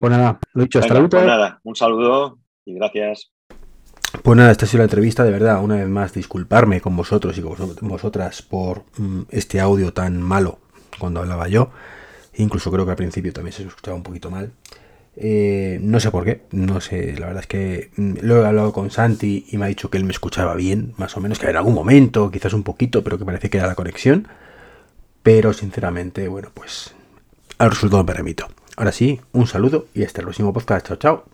Pues 0.00 0.10
nada, 0.10 0.40
lo 0.54 0.62
dicho, 0.64 0.80
hasta 0.80 0.94
luego. 0.94 1.08
Pues 1.08 1.24
nada, 1.24 1.60
un 1.62 1.76
saludo 1.76 2.40
y 2.64 2.74
gracias. 2.74 3.30
Pues 4.24 4.36
nada, 4.36 4.50
esta 4.50 4.64
ha 4.64 4.68
sido 4.68 4.78
la 4.78 4.84
entrevista, 4.84 5.22
de 5.22 5.30
verdad, 5.30 5.62
una 5.62 5.76
vez 5.76 5.88
más, 5.88 6.12
disculparme 6.12 6.80
con 6.80 6.96
vosotros 6.96 7.38
y 7.38 7.42
con 7.42 7.76
vosotras 7.82 8.42
por 8.42 8.82
mm, 8.98 9.22
este 9.30 9.60
audio 9.60 9.92
tan 9.92 10.20
malo 10.20 10.63
cuando 10.98 11.20
hablaba 11.20 11.48
yo. 11.48 11.70
Incluso 12.36 12.70
creo 12.70 12.84
que 12.84 12.90
al 12.92 12.96
principio 12.96 13.32
también 13.32 13.52
se 13.52 13.62
escuchaba 13.62 13.96
un 13.96 14.02
poquito 14.02 14.30
mal. 14.30 14.52
Eh, 15.16 15.78
no 15.80 16.00
sé 16.00 16.10
por 16.10 16.24
qué, 16.24 16.42
no 16.50 16.80
sé, 16.80 17.14
la 17.16 17.26
verdad 17.26 17.42
es 17.42 17.46
que 17.46 17.90
mm, 17.96 18.14
lo 18.22 18.42
he 18.42 18.46
hablado 18.46 18.72
con 18.72 18.90
Santi 18.90 19.46
y 19.48 19.58
me 19.58 19.66
ha 19.66 19.68
dicho 19.68 19.88
que 19.88 19.96
él 19.96 20.04
me 20.04 20.10
escuchaba 20.10 20.54
bien, 20.54 20.92
más 20.96 21.16
o 21.16 21.20
menos, 21.20 21.38
que 21.38 21.48
en 21.48 21.56
algún 21.56 21.74
momento, 21.74 22.32
quizás 22.32 22.52
un 22.52 22.64
poquito, 22.64 23.04
pero 23.04 23.16
que 23.16 23.24
parece 23.24 23.48
que 23.48 23.58
era 23.58 23.68
la 23.68 23.76
conexión. 23.76 24.26
Pero 25.22 25.52
sinceramente, 25.52 26.28
bueno, 26.28 26.50
pues 26.52 26.94
al 27.58 27.70
resultado 27.70 28.04
me 28.04 28.12
remito. 28.12 28.48
Ahora 28.76 28.92
sí, 28.92 29.20
un 29.32 29.46
saludo 29.46 29.86
y 29.94 30.04
hasta 30.04 30.20
el 30.20 30.26
próximo 30.26 30.52
podcast. 30.52 30.86
Chao, 30.86 30.96
chao. 30.96 31.33